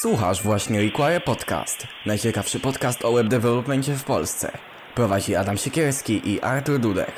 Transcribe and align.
Słuchasz 0.00 0.42
właśnie 0.42 0.80
Require 0.80 1.20
Podcast. 1.20 1.86
Najciekawszy 2.06 2.60
podcast 2.60 3.04
o 3.04 3.12
web 3.12 3.28
developmentie 3.28 3.94
w 3.94 4.04
Polsce. 4.04 4.52
Prowadzi 4.94 5.36
Adam 5.36 5.56
Siekierski 5.56 6.30
i 6.30 6.40
Artur 6.40 6.80
Dudek. 6.80 7.12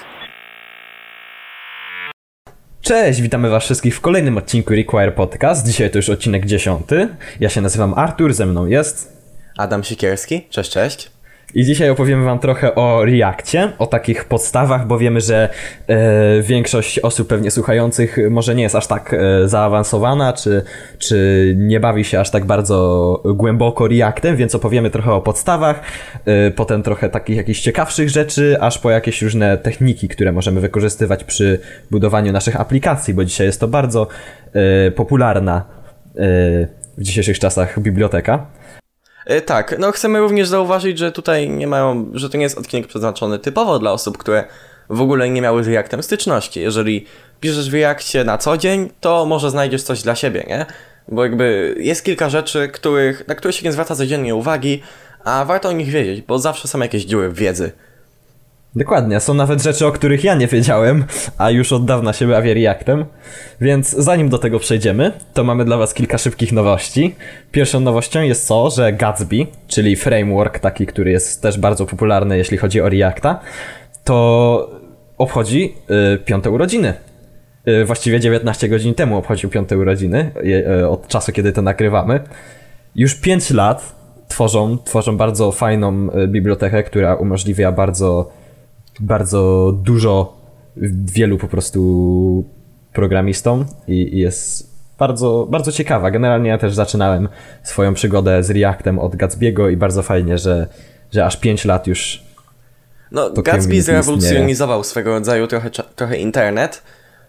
Cześć, 2.80 3.20
witamy 3.20 3.50
was 3.50 3.64
wszystkich 3.64 3.96
w 3.96 4.00
kolejnym 4.00 4.38
odcinku 4.38 4.74
Require 4.74 5.12
Podcast. 5.12 5.66
Dzisiaj 5.66 5.90
to 5.90 5.98
już 5.98 6.08
odcinek 6.08 6.46
dziesiąty. 6.46 7.08
Ja 7.40 7.48
się 7.48 7.60
nazywam 7.60 7.94
Artur, 7.94 8.34
ze 8.34 8.46
mną 8.46 8.66
jest... 8.66 9.22
Adam 9.56 9.84
Siekierski, 9.84 10.46
cześć, 10.50 10.70
cześć. 10.70 11.10
I 11.54 11.64
dzisiaj 11.64 11.90
opowiemy 11.90 12.24
wam 12.24 12.38
trochę 12.38 12.74
o 12.74 13.04
Reakcie, 13.04 13.72
o 13.78 13.86
takich 13.86 14.24
podstawach, 14.24 14.86
bo 14.86 14.98
wiemy, 14.98 15.20
że 15.20 15.48
e, 15.86 16.42
większość 16.42 16.98
osób 16.98 17.28
pewnie 17.28 17.50
słuchających 17.50 18.18
może 18.30 18.54
nie 18.54 18.62
jest 18.62 18.74
aż 18.74 18.86
tak 18.86 19.14
e, 19.14 19.48
zaawansowana, 19.48 20.32
czy, 20.32 20.62
czy 20.98 21.54
nie 21.56 21.80
bawi 21.80 22.04
się 22.04 22.20
aż 22.20 22.30
tak 22.30 22.44
bardzo 22.44 23.22
głęboko 23.24 23.88
Reactem, 23.88 24.36
więc 24.36 24.54
opowiemy 24.54 24.90
trochę 24.90 25.12
o 25.12 25.20
podstawach, 25.20 25.82
e, 26.24 26.50
potem 26.50 26.82
trochę 26.82 27.08
takich 27.08 27.36
jakichś 27.36 27.60
ciekawszych 27.60 28.08
rzeczy, 28.08 28.56
aż 28.60 28.78
po 28.78 28.90
jakieś 28.90 29.22
różne 29.22 29.58
techniki, 29.58 30.08
które 30.08 30.32
możemy 30.32 30.60
wykorzystywać 30.60 31.24
przy 31.24 31.60
budowaniu 31.90 32.32
naszych 32.32 32.60
aplikacji, 32.60 33.14
bo 33.14 33.24
dzisiaj 33.24 33.46
jest 33.46 33.60
to 33.60 33.68
bardzo 33.68 34.06
e, 34.52 34.90
popularna 34.90 35.64
e, 36.06 36.20
w 36.98 37.02
dzisiejszych 37.02 37.38
czasach 37.38 37.80
biblioteka. 37.80 38.57
E, 39.26 39.40
tak, 39.40 39.78
no 39.78 39.92
chcemy 39.92 40.20
również 40.20 40.48
zauważyć, 40.48 40.98
że 40.98 41.12
tutaj 41.12 41.50
nie 41.50 41.66
mają, 41.66 42.10
że 42.14 42.30
to 42.30 42.36
nie 42.36 42.42
jest 42.42 42.58
odcinek 42.58 42.86
przeznaczony 42.86 43.38
typowo 43.38 43.78
dla 43.78 43.92
osób, 43.92 44.18
które 44.18 44.44
w 44.90 45.00
ogóle 45.00 45.30
nie 45.30 45.42
miały 45.42 45.64
z 45.64 45.68
Reactem 45.68 46.02
styczności. 46.02 46.60
Jeżeli 46.60 47.06
piszesz 47.40 47.70
w 47.70 47.74
Reakcie 47.74 48.24
na 48.24 48.38
co 48.38 48.56
dzień, 48.56 48.90
to 49.00 49.26
może 49.26 49.50
znajdziesz 49.50 49.82
coś 49.82 50.02
dla 50.02 50.14
siebie, 50.14 50.44
nie? 50.48 50.66
Bo 51.08 51.24
jakby 51.24 51.74
jest 51.78 52.04
kilka 52.04 52.28
rzeczy, 52.28 52.68
których, 52.68 53.28
na 53.28 53.34
które 53.34 53.52
się 53.52 53.64
nie 53.64 53.72
zwraca 53.72 53.96
codziennie 53.96 54.34
uwagi, 54.34 54.82
a 55.24 55.44
warto 55.44 55.68
o 55.68 55.72
nich 55.72 55.88
wiedzieć, 55.88 56.22
bo 56.22 56.38
zawsze 56.38 56.68
są 56.68 56.78
jakieś 56.80 57.04
dziury 57.04 57.28
w 57.28 57.34
wiedzy. 57.34 57.72
Dokładnie, 58.76 59.20
są 59.20 59.34
nawet 59.34 59.62
rzeczy, 59.62 59.86
o 59.86 59.92
których 59.92 60.24
ja 60.24 60.34
nie 60.34 60.46
wiedziałem, 60.46 61.04
a 61.38 61.50
już 61.50 61.72
od 61.72 61.84
dawna 61.84 62.12
się 62.12 62.26
bawię 62.26 62.54
Reactem. 62.54 63.04
Więc 63.60 63.90
zanim 63.90 64.28
do 64.28 64.38
tego 64.38 64.58
przejdziemy, 64.58 65.12
to 65.34 65.44
mamy 65.44 65.64
dla 65.64 65.76
was 65.76 65.94
kilka 65.94 66.18
szybkich 66.18 66.52
nowości. 66.52 67.14
Pierwszą 67.52 67.80
nowością 67.80 68.22
jest 68.22 68.48
to, 68.48 68.70
że 68.70 68.92
Gatsby, 68.92 69.46
czyli 69.68 69.96
framework 69.96 70.58
taki, 70.58 70.86
który 70.86 71.10
jest 71.10 71.42
też 71.42 71.58
bardzo 71.58 71.86
popularny 71.86 72.38
jeśli 72.38 72.58
chodzi 72.58 72.80
o 72.80 72.88
Reacta, 72.88 73.40
to 74.04 74.70
obchodzi 75.18 75.74
y, 76.14 76.18
piąte 76.18 76.50
urodziny. 76.50 76.94
Y, 77.68 77.84
właściwie 77.84 78.20
19 78.20 78.68
godzin 78.68 78.94
temu 78.94 79.16
obchodził 79.16 79.50
piąte 79.50 79.78
urodziny, 79.78 80.30
y, 80.80 80.88
od 80.88 81.08
czasu 81.08 81.32
kiedy 81.32 81.52
to 81.52 81.62
nagrywamy. 81.62 82.20
Już 82.94 83.14
5 83.14 83.50
lat 83.50 83.94
tworzą, 84.28 84.78
tworzą 84.84 85.16
bardzo 85.16 85.52
fajną 85.52 86.08
y, 86.24 86.28
bibliotekę, 86.28 86.82
która 86.82 87.14
umożliwia 87.14 87.72
bardzo 87.72 88.37
bardzo 89.00 89.72
dużo 89.82 90.38
wielu 91.04 91.38
po 91.38 91.48
prostu 91.48 92.44
programistom 92.92 93.64
i, 93.88 94.14
i 94.14 94.18
jest 94.18 94.68
bardzo, 94.98 95.46
bardzo 95.50 95.72
ciekawa. 95.72 96.10
Generalnie 96.10 96.50
ja 96.50 96.58
też 96.58 96.74
zaczynałem 96.74 97.28
swoją 97.62 97.94
przygodę 97.94 98.42
z 98.42 98.50
Reactem 98.50 98.98
od 98.98 99.16
Gatsby'ego 99.16 99.72
i 99.72 99.76
bardzo 99.76 100.02
fajnie, 100.02 100.38
że, 100.38 100.66
że 101.12 101.26
aż 101.26 101.36
5 101.36 101.64
lat 101.64 101.86
już 101.86 102.22
No, 103.12 103.30
Gatsby 103.30 103.82
zrewolucjonizował 103.82 104.84
swego 104.84 105.10
rodzaju 105.10 105.46
trochę, 105.46 105.70
trochę 105.70 106.16
internet, 106.16 106.82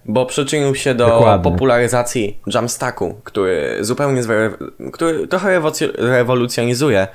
bo 0.05 0.25
przyczynił 0.25 0.75
się 0.75 0.95
do 0.95 1.07
Dokładnie. 1.07 1.51
popularyzacji 1.51 2.39
Jamstacku, 2.53 3.15
który 3.23 3.77
zupełnie 3.81 4.23
zre... 4.23 4.51
który 4.93 5.27
trochę 5.27 5.61
rewolucjonizuje 5.97 7.07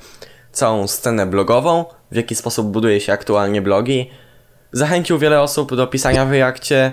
całą 0.52 0.86
scenę 0.86 1.26
blogową, 1.26 1.84
w 2.10 2.16
jaki 2.16 2.34
sposób 2.34 2.66
buduje 2.66 3.00
się 3.00 3.12
aktualnie 3.12 3.62
blogi. 3.62 4.10
Zachęcił 4.74 5.18
wiele 5.18 5.40
osób 5.40 5.74
do 5.74 5.86
pisania 5.86 6.26
w 6.26 6.30
Reakcie. 6.32 6.92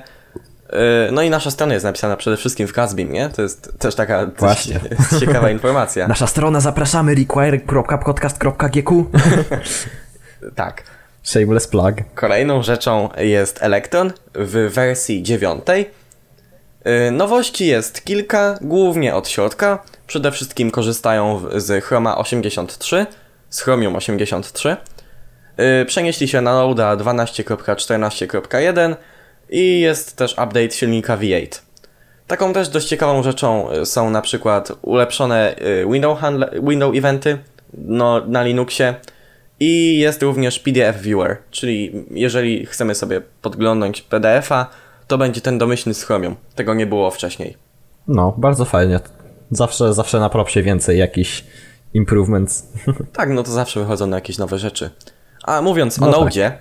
No 1.11 1.21
i 1.21 1.29
nasza 1.29 1.51
strona 1.51 1.73
jest 1.73 1.85
napisana 1.85 2.15
przede 2.17 2.37
wszystkim 2.37 2.67
w 2.67 2.71
Gatsbym, 2.71 3.13
nie? 3.13 3.29
To 3.29 3.41
jest 3.41 3.79
też 3.79 3.95
taka 3.95 4.25
Właśnie. 4.37 4.79
ciekawa 5.19 5.49
informacja. 5.49 6.07
Nasza 6.07 6.27
strona 6.27 6.59
zapraszamy 6.59 7.15
require.podcast.gq 7.15 9.05
Tak. 10.55 10.83
Shameless 11.23 11.67
plug. 11.67 11.95
Kolejną 12.15 12.63
rzeczą 12.63 13.09
jest 13.17 13.63
Electron 13.63 14.13
w 14.35 14.71
wersji 14.73 15.23
9. 15.23 15.63
Nowości 17.11 17.67
jest 17.67 18.05
kilka, 18.05 18.57
głównie 18.61 19.15
od 19.15 19.29
środka. 19.29 19.83
Przede 20.07 20.31
wszystkim 20.31 20.71
korzystają 20.71 21.41
z 21.55 21.83
Chroma 21.83 22.17
83, 22.17 23.05
z 23.49 23.61
Chromium 23.61 23.95
83. 23.95 24.77
Przenieśli 25.87 26.27
się 26.27 26.41
na 26.41 26.53
Node'a 26.53 26.97
12.14.1 26.97 28.95
i 29.49 29.79
jest 29.79 30.17
też 30.17 30.31
update 30.31 30.71
silnika 30.71 31.17
V8. 31.17 31.61
Taką 32.27 32.53
też 32.53 32.69
dość 32.69 32.87
ciekawą 32.87 33.23
rzeczą 33.23 33.67
są 33.85 34.09
na 34.09 34.21
przykład 34.21 34.71
ulepszone 34.81 35.55
window, 35.91 36.19
handle, 36.19 36.49
window 36.63 36.95
eventy 36.95 37.37
no, 37.73 38.25
na 38.27 38.43
Linuxie 38.43 38.95
i 39.59 39.99
jest 39.99 40.23
również 40.23 40.59
PDF 40.59 41.01
Viewer, 41.01 41.37
czyli 41.51 42.05
jeżeli 42.11 42.65
chcemy 42.65 42.95
sobie 42.95 43.21
podglądnąć 43.41 44.01
PDF-a, 44.01 44.67
to 45.07 45.17
będzie 45.17 45.41
ten 45.41 45.57
domyślny 45.57 45.93
z 45.93 46.03
Chromium. 46.03 46.35
Tego 46.55 46.73
nie 46.73 46.85
było 46.85 47.11
wcześniej. 47.11 47.57
No, 48.07 48.33
bardzo 48.37 48.65
fajnie. 48.65 48.99
Zawsze, 49.51 49.93
zawsze 49.93 50.19
na 50.19 50.29
propsie 50.29 50.63
więcej 50.63 50.99
jakichś 50.99 51.43
improvements. 51.93 52.67
Tak, 53.13 53.29
no 53.29 53.43
to 53.43 53.51
zawsze 53.51 53.79
wychodzą 53.79 54.07
na 54.07 54.17
jakieś 54.17 54.37
nowe 54.37 54.57
rzeczy. 54.57 54.89
A 55.43 55.61
mówiąc 55.61 55.99
no 55.99 56.07
o 56.07 56.11
tak. 56.11 56.35
Node, 56.35 56.51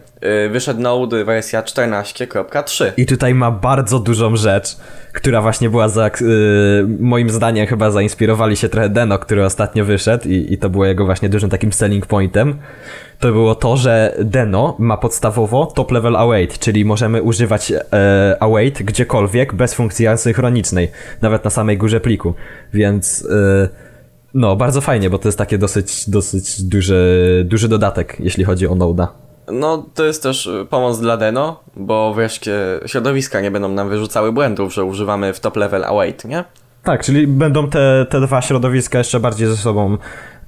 wyszedł 0.51 0.81
Node 0.81 1.25
wersja 1.25 1.63
14.3. 1.63 2.85
I 2.97 3.07
tutaj 3.07 3.35
ma 3.35 3.51
bardzo 3.51 3.99
dużą 3.99 4.37
rzecz, 4.37 4.77
która 5.13 5.43
właśnie 5.43 5.71
była 5.71 5.89
za, 5.89 6.11
yy, 6.21 6.89
moim 7.01 7.31
zdaniem 7.31 7.67
chyba 7.67 7.91
zainspirowali 7.91 8.57
się 8.57 8.69
trochę 8.69 8.89
Deno, 8.89 9.19
który 9.19 9.45
ostatnio 9.45 9.85
wyszedł 9.85 10.29
i, 10.29 10.47
i 10.53 10.59
to 10.59 10.71
było 10.71 10.87
jego 10.87 11.05
właśnie 11.05 11.29
dużym 11.29 11.51
takim 11.51 11.73
selling 11.73 12.07
pointem. 12.07 12.59
To 13.21 13.33
było 13.33 13.55
to, 13.55 13.77
że 13.77 14.15
Deno 14.19 14.77
ma 14.79 14.97
podstawowo 14.97 15.67
top 15.67 15.91
level 15.91 16.17
await, 16.17 16.59
czyli 16.59 16.85
możemy 16.85 17.23
używać 17.23 17.73
e, 17.73 18.37
await 18.41 18.83
gdziekolwiek 18.83 19.55
bez 19.55 19.75
funkcji 19.75 20.07
asynchronicznej, 20.07 20.91
nawet 21.23 21.45
na 21.45 21.51
samej 21.51 21.79
górze 21.79 22.01
pliku. 22.01 22.35
Więc 22.75 23.27
e, 23.31 23.90
no, 24.35 24.57
bardzo 24.57 24.81
fajnie, 24.81 25.11
bo 25.11 25.19
to 25.19 25.29
jest 25.29 25.39
takie 25.39 25.59
dosyć, 25.59 26.11
dosyć 26.11 26.63
duży, 26.63 27.45
duży 27.49 27.69
dodatek, 27.69 28.17
jeśli 28.21 28.45
chodzi 28.45 28.67
o 28.67 28.75
Node'a. 28.75 29.07
No, 29.53 29.87
to 29.95 30.05
jest 30.05 30.23
też 30.23 30.51
pomoc 30.71 31.01
dla 31.01 31.17
Deno, 31.17 31.61
bo 31.77 32.15
wreszcie 32.15 32.57
środowiska 32.87 33.41
nie 33.41 33.51
będą 33.51 33.69
nam 33.69 33.89
wyrzucały 33.89 34.33
błędów, 34.33 34.75
że 34.75 34.85
używamy 34.85 35.33
w 35.33 35.41
top 35.41 35.57
level 35.57 35.85
await, 35.85 36.25
nie? 36.25 36.45
Tak, 36.83 37.05
czyli 37.05 37.27
będą 37.27 37.71
te, 37.71 38.07
te 38.11 38.21
dwa 38.21 38.43
środowiska 38.43 38.99
jeszcze 38.99 39.21
bardziej 39.21 39.49
ze 39.49 39.57
sobą 39.57 39.97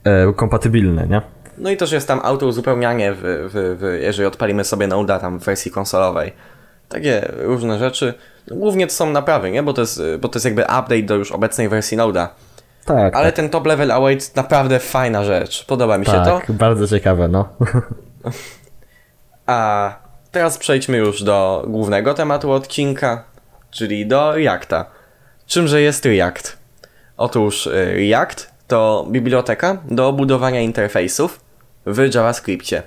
e, 0.04 0.32
kompatybilne, 0.32 1.06
nie? 1.06 1.22
No 1.58 1.70
i 1.70 1.76
też 1.76 1.92
jest 1.92 2.08
tam 2.08 2.20
auto 2.22 2.46
uzupełnianie, 2.46 3.12
w, 3.12 3.18
w, 3.22 3.78
w, 3.80 4.02
jeżeli 4.02 4.26
odpalimy 4.26 4.64
sobie 4.64 4.88
Node'a 4.88 5.20
tam 5.20 5.38
w 5.38 5.44
wersji 5.44 5.70
konsolowej. 5.70 6.32
Takie 6.88 7.32
różne 7.38 7.78
rzeczy. 7.78 8.14
No, 8.50 8.56
głównie 8.56 8.86
to 8.86 8.92
są 8.92 9.10
naprawy, 9.10 9.50
nie? 9.50 9.62
Bo 9.62 9.72
to, 9.72 9.80
jest, 9.80 10.02
bo 10.20 10.28
to 10.28 10.36
jest 10.36 10.44
jakby 10.44 10.62
update 10.62 11.02
do 11.02 11.14
już 11.14 11.32
obecnej 11.32 11.68
wersji 11.68 11.98
Node'a. 11.98 12.28
Tak. 12.84 13.16
Ale 13.16 13.26
tak. 13.26 13.34
ten 13.34 13.48
top 13.50 13.66
level 13.66 13.90
await 13.90 14.36
naprawdę 14.36 14.78
fajna 14.78 15.24
rzecz. 15.24 15.64
Podoba 15.64 15.98
mi 15.98 16.06
się 16.06 16.12
tak, 16.12 16.24
to. 16.24 16.38
Tak, 16.38 16.52
bardzo 16.52 16.88
ciekawe, 16.88 17.28
no. 17.28 17.48
A 19.46 19.90
teraz 20.30 20.58
przejdźmy 20.58 20.96
już 20.96 21.22
do 21.22 21.64
głównego 21.66 22.14
tematu 22.14 22.52
odcinka, 22.52 23.24
czyli 23.70 24.06
do 24.06 24.32
Reacta. 24.32 24.84
Czymże 25.46 25.80
jest 25.80 26.04
React? 26.04 26.58
Otóż 27.16 27.68
React 27.94 28.52
to 28.66 29.06
biblioteka 29.10 29.76
do 29.90 30.12
budowania 30.12 30.60
interfejsów 30.60 31.40
w 31.86 32.14
JavaScriptie. 32.14 32.82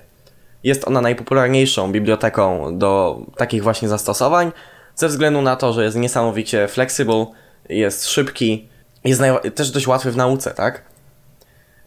Jest 0.63 0.88
ona 0.88 1.01
najpopularniejszą 1.01 1.91
biblioteką 1.91 2.77
do 2.77 3.19
takich 3.38 3.63
właśnie 3.63 3.88
zastosowań, 3.88 4.51
ze 4.95 5.07
względu 5.07 5.41
na 5.41 5.56
to, 5.56 5.74
że 5.74 5.83
jest 5.83 5.98
niesamowicie 5.98 6.68
flexible, 6.68 7.25
jest 7.69 8.07
szybki, 8.07 8.69
jest 9.06 9.22
też 9.56 9.72
dość 9.72 9.88
łatwy 9.88 10.12
w 10.12 10.18
nauce, 10.18 10.52
tak? 10.52 10.81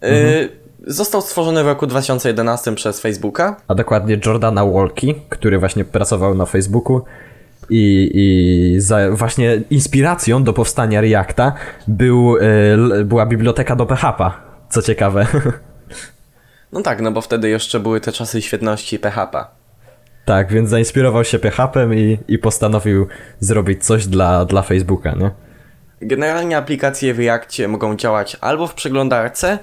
Mhm. 0.01 0.27
Y 0.27 0.69
został 0.87 1.21
stworzony 1.23 1.65
w 1.65 1.67
roku 1.67 1.87
2011 1.87 2.75
przez 2.75 3.01
Facebooka. 3.01 3.57
A 3.69 3.75
dokładnie 3.75 4.19
Jordana 4.27 4.67
Walki, 4.67 5.15
który 5.29 5.59
właśnie 5.59 5.85
pracował 5.85 6.35
na 6.35 6.47
Facebooku 6.47 7.01
i, 7.71 8.11
i 8.15 8.81
za 8.81 9.11
właśnie 9.11 9.63
inspiracją 9.71 10.45
do 10.45 10.53
powstania 10.53 11.01
Reacta 11.01 11.53
był, 11.89 12.37
y, 12.37 13.05
była 13.05 13.27
biblioteka 13.27 13.77
do 13.77 13.87
PHP, 13.87 14.31
co 14.71 14.83
ciekawe. 14.83 15.27
No 16.73 16.83
tak, 16.83 17.01
no 17.01 17.13
bo 17.13 17.21
wtedy 17.21 17.49
jeszcze 17.49 17.81
były 17.81 18.01
te 18.01 18.13
czasy 18.13 18.43
świetności 18.43 18.99
PHP. 18.99 19.45
Tak, 20.25 20.53
więc 20.53 20.71
zainspirował 20.71 21.25
się 21.25 21.39
PHP 21.39 21.89
i, 21.97 22.19
i 22.29 22.39
postanowił 22.39 23.07
zrobić 23.41 23.85
coś 23.85 24.07
dla, 24.07 24.45
dla 24.45 24.63
Facebooka, 24.63 25.13
nie? 25.13 25.31
Generalnie 26.01 26.57
aplikacje 26.57 27.15
w 27.15 27.19
Reakcie 27.19 27.69
mogą 27.69 27.97
działać 27.97 28.37
albo 28.41 28.67
w 28.67 28.75
przeglądarce 28.75 29.59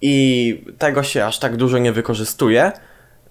i 0.00 0.64
tego 0.78 1.02
się 1.02 1.24
aż 1.24 1.38
tak 1.38 1.56
dużo 1.56 1.78
nie 1.78 1.92
wykorzystuje, 1.92 2.72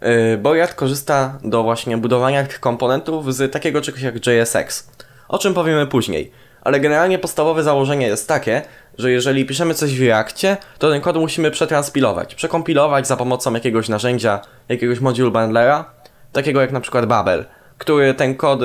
yy, 0.02 0.38
bo 0.38 0.54
React 0.54 0.74
korzysta 0.74 1.40
do 1.44 1.64
właśnie 1.64 1.98
budowania 1.98 2.44
tych 2.44 2.60
komponentów 2.60 3.36
z 3.36 3.54
takiego 3.54 3.82
czegoś 3.82 4.02
jak 4.02 4.28
JSX, 4.28 4.90
o 5.28 5.38
czym 5.38 5.54
powiemy 5.54 5.88
później. 5.88 6.32
Ale 6.62 6.80
generalnie 6.80 7.20
podstawowe 7.20 7.64
założenie 7.64 8.08
jest 8.08 8.28
takie, 8.28 8.62
że 8.98 9.12
jeżeli 9.12 9.46
piszemy 9.46 9.74
coś 9.74 10.00
w 10.00 10.02
Reakcie, 10.02 10.58
to 10.80 10.92
ten 10.92 11.02
kod 11.02 11.16
musimy 11.16 11.52
przetranspilować, 11.52 12.36
przekompilować 12.36 13.08
za 13.08 13.18
pomocą 13.18 13.54
jakiegoś 13.54 13.90
narzędzia, 13.90 14.42
jakiegoś 14.70 15.00
module 15.00 15.32
bundlera, 15.32 15.86
takiego 16.32 16.62
jak 16.62 16.72
na 16.72 16.80
przykład 16.82 17.06
Babel, 17.06 17.46
który 17.78 18.14
ten 18.14 18.36
kod 18.36 18.60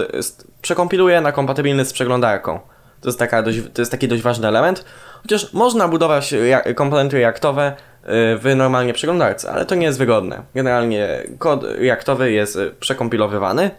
przekompiluje 0.63 1.21
na 1.21 1.33
kompatybilny 1.33 1.85
z 1.85 1.93
przeglądarką. 1.93 2.61
To 3.01 3.09
jest, 3.09 3.19
taka 3.19 3.43
dość, 3.43 3.59
to 3.75 3.83
jest 3.83 3.91
taki 3.91 4.09
dość 4.09 4.23
ważny 4.23 4.49
element, 4.49 4.85
chociaż 5.23 5.53
można 5.53 5.89
budować 5.89 6.35
komponenty 6.75 7.19
reaktowe 7.19 7.73
y, 7.73 8.07
w 8.39 8.53
normalnie 8.57 8.93
przeglądarce, 8.93 9.51
ale 9.51 9.67
to 9.67 9.75
nie 9.75 9.87
jest 9.87 9.99
wygodne. 9.99 10.43
Generalnie 10.55 11.23
kod 11.39 11.65
reaktowy 11.65 12.33
jest 12.33 12.57
y, 12.57 12.71
przekompilowywany. 12.81 13.71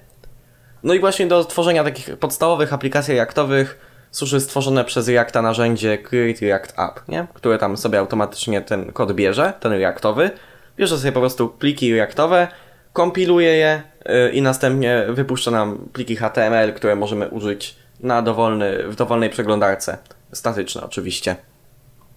No 0.84 0.94
i 0.94 1.00
właśnie 1.00 1.28
do 1.28 1.46
tworzenia 1.46 1.84
takich 1.84 2.18
podstawowych 2.18 2.74
aplikacji 2.74 3.14
reaktowych 3.14 3.92
służy 4.12 4.40
stworzone 4.40 4.86
przez 4.86 5.08
Reacta 5.08 5.42
narzędzie 5.42 5.98
Create 5.98 6.46
React 6.46 6.80
App, 6.80 7.08
nie? 7.08 7.28
które 7.34 7.58
tam 7.58 7.78
sobie 7.78 8.00
automatycznie 8.00 8.62
ten 8.62 8.92
kod 8.92 9.14
bierze, 9.14 9.54
ten 9.60 9.72
reaktowy, 9.72 10.32
bierze 10.78 10.98
sobie 10.98 11.12
po 11.12 11.20
prostu 11.20 11.50
pliki 11.50 11.94
reaktowe, 11.94 12.48
kompiluje 12.94 13.52
je 13.52 13.82
yy, 14.06 14.32
i 14.32 14.42
następnie 14.42 15.06
wypuszcza 15.10 15.52
nam 15.52 15.90
pliki 15.94 16.16
HTML, 16.16 16.74
które 16.74 16.96
możemy 16.96 17.30
użyć 17.30 17.81
na 18.04 18.22
dowolny, 18.22 18.88
w 18.88 18.96
dowolnej 18.96 19.30
przeglądarce. 19.30 19.98
Statyczne 20.34 20.82
oczywiście. 20.82 21.36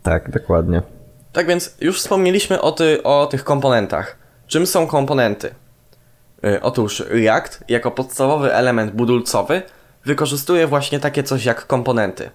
Tak, 0.03 0.31
dokładnie. 0.31 0.83
Tak 1.33 1.47
więc 1.47 1.77
już 1.81 1.99
wspomnieliśmy 1.99 2.61
o, 2.61 2.73
ty, 2.73 3.03
o 3.03 3.27
tych 3.27 3.45
komponentach. 3.45 4.17
Czym 4.47 4.67
są 4.67 4.87
komponenty? 4.87 5.55
Yy, 6.43 6.61
otóż 6.63 7.01
React 7.09 7.65
jako 7.69 7.91
podstawowy 7.91 8.55
element 8.55 8.93
budulcowy 8.93 9.63
wykorzystuje 10.05 10.67
właśnie 10.67 11.01
takie 11.01 11.23
coś 11.23 11.45
jak 11.45 11.67
komponenty. 11.67 12.31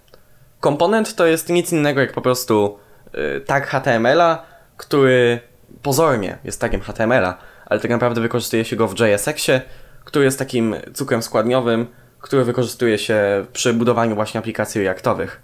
Komponent 0.59 1.15
to 1.15 1.25
jest 1.25 1.49
nic 1.49 1.71
innego 1.71 2.01
jak 2.01 2.13
po 2.13 2.21
prostu 2.21 2.77
yy, 3.13 3.41
tag 3.41 3.67
HTML-a, 3.67 4.43
który 4.77 5.39
pozornie 5.81 6.37
jest 6.43 6.61
tagiem 6.61 6.81
HTML-a, 6.81 7.37
ale 7.65 7.79
tak 7.79 7.91
naprawdę 7.91 8.21
wykorzystuje 8.21 8.65
się 8.65 8.75
go 8.75 8.87
w 8.87 8.99
JSX-ie, 8.99 9.61
który 10.03 10.25
jest 10.25 10.39
takim 10.39 10.75
cukrem 10.93 11.23
składniowym, 11.23 11.87
który 12.21 12.43
wykorzystuje 12.43 12.97
się 12.97 13.45
przy 13.53 13.73
budowaniu 13.73 14.15
właśnie 14.15 14.39
aplikacji 14.39 14.83
reaktowych. 14.83 15.41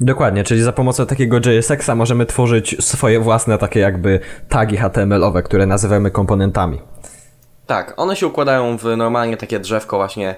Dokładnie, 0.00 0.44
czyli 0.44 0.62
za 0.62 0.72
pomocą 0.72 1.06
takiego 1.06 1.38
JSX-a 1.38 1.94
możemy 1.94 2.26
tworzyć 2.26 2.84
swoje 2.84 3.20
własne 3.20 3.58
takie 3.58 3.80
jakby 3.80 4.20
tagi 4.48 4.76
HTML-owe, 4.76 5.42
które 5.42 5.66
nazywamy 5.66 6.10
komponentami. 6.10 6.80
Tak, 7.66 7.94
one 7.96 8.16
się 8.16 8.26
układają 8.26 8.78
w 8.78 8.84
normalnie 8.96 9.36
takie 9.36 9.60
drzewko 9.60 9.96
właśnie 9.96 10.34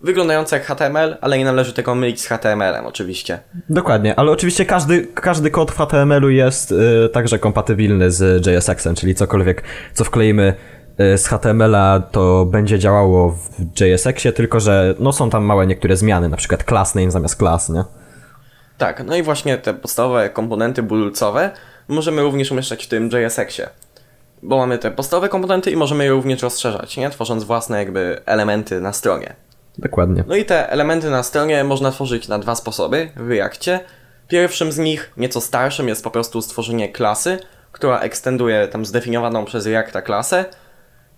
wyglądające 0.00 0.56
jak 0.56 0.66
HTML, 0.66 1.16
ale 1.20 1.38
nie 1.38 1.44
należy 1.44 1.72
tego 1.72 1.94
mylić 1.94 2.20
z 2.20 2.26
HTML-em 2.26 2.86
oczywiście. 2.86 3.38
Dokładnie, 3.68 4.18
ale 4.18 4.30
oczywiście 4.30 4.64
każdy, 4.64 5.06
każdy 5.14 5.50
kod 5.50 5.70
w 5.70 5.76
HTML-u 5.76 6.30
jest 6.30 6.72
y, 6.72 7.08
także 7.12 7.38
kompatybilny 7.38 8.10
z 8.10 8.46
JSX-em, 8.46 8.94
czyli 8.94 9.14
cokolwiek, 9.14 9.62
co 9.94 10.04
wkleimy 10.04 10.54
z 11.16 11.26
HTML-a 11.26 12.00
to 12.00 12.44
będzie 12.44 12.78
działało 12.78 13.30
w 13.30 13.80
JSX-ie, 13.80 14.32
tylko 14.32 14.60
że 14.60 14.94
no, 14.98 15.12
są 15.12 15.30
tam 15.30 15.44
małe 15.44 15.66
niektóre 15.66 15.96
zmiany, 15.96 16.28
na 16.28 16.36
przykład 16.36 16.64
class 16.64 16.94
name 16.94 17.10
zamiast 17.10 17.36
class, 17.36 17.68
nie? 17.68 17.84
Tak, 18.78 19.04
no 19.06 19.16
i 19.16 19.22
właśnie 19.22 19.58
te 19.58 19.74
podstawowe 19.74 20.30
komponenty 20.30 20.82
budulcowe 20.82 21.50
możemy 21.88 22.22
również 22.22 22.52
umieszczać 22.52 22.84
w 22.84 22.88
tym 22.88 23.10
JSX-ie. 23.12 23.68
Bo 24.42 24.56
mamy 24.56 24.78
te 24.78 24.90
podstawowe 24.90 25.28
komponenty 25.28 25.70
i 25.70 25.76
możemy 25.76 26.04
je 26.04 26.10
również 26.10 26.42
rozszerzać, 26.42 26.96
nie? 26.96 27.10
Tworząc 27.10 27.44
własne 27.44 27.78
jakby 27.78 28.20
elementy 28.26 28.80
na 28.80 28.92
stronie. 28.92 29.34
Dokładnie. 29.78 30.24
No 30.26 30.36
i 30.36 30.44
te 30.44 30.70
elementy 30.70 31.10
na 31.10 31.22
stronie 31.22 31.64
można 31.64 31.90
tworzyć 31.90 32.28
na 32.28 32.38
dwa 32.38 32.54
sposoby 32.54 33.10
w 33.16 33.30
Reakcie. 33.30 33.80
Pierwszym 34.28 34.72
z 34.72 34.78
nich, 34.78 35.12
nieco 35.16 35.40
starszym, 35.40 35.88
jest 35.88 36.04
po 36.04 36.10
prostu 36.10 36.42
stworzenie 36.42 36.88
klasy, 36.88 37.38
która 37.72 38.00
ekstenduje 38.00 38.68
tam 38.68 38.86
zdefiniowaną 38.86 39.44
przez 39.44 39.66
Reacta 39.66 40.02
klasę. 40.02 40.44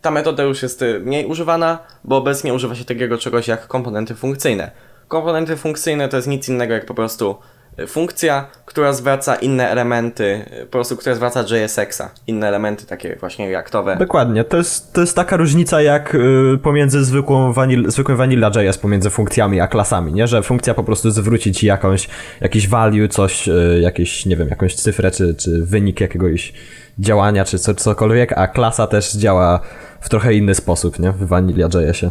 Ta 0.02 0.10
metoda 0.10 0.42
już 0.42 0.62
jest 0.62 0.82
y, 0.82 1.00
mniej 1.00 1.26
używana, 1.26 1.78
bo 2.04 2.16
obecnie 2.16 2.54
używa 2.54 2.74
się 2.74 2.84
takiego 2.84 3.18
czegoś 3.18 3.48
jak 3.48 3.66
komponenty 3.66 4.14
funkcyjne. 4.14 4.70
Komponenty 5.08 5.56
funkcyjne 5.56 6.08
to 6.08 6.16
jest 6.16 6.28
nic 6.28 6.48
innego 6.48 6.74
jak 6.74 6.86
po 6.86 6.94
prostu 6.94 7.36
Y, 7.78 7.86
funkcja, 7.86 8.46
która 8.64 8.92
zwraca 8.92 9.34
inne 9.34 9.70
elementy, 9.70 10.44
y, 10.62 10.66
po 10.66 10.72
prostu 10.72 10.96
która 10.96 11.14
zwraca 11.14 11.44
JSX-a, 11.50 12.10
inne 12.26 12.48
elementy 12.48 12.86
takie 12.86 13.16
właśnie 13.20 13.48
reaktowe. 13.48 13.96
Dokładnie, 13.96 14.44
to 14.44 14.56
jest, 14.56 14.92
to 14.92 15.00
jest 15.00 15.16
taka 15.16 15.36
różnica 15.36 15.82
jak 15.82 16.14
y, 16.14 16.58
pomiędzy 16.62 17.04
zwykłą 17.04 17.52
vanil, 17.52 17.90
zwykłym 17.90 18.16
Vanilla.js, 18.16 18.78
pomiędzy 18.78 19.10
funkcjami 19.10 19.60
a 19.60 19.66
klasami, 19.66 20.12
nie? 20.12 20.26
Że 20.26 20.42
funkcja 20.42 20.74
po 20.74 20.84
prostu 20.84 21.10
zwróci 21.10 21.52
ci 21.52 21.66
jakąś, 21.66 22.08
jakiś 22.40 22.68
value, 22.68 23.08
coś, 23.08 23.48
y, 23.48 23.80
jakieś, 23.82 24.26
nie 24.26 24.36
wiem, 24.36 24.48
jakąś 24.48 24.74
cyfrę, 24.74 25.10
czy, 25.10 25.34
czy 25.34 25.62
wynik 25.66 26.00
jakiegoś 26.00 26.52
działania, 26.98 27.44
czy 27.44 27.58
co, 27.58 27.74
cokolwiek, 27.74 28.32
a 28.38 28.48
klasa 28.48 28.86
też 28.86 29.12
działa 29.12 29.60
w 30.00 30.08
trochę 30.08 30.34
inny 30.34 30.54
sposób, 30.54 30.98
nie? 30.98 31.12
W 31.12 31.26
Vanilla.jsie. 31.26 32.10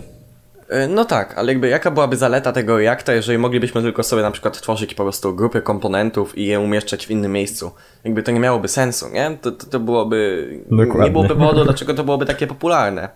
E, 0.71 0.87
no 0.87 1.05
tak, 1.05 1.37
ale 1.37 1.51
jakby 1.51 1.69
jaka 1.69 1.91
byłaby 1.91 2.17
zaleta 2.17 2.51
tego 2.51 2.77
Reacta, 2.77 3.13
jeżeli 3.13 3.37
moglibyśmy 3.37 3.81
tylko 3.81 4.03
sobie 4.03 4.21
na 4.21 4.31
przykład 4.31 4.61
tworzyć 4.61 4.93
po 4.93 5.03
prostu 5.03 5.35
grupy 5.35 5.61
komponentów 5.61 6.37
i 6.37 6.45
je 6.45 6.59
umieszczać 6.59 7.07
w 7.07 7.11
innym 7.11 7.31
miejscu? 7.31 7.71
Jakby 8.03 8.23
to 8.23 8.31
nie 8.31 8.39
miałoby 8.39 8.67
sensu, 8.67 9.09
nie? 9.09 9.37
To, 9.41 9.51
to, 9.51 9.65
to 9.65 9.79
byłoby... 9.79 10.47
Dokładnie. 10.71 11.03
Nie 11.03 11.11
byłoby 11.11 11.35
powodu, 11.35 11.63
dlaczego 11.63 11.93
to 11.93 12.03
byłoby 12.03 12.25
takie 12.25 12.47
popularne. 12.47 13.09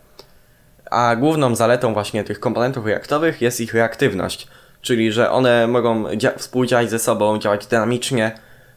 A 0.91 1.15
główną 1.15 1.55
zaletą 1.55 1.93
właśnie 1.93 2.23
tych 2.23 2.39
komponentów 2.39 2.85
reaktowych 2.85 3.41
jest 3.41 3.61
ich 3.61 3.73
reaktywność, 3.73 4.47
czyli 4.81 5.11
że 5.11 5.31
one 5.31 5.67
mogą 5.67 6.03
współdziałać 6.37 6.89
ze 6.89 6.99
sobą, 6.99 7.39
działać 7.39 7.67
dynamicznie. 7.67 8.31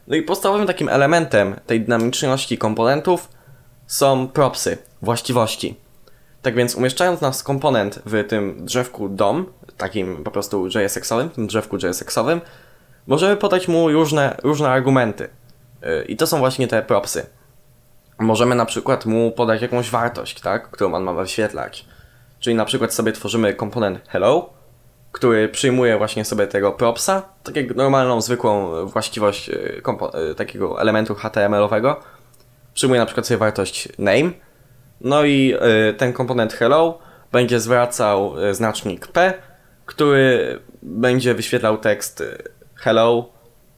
No 0.09 0.15
i 0.15 0.21
podstawowym 0.21 0.67
takim 0.67 0.89
elementem 0.89 1.55
tej 1.65 1.81
dynamiczności 1.81 2.57
komponentów 2.57 3.29
są 3.87 4.27
propsy, 4.27 4.77
właściwości. 5.01 5.75
Tak 6.41 6.55
więc 6.55 6.75
umieszczając 6.75 7.21
nasz 7.21 7.43
komponent 7.43 7.99
w 8.05 8.27
tym 8.27 8.65
drzewku 8.65 9.09
DOM, 9.09 9.45
takim 9.77 10.23
po 10.23 10.31
prostu 10.31 10.67
JSX-owym, 10.67 11.29
tym 11.29 11.47
drzewku 11.47 11.77
JSX-owym, 11.77 12.41
możemy 13.07 13.37
podać 13.37 13.67
mu 13.67 13.91
różne, 13.91 14.37
różne 14.43 14.69
argumenty. 14.69 15.23
Y, 15.83 16.05
I 16.07 16.17
to 16.17 16.27
są 16.27 16.39
właśnie 16.39 16.67
te 16.67 16.81
propsy. 16.81 17.25
Możemy 18.19 18.55
na 18.55 18.65
przykład 18.65 19.05
mu 19.05 19.31
podać 19.31 19.61
jakąś 19.61 19.89
wartość, 19.89 20.41
tak, 20.41 20.71
którą 20.71 20.93
on 20.93 21.03
ma 21.03 21.13
wyświetlać. 21.13 21.85
Czyli 22.39 22.55
na 22.55 22.65
przykład 22.65 22.93
sobie 22.93 23.11
tworzymy 23.11 23.53
komponent 23.53 23.99
hello, 24.07 24.49
który 25.11 25.49
przyjmuje 25.49 25.97
właśnie 25.97 26.25
sobie 26.25 26.47
tego 26.47 26.71
propsa, 26.71 27.21
tak 27.43 27.55
jak 27.55 27.75
normalną, 27.75 28.21
zwykłą 28.21 28.85
właściwość 28.85 29.49
y, 29.49 29.81
y, 30.31 30.35
takiego 30.35 30.81
elementu 30.81 31.15
HTML-owego. 31.15 31.99
Przyjmuje 32.73 32.99
na 32.99 33.05
przykład 33.05 33.27
sobie 33.27 33.37
wartość 33.37 33.89
name, 33.97 34.31
no 35.01 35.23
i 35.23 35.53
y, 35.89 35.93
ten 35.93 36.13
komponent 36.13 36.53
hello 36.53 36.99
będzie 37.31 37.59
zwracał 37.59 38.35
znacznik 38.51 39.07
p, 39.07 39.33
który 39.85 40.59
będzie 40.81 41.33
wyświetlał 41.33 41.77
tekst 41.77 42.23
hello 42.75 43.29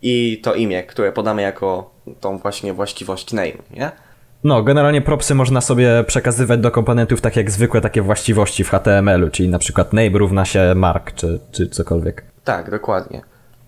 i 0.01 0.41
to 0.43 0.53
imię, 0.53 0.83
które 0.83 1.11
podamy 1.11 1.41
jako 1.41 1.91
tą 2.19 2.37
właśnie 2.37 2.73
właściwość 2.73 3.33
name, 3.33 3.53
nie? 3.71 3.91
No, 4.43 4.63
generalnie 4.63 5.01
propsy 5.01 5.35
można 5.35 5.61
sobie 5.61 6.03
przekazywać 6.07 6.59
do 6.59 6.71
komponentów 6.71 7.21
tak 7.21 7.35
jak 7.35 7.51
zwykłe 7.51 7.81
takie 7.81 8.01
właściwości 8.01 8.63
w 8.63 8.69
HTML-u, 8.69 9.29
czyli 9.29 9.49
na 9.49 9.59
przykład 9.59 9.93
name 9.93 10.09
równa 10.09 10.45
się 10.45 10.75
mark, 10.75 11.13
czy, 11.15 11.39
czy 11.51 11.67
cokolwiek. 11.67 12.23
Tak, 12.43 12.71
dokładnie. 12.71 13.21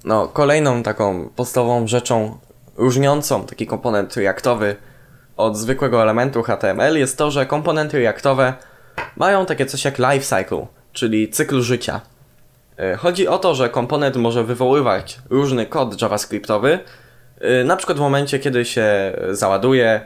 No, 0.06 0.28
kolejną 0.28 0.84
taką 0.84 1.30
podstawową 1.36 1.88
rzeczą 1.88 2.38
różniącą 2.78 3.46
taki 3.46 3.68
komponent 3.68 4.18
reaktowy 4.18 4.76
od 5.38 5.58
zwykłego 5.58 6.02
elementu 6.02 6.44
HTML 6.44 6.98
jest 6.98 7.18
to, 7.18 7.32
że 7.32 7.46
komponenty 7.46 8.00
reaktowe 8.00 8.54
mają 9.18 9.46
takie 9.46 9.66
coś 9.66 9.86
jak 9.86 10.00
lifecycle, 10.00 10.68
czyli 10.94 11.30
cykl 11.30 11.62
życia. 11.62 12.02
E, 12.78 12.96
chodzi 12.96 13.28
o 13.28 13.38
to, 13.38 13.56
że 13.56 13.70
komponent 13.70 14.16
może 14.16 14.44
wywoływać 14.44 15.20
różny 15.30 15.66
kod 15.66 16.02
javascriptowy, 16.02 16.80
e, 17.40 17.64
na 17.64 17.76
przykład 17.76 17.98
w 17.98 18.02
momencie, 18.02 18.40
kiedy 18.40 18.66
się 18.66 19.14
załaduje, 19.32 20.02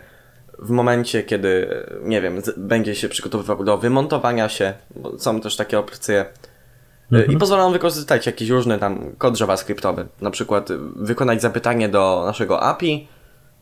w 0.59 0.69
momencie, 0.69 1.23
kiedy, 1.23 1.83
nie 2.03 2.21
wiem, 2.21 2.41
będzie 2.57 2.95
się 2.95 3.09
przygotowywał 3.09 3.63
do 3.63 3.77
wymontowania 3.77 4.49
się, 4.49 4.73
są 5.17 5.41
też 5.41 5.55
takie 5.55 5.79
opcje. 5.79 6.25
E, 7.11 7.15
mhm. 7.15 7.31
I 7.31 7.37
pozwala 7.37 7.63
nam 7.63 7.73
wykorzystać 7.73 8.25
jakiś 8.25 8.49
różny 8.49 8.79
tam 8.79 9.15
kod 9.17 9.39
javascriptowy. 9.39 10.07
Na 10.21 10.31
przykład 10.31 10.69
wykonać 10.95 11.41
zapytanie 11.41 11.89
do 11.89 12.23
naszego 12.25 12.63
API, 12.63 13.07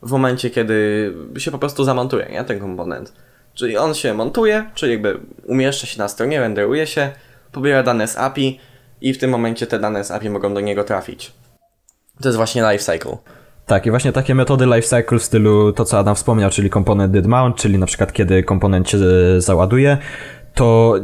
w 0.02 0.12
momencie, 0.12 0.50
kiedy 0.50 1.14
się 1.38 1.52
po 1.52 1.60
prostu 1.60 1.84
zamontuje, 1.84 2.28
nie? 2.32 2.44
Ten 2.44 2.60
komponent. 2.60 3.14
Czyli 3.54 3.78
on 3.78 3.94
się 3.94 4.14
montuje, 4.14 4.70
czyli 4.76 4.92
jakby 4.92 5.20
umieszcza 5.46 5.88
się 5.88 6.00
na 6.00 6.08
stronie, 6.08 6.40
renderuje 6.40 6.88
się, 6.88 7.12
pobiera 7.52 7.84
dane 7.84 8.08
z 8.08 8.18
API 8.18 8.60
i 9.02 9.14
w 9.14 9.18
tym 9.18 9.30
momencie 9.30 9.68
te 9.68 9.80
dane 9.80 10.04
z 10.04 10.12
API 10.12 10.30
mogą 10.30 10.54
do 10.54 10.62
niego 10.62 10.84
trafić. 10.84 11.32
To 12.22 12.28
jest 12.28 12.38
właśnie 12.38 12.72
lifecycle. 12.72 13.18
Tak, 13.66 13.86
i 13.86 13.90
właśnie 13.90 14.12
takie 14.12 14.36
metody 14.36 14.66
lifecycle 14.66 15.20
w 15.20 15.24
stylu 15.24 15.74
to, 15.74 15.86
co 15.86 16.00
Adam 16.00 16.16
wspomniał, 16.16 16.50
czyli 16.50 16.70
komponent 16.70 17.14
did 17.14 17.26
mount, 17.26 17.56
czyli 17.56 17.78
na 17.78 17.86
przykład 17.86 18.14
kiedy 18.14 18.44
komponent 18.44 18.90
się 18.90 18.98
e, 18.98 19.42
załaduje, 19.42 19.98
to 20.54 20.96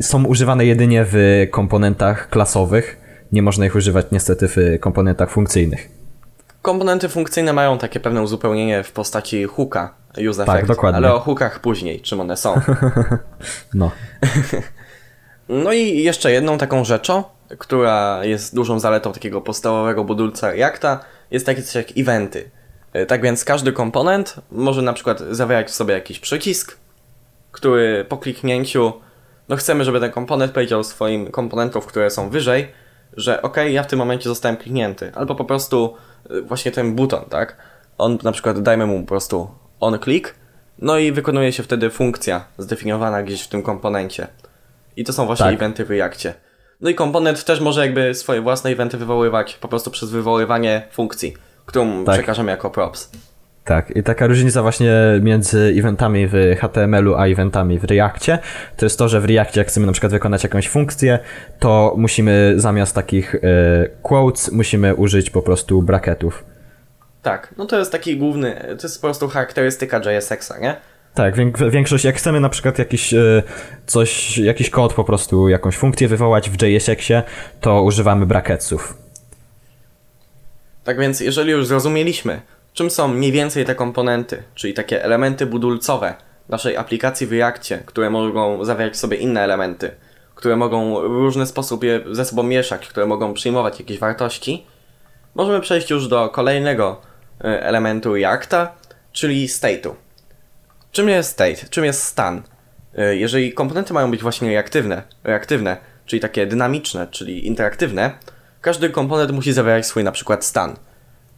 są 0.00 0.24
używane 0.24 0.66
jedynie 0.66 1.06
w 1.08 1.46
komponentach 1.50 2.28
klasowych. 2.28 2.98
Nie 3.32 3.42
można 3.42 3.66
ich 3.66 3.74
używać 3.74 4.06
niestety 4.12 4.48
w 4.48 4.56
komponentach 4.80 5.30
funkcyjnych. 5.30 5.88
Komponenty 6.62 7.08
funkcyjne 7.08 7.52
mają 7.52 7.78
takie 7.78 8.00
pewne 8.00 8.22
uzupełnienie 8.22 8.82
w 8.82 8.92
postaci 8.92 9.44
hooka, 9.44 9.94
use 10.28 10.44
tak, 10.44 10.56
effect, 10.56 10.68
dokładnie. 10.68 10.96
ale 10.96 11.14
o 11.14 11.20
hookach 11.20 11.60
później, 11.60 12.00
czym 12.00 12.20
one 12.20 12.36
są. 12.36 12.60
no. 13.74 13.90
no 15.48 15.72
i 15.72 16.02
jeszcze 16.02 16.32
jedną 16.32 16.58
taką 16.58 16.84
rzeczą, 16.84 17.24
która 17.58 18.24
jest 18.24 18.54
dużą 18.54 18.78
zaletą 18.78 19.12
takiego 19.12 19.40
podstawowego 19.40 20.04
budulca 20.04 20.50
Reacta, 20.50 21.00
jest 21.32 21.46
takie 21.46 21.62
coś 21.62 21.74
jak 21.74 21.98
eventy. 21.98 22.50
E, 22.92 23.06
tak 23.06 23.22
więc 23.22 23.44
każdy 23.44 23.72
komponent 23.72 24.36
może 24.50 24.82
na 24.82 24.92
przykład 24.92 25.20
zawierać 25.30 25.68
w 25.68 25.74
sobie 25.74 25.94
jakiś 25.94 26.18
przycisk, 26.18 26.78
który 27.52 28.04
po 28.08 28.18
kliknięciu, 28.18 28.92
no 29.48 29.56
chcemy, 29.56 29.84
żeby 29.84 30.00
ten 30.00 30.10
komponent 30.10 30.52
powiedział 30.52 30.84
swoim 30.84 31.30
komponentów, 31.30 31.86
które 31.86 32.10
są 32.10 32.30
wyżej, 32.30 32.68
że 33.16 33.42
ok, 33.42 33.56
ja 33.70 33.82
w 33.82 33.86
tym 33.86 33.98
momencie 33.98 34.28
zostałem 34.28 34.56
kliknięty, 34.56 35.12
albo 35.14 35.34
po 35.34 35.44
prostu 35.44 35.94
y, 36.30 36.42
właśnie 36.42 36.72
ten 36.72 36.94
buton, 36.94 37.24
tak? 37.24 37.56
On 37.98 38.18
na 38.22 38.32
przykład 38.32 38.62
dajmy 38.62 38.86
mu 38.86 39.00
po 39.00 39.08
prostu 39.08 39.50
on 39.80 39.98
click, 39.98 40.34
no 40.78 40.98
i 40.98 41.12
wykonuje 41.12 41.52
się 41.52 41.62
wtedy 41.62 41.90
funkcja 41.90 42.44
zdefiniowana 42.58 43.22
gdzieś 43.22 43.42
w 43.42 43.48
tym 43.48 43.62
komponencie. 43.62 44.26
I 44.96 45.04
to 45.04 45.12
są 45.12 45.26
właśnie 45.26 45.46
tak. 45.46 45.54
eventy 45.54 45.84
w 45.84 45.90
Reakcie. 45.90 46.34
No 46.82 46.90
i 46.90 46.94
komponent 46.94 47.44
też 47.44 47.60
może 47.60 47.80
jakby 47.80 48.14
swoje 48.14 48.40
własne 48.40 48.70
eventy 48.70 48.96
wywoływać 48.96 49.54
po 49.54 49.68
prostu 49.68 49.90
przez 49.90 50.10
wywoływanie 50.10 50.82
funkcji, 50.90 51.36
którą 51.66 52.04
tak. 52.04 52.14
przekażemy 52.14 52.50
jako 52.50 52.70
props. 52.70 53.10
Tak, 53.64 53.96
i 53.96 54.02
taka 54.02 54.26
różnica 54.26 54.62
właśnie 54.62 54.92
między 55.20 55.74
eventami 55.78 56.26
w 56.26 56.56
HTML-u 56.60 57.14
a 57.14 57.26
eventami 57.26 57.78
w 57.78 57.84
Reactie, 57.84 58.38
to 58.76 58.86
jest 58.86 58.98
to, 58.98 59.08
że 59.08 59.20
w 59.20 59.24
Reactie 59.24 59.60
jak 59.60 59.68
chcemy 59.68 59.86
na 59.86 59.92
przykład 59.92 60.12
wykonać 60.12 60.42
jakąś 60.42 60.68
funkcję, 60.68 61.18
to 61.58 61.94
musimy 61.96 62.54
zamiast 62.56 62.94
takich 62.94 63.34
e, 63.34 63.38
quotes, 64.02 64.52
musimy 64.52 64.94
użyć 64.94 65.30
po 65.30 65.42
prostu 65.42 65.82
bracketów. 65.82 66.44
Tak, 67.22 67.54
no 67.58 67.66
to 67.66 67.78
jest 67.78 67.92
taki 67.92 68.16
główny, 68.16 68.64
to 68.78 68.86
jest 68.86 69.00
po 69.00 69.06
prostu 69.06 69.28
charakterystyka 69.28 70.00
JSX-a, 70.10 70.58
nie? 70.58 70.76
Tak, 71.14 71.34
większość, 71.70 72.04
jak 72.04 72.16
chcemy 72.16 72.40
na 72.40 72.48
przykład 72.48 72.78
jakiś 72.78 73.14
e, 73.14 73.42
coś, 73.86 74.38
jakiś 74.38 74.70
kod 74.70 74.94
po 74.94 75.04
prostu, 75.04 75.48
jakąś 75.48 75.76
funkcję 75.76 76.08
wywołać 76.08 76.50
w 76.50 76.62
JSX-ie, 76.62 77.22
to 77.60 77.82
używamy 77.82 78.26
bracketsów. 78.26 78.96
Tak 80.84 80.98
więc 80.98 81.20
jeżeli 81.20 81.50
już 81.50 81.66
zrozumieliśmy, 81.66 82.40
Czym 82.72 82.90
są 82.90 83.08
mniej 83.08 83.32
więcej 83.32 83.64
te 83.64 83.74
komponenty, 83.74 84.42
czyli 84.54 84.74
takie 84.74 85.04
elementy 85.04 85.46
budulcowe 85.46 86.14
naszej 86.48 86.76
aplikacji 86.76 87.26
w 87.26 87.32
Reakcie, 87.32 87.82
które 87.86 88.10
mogą 88.10 88.64
zawierać 88.64 88.94
w 88.94 88.96
sobie 88.96 89.16
inne 89.16 89.40
elementy, 89.40 89.90
które 90.34 90.56
mogą 90.56 90.94
w 90.94 91.02
różny 91.02 91.46
sposób 91.46 91.84
je 91.84 92.00
ze 92.10 92.24
sobą 92.24 92.42
mieszać, 92.42 92.88
które 92.88 93.06
mogą 93.06 93.34
przyjmować 93.34 93.80
jakieś 93.80 93.98
wartości, 93.98 94.66
możemy 95.34 95.60
przejść 95.60 95.90
już 95.90 96.08
do 96.08 96.28
kolejnego 96.28 97.00
e, 97.40 97.62
elementu 97.62 98.14
Reacta, 98.14 98.72
czyli 99.12 99.48
state'u. 99.48 99.90
Czym 100.92 101.08
jest 101.08 101.30
state? 101.30 101.68
Czym 101.70 101.84
jest 101.84 102.04
stan? 102.04 102.42
E, 102.94 103.16
jeżeli 103.16 103.52
komponenty 103.52 103.92
mają 103.92 104.10
być 104.10 104.22
właśnie 104.22 104.48
reaktywne, 104.48 105.02
reaktywne, 105.24 105.76
czyli 106.06 106.20
takie 106.20 106.46
dynamiczne, 106.46 107.06
czyli 107.10 107.46
interaktywne, 107.46 108.10
każdy 108.60 108.90
komponent 108.90 109.30
musi 109.30 109.52
zawierać 109.52 109.86
swój 109.86 110.04
na 110.04 110.12
przykład 110.12 110.44
stan. 110.44 110.76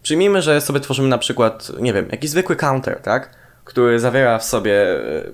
Przyjmijmy, 0.02 0.42
że 0.42 0.61
sobie 0.61 0.80
tworzymy 0.80 1.08
na 1.08 1.18
przykład, 1.18 1.73
nie 1.80 1.92
wiem, 1.92 2.08
jakiś 2.11 2.30
zwykły 2.30 2.56
counter, 2.56 3.00
tak? 3.00 3.30
Który 3.64 4.00
zawiera 4.00 4.38
w 4.38 4.44
sobie 4.44 4.73
e, 4.73 5.25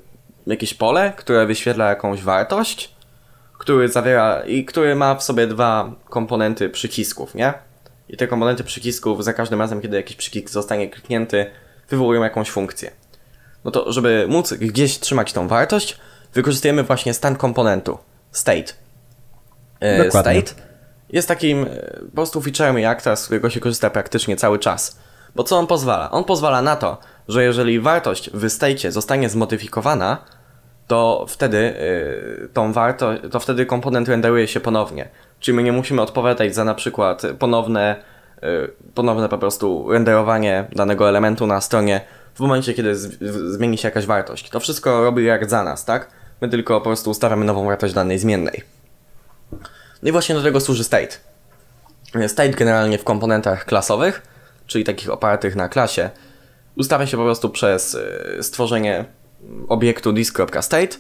jakieś 0.47 0.75
pole, 0.75 1.13
które 1.17 1.47
wyświetla 1.47 1.89
jakąś 1.89 2.23
wartość, 2.23 2.95
który 3.59 3.89
zawiera 3.89 4.43
i 4.47 4.65
który 4.65 4.95
ma 4.95 5.15
w 5.15 5.23
sobie 5.23 5.47
dwa 5.47 5.93
komponenty 6.09 6.69
przycisków, 6.69 7.35
nie? 7.35 7.55
I 8.09 8.17
te 8.17 8.27
komponenty 8.27 8.65
przycisków 8.65 9.25
za 9.25 9.33
każdym 9.33 9.61
razem, 9.61 9.81
kiedy 9.81 9.97
jakiś 9.97 10.17
przycisk 10.17 10.51
zostanie 10.51 10.89
kliknięty, 10.89 11.47
wywołują 11.89 12.23
jakąś 12.23 12.51
funkcję. 12.51 13.00
No 13.65 13.71
to, 13.71 13.93
żeby 13.93 14.27
móc 14.29 14.53
gdzieś 14.53 14.99
trzymać 14.99 15.33
tą 15.33 15.49
wartość, 15.49 15.99
wykorzystujemy 16.35 16.83
właśnie 16.83 17.15
stan 17.15 17.37
komponentu, 17.37 17.99
state. 18.33 18.73
E, 19.81 20.05
Dokładnie. 20.05 20.41
State 20.41 20.63
jest 21.13 21.29
takim 21.29 21.63
e, 21.63 21.67
po 22.07 22.15
prostu 22.15 22.41
featurem 22.41 22.77
Reacta, 22.77 23.17
z 23.17 23.25
którego 23.25 23.51
się 23.51 23.61
korzysta 23.61 23.91
praktycznie 23.91 24.37
cały 24.37 24.59
czas. 24.59 24.99
Bo 25.35 25.45
co 25.45 25.59
on 25.59 25.67
pozwala? 25.67 26.11
On 26.11 26.25
pozwala 26.25 26.63
na 26.63 26.77
to, 26.77 26.99
że 27.29 27.45
jeżeli 27.45 27.81
wartość 27.81 28.31
w 28.31 28.51
state 28.51 28.93
zostanie 28.93 29.29
zmodyfikowana, 29.29 30.25
to 30.87 31.27
wtedy 31.29 31.75
yy, 32.41 32.49
tą 32.49 32.73
wartość, 32.73 33.23
to 33.31 33.41
wtedy 33.41 33.67
komponent 33.67 34.09
renderuje 34.09 34.49
się 34.49 34.61
ponownie. 34.61 35.09
Czyli 35.41 35.57
my 35.57 35.63
nie 35.63 35.73
musimy 35.73 36.03
odpowiadać 36.03 36.55
za 36.55 36.65
na 36.65 36.75
przykład 36.75 37.23
ponowne, 37.39 37.97
ponowne 38.95 39.29
po 39.29 39.39
prostu 39.39 39.93
renderowanie 39.93 40.65
danego 40.73 41.09
elementu 41.09 41.47
na 41.47 41.61
stronie 41.61 42.01
w 42.41 42.43
momencie, 42.43 42.75
kiedy 42.75 42.95
zmieni 43.53 43.79
się 43.79 43.89
jakaś 43.89 44.07
wartość. 44.07 44.51
To 44.51 44.61
wszystko 44.61 45.05
robi 45.05 45.27
React 45.27 45.51
za 45.51 45.65
nas, 45.65 45.85
tak? 45.85 46.11
My 46.41 46.49
tylko 46.49 46.81
po 46.81 46.85
prostu 46.85 47.11
ustawiamy 47.11 47.45
nową 47.45 47.65
wartość 47.65 47.95
danej 47.95 48.19
zmiennej. 48.19 48.63
No 50.03 50.09
i 50.09 50.13
właśnie 50.13 50.35
do 50.35 50.43
tego 50.43 50.61
służy 50.61 50.85
state. 50.85 51.17
State 52.27 52.51
generalnie 52.51 52.99
w 52.99 53.05
komponentach 53.05 53.65
klasowych, 53.65 54.23
czyli 54.67 54.85
takich 54.85 55.11
opartych 55.11 55.57
na 55.57 55.69
klasie, 55.69 56.11
ustawia 56.77 57.07
się 57.07 57.17
po 57.17 57.23
prostu 57.23 57.51
przez 57.51 57.95
y, 57.95 58.43
stworzenie 58.43 59.05
obiektu 59.69 60.13
disk.state, 60.13 60.97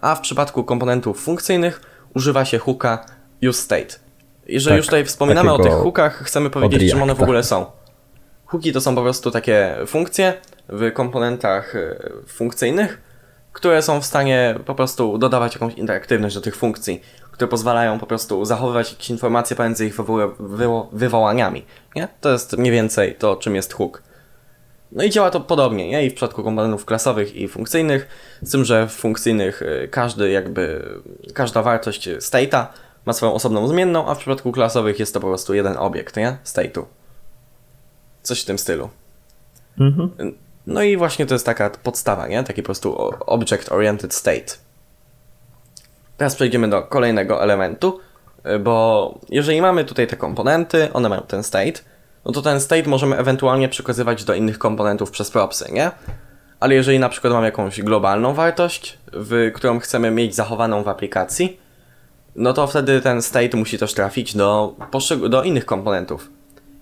a 0.00 0.14
w 0.14 0.20
przypadku 0.20 0.64
komponentów 0.64 1.20
funkcyjnych 1.20 1.80
używa 2.14 2.44
się 2.44 2.58
hooka 2.58 3.06
useState. 3.48 3.98
Jeżeli 4.46 4.72
tak, 4.72 4.76
już 4.76 4.86
tutaj 4.86 5.04
wspominamy 5.04 5.52
o 5.52 5.58
tych 5.58 5.72
hookach, 5.72 6.22
chcemy 6.24 6.50
powiedzieć, 6.50 6.90
czym 6.90 7.02
one 7.02 7.14
w 7.14 7.22
ogóle 7.22 7.42
są. 7.42 7.66
Hooki 8.46 8.72
to 8.72 8.80
są 8.80 8.94
po 8.94 9.02
prostu 9.02 9.30
takie 9.30 9.76
funkcje 9.86 10.34
w 10.68 10.92
komponentach 10.92 11.74
y, 11.74 11.98
funkcyjnych, 12.26 13.00
które 13.52 13.82
są 13.82 14.00
w 14.00 14.06
stanie 14.06 14.58
po 14.66 14.74
prostu 14.74 15.18
dodawać 15.18 15.54
jakąś 15.54 15.74
interaktywność 15.74 16.34
do 16.34 16.40
tych 16.40 16.56
funkcji 16.56 17.00
które 17.36 17.48
pozwalają 17.48 17.98
po 17.98 18.06
prostu 18.06 18.44
zachowywać 18.44 18.92
jakieś 18.92 19.10
informacje 19.10 19.56
pomiędzy 19.56 19.86
ich 19.86 19.96
wywołaniami. 20.92 21.64
Nie? 21.96 22.08
To 22.20 22.32
jest 22.32 22.58
mniej 22.58 22.72
więcej 22.72 23.14
to, 23.14 23.36
czym 23.36 23.54
jest 23.54 23.72
hook. 23.72 24.02
No 24.92 25.04
i 25.04 25.10
działa 25.10 25.30
to 25.30 25.40
podobnie, 25.40 25.88
nie? 25.88 26.06
I 26.06 26.10
w 26.10 26.14
przypadku 26.14 26.44
komponentów 26.44 26.84
klasowych 26.84 27.36
i 27.36 27.48
funkcyjnych, 27.48 28.08
z 28.42 28.50
tym, 28.50 28.64
że 28.64 28.86
w 28.86 28.92
funkcyjnych 28.92 29.62
y, 29.62 29.88
każdy 29.90 30.30
jakby, 30.30 30.84
każda 31.34 31.62
wartość 31.62 32.08
state'a 32.08 32.66
ma 33.06 33.12
swoją 33.12 33.34
osobną 33.34 33.68
zmienną, 33.68 34.08
a 34.08 34.14
w 34.14 34.18
przypadku 34.18 34.52
klasowych 34.52 34.98
jest 34.98 35.14
to 35.14 35.20
po 35.20 35.26
prostu 35.26 35.54
jeden 35.54 35.76
obiekt, 35.76 36.16
nie? 36.16 36.36
State'u. 36.44 36.84
Coś 38.26 38.42
w 38.42 38.44
tym 38.44 38.58
stylu. 38.58 38.88
Mhm. 39.80 40.10
No 40.66 40.82
i 40.82 40.96
właśnie 40.96 41.26
to 41.26 41.34
jest 41.34 41.46
taka 41.46 41.70
podstawa, 41.70 42.28
nie? 42.28 42.44
Taki 42.44 42.62
po 42.62 42.66
prostu 42.66 42.96
object-oriented 43.26 44.14
state. 44.14 44.54
Teraz 46.16 46.34
przejdziemy 46.34 46.68
do 46.68 46.82
kolejnego 46.82 47.42
elementu, 47.42 48.00
y, 48.46 48.58
bo 48.58 49.18
jeżeli 49.28 49.60
mamy 49.60 49.84
tutaj 49.84 50.06
te 50.06 50.16
komponenty, 50.16 50.92
one 50.92 51.08
mają 51.08 51.22
ten 51.22 51.42
state, 51.42 51.80
no 52.24 52.32
to 52.32 52.42
ten 52.42 52.60
state 52.60 52.88
możemy 52.88 53.18
ewentualnie 53.18 53.68
przekazywać 53.68 54.24
do 54.24 54.34
innych 54.34 54.58
komponentów 54.58 55.10
przez 55.10 55.30
propsy, 55.30 55.72
nie? 55.72 55.90
Ale 56.60 56.74
jeżeli 56.74 56.98
na 56.98 57.08
przykład 57.08 57.32
mamy 57.32 57.46
jakąś 57.46 57.82
globalną 57.82 58.34
wartość, 58.34 58.98
w, 59.12 59.52
którą 59.54 59.78
chcemy 59.78 60.10
mieć 60.10 60.34
zachowaną 60.34 60.82
w 60.82 60.88
aplikacji, 60.88 61.60
no 62.36 62.52
to 62.52 62.66
wtedy 62.66 63.00
ten 63.00 63.22
state 63.22 63.56
musi 63.56 63.78
też 63.78 63.94
trafić 63.94 64.36
do, 64.36 64.74
do 65.28 65.42
innych 65.42 65.66
komponentów. 65.66 66.35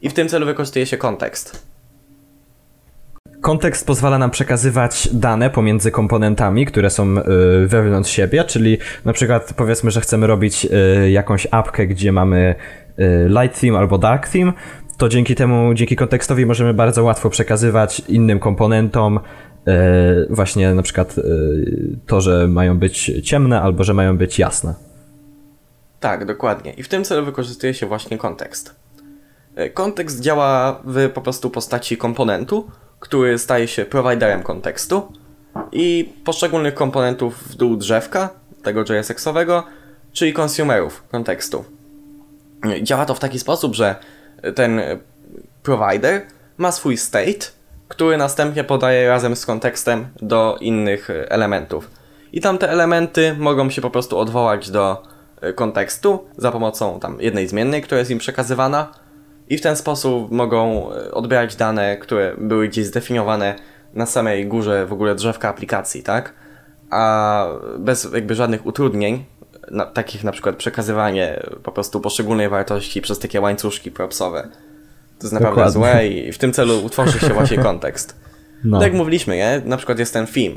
I 0.04 0.10
w 0.10 0.14
tym 0.14 0.28
celu 0.28 0.46
wykorzystuje 0.46 0.86
się 0.86 0.96
kontekst. 0.96 1.66
Kontekst 3.40 3.86
pozwala 3.86 4.18
nam 4.18 4.30
przekazywać 4.30 5.08
dane 5.12 5.50
pomiędzy 5.50 5.90
komponentami, 5.90 6.66
które 6.66 6.90
są 6.90 7.18
y, 7.18 7.22
wewnątrz 7.66 8.10
siebie, 8.10 8.44
czyli 8.44 8.78
na 9.04 9.12
przykład 9.12 9.54
powiedzmy, 9.56 9.90
że 9.90 10.00
chcemy 10.00 10.26
robić 10.26 10.66
y, 11.04 11.10
jakąś 11.10 11.46
apkę, 11.50 11.86
gdzie 11.86 12.12
mamy 12.12 12.54
y, 12.98 13.28
light 13.28 13.60
theme 13.60 13.78
albo 13.78 13.98
dark 13.98 14.28
theme, 14.28 14.52
to 14.98 15.08
dzięki 15.08 15.34
temu, 15.34 15.74
dzięki 15.74 15.96
kontekstowi 15.96 16.46
możemy 16.46 16.74
bardzo 16.74 17.04
łatwo 17.04 17.30
przekazywać 17.30 18.00
innym 18.08 18.38
komponentom 18.38 19.20
właśnie 20.30 20.74
na 20.74 20.82
przykład 20.82 21.14
to, 22.06 22.20
że 22.20 22.48
mają 22.48 22.78
być 22.78 23.12
ciemne 23.22 23.60
albo 23.60 23.84
że 23.84 23.94
mają 23.94 24.16
być 24.16 24.38
jasne. 24.38 24.74
Tak, 26.00 26.24
dokładnie. 26.24 26.72
I 26.72 26.82
w 26.82 26.88
tym 26.88 27.04
celu 27.04 27.24
wykorzystuje 27.24 27.74
się 27.74 27.86
właśnie 27.86 28.18
kontekst. 28.18 28.83
Kontekst 29.74 30.20
działa 30.20 30.80
w 30.84 31.10
po 31.10 31.20
prostu 31.20 31.50
postaci 31.50 31.96
komponentu, 31.96 32.70
który 33.00 33.38
staje 33.38 33.68
się 33.68 33.84
prowajderem 33.84 34.42
kontekstu 34.42 35.12
i 35.72 36.12
poszczególnych 36.24 36.74
komponentów 36.74 37.48
w 37.48 37.54
dół 37.54 37.76
drzewka, 37.76 38.28
tego 38.62 38.84
JSX-owego, 38.84 39.62
czyli 40.12 40.34
consumerów 40.40 41.04
kontekstu. 41.10 41.64
Działa 42.82 43.06
to 43.06 43.14
w 43.14 43.20
taki 43.20 43.38
sposób, 43.38 43.74
że 43.74 43.96
ten 44.54 44.80
provider 45.62 46.22
ma 46.58 46.72
swój 46.72 46.96
state, 46.96 47.46
który 47.88 48.16
następnie 48.16 48.64
podaje 48.64 49.08
razem 49.08 49.36
z 49.36 49.46
kontekstem 49.46 50.06
do 50.22 50.56
innych 50.60 51.10
e, 51.10 51.30
elementów. 51.30 51.90
I 52.32 52.40
tam 52.40 52.58
te 52.58 52.70
elementy 52.70 53.34
mogą 53.38 53.70
się 53.70 53.82
po 53.82 53.90
prostu 53.90 54.18
odwołać 54.18 54.70
do 54.70 55.02
e, 55.40 55.52
kontekstu 55.52 56.26
za 56.36 56.52
pomocą 56.52 57.00
tam 57.00 57.20
jednej 57.20 57.48
zmiennej, 57.48 57.82
która 57.82 57.98
jest 57.98 58.10
im 58.10 58.18
przekazywana 58.18 59.03
i 59.48 59.58
w 59.58 59.60
ten 59.60 59.76
sposób 59.76 60.30
mogą 60.30 60.92
e, 60.92 61.10
odbierać 61.10 61.56
dane, 61.56 61.96
które 61.96 62.34
były 62.38 62.68
gdzieś 62.68 62.86
zdefiniowane 62.86 63.54
na 63.94 64.06
samej 64.06 64.46
górze 64.46 64.86
w 64.86 64.92
ogóle 64.92 65.14
drzewka 65.14 65.48
aplikacji, 65.48 66.02
tak? 66.02 66.32
A 66.90 67.46
bez 67.78 68.08
jakby 68.14 68.34
żadnych 68.34 68.66
utrudnień, 68.66 69.24
na, 69.70 69.86
takich 69.86 70.24
na 70.24 70.32
przykład 70.32 70.56
przekazywanie 70.56 71.42
po 71.62 71.72
prostu 71.72 72.00
poszczególnej 72.00 72.48
wartości 72.48 73.00
przez 73.00 73.18
takie 73.18 73.40
łańcuszki 73.40 73.90
propsowe. 73.90 74.48
To 75.18 75.26
jest 75.26 75.32
naprawdę 75.32 75.50
Dokładnie. 75.50 75.72
złe 75.72 76.08
i 76.08 76.32
w 76.32 76.38
tym 76.38 76.52
celu 76.52 76.84
utworzy 76.84 77.20
się 77.20 77.28
właśnie 77.28 77.58
kontekst. 77.68 78.20
No. 78.64 78.78
Tak 78.78 78.88
jak 78.88 78.96
mówiliśmy, 78.96 79.36
nie? 79.36 79.62
Na 79.64 79.76
przykład 79.76 79.98
jest 79.98 80.12
ten 80.12 80.26
theme, 80.26 80.56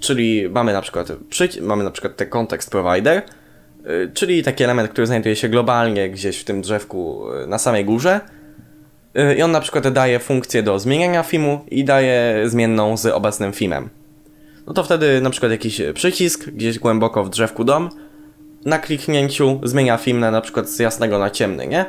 czyli 0.00 0.48
mamy 0.48 0.72
na 0.72 0.82
przykład 0.82 1.08
mamy 1.60 1.84
na 1.84 1.90
przykład 1.90 2.16
ten 2.16 2.28
context 2.28 2.70
provider, 2.70 3.22
czyli 4.14 4.42
taki 4.42 4.64
element, 4.64 4.90
który 4.90 5.06
znajduje 5.06 5.36
się 5.36 5.48
globalnie 5.48 6.10
gdzieś 6.10 6.38
w 6.38 6.44
tym 6.44 6.62
drzewku 6.62 7.24
y, 7.44 7.46
na 7.46 7.58
samej 7.58 7.84
górze. 7.84 8.20
Y, 9.18 9.34
I 9.34 9.42
on 9.42 9.50
na 9.50 9.60
przykład 9.60 9.88
daje 9.88 10.18
funkcję 10.18 10.62
do 10.62 10.78
zmieniania 10.78 11.22
filmu 11.22 11.64
i 11.70 11.84
daje 11.84 12.42
zmienną 12.46 12.96
z 12.96 13.06
obecnym 13.06 13.52
filmem. 13.52 13.88
No 14.66 14.72
to 14.72 14.84
wtedy 14.84 15.20
na 15.20 15.30
przykład 15.30 15.52
jakiś 15.52 15.82
przycisk 15.94 16.44
gdzieś 16.48 16.78
głęboko 16.78 17.24
w 17.24 17.30
drzewku 17.30 17.64
dom 17.64 17.90
na 18.64 18.78
kliknięciu 18.78 19.60
zmienia 19.62 19.96
film 19.96 20.20
na, 20.20 20.30
na 20.30 20.40
przykład 20.40 20.68
z 20.68 20.78
jasnego 20.78 21.18
na 21.18 21.30
ciemny, 21.30 21.66
nie? 21.66 21.84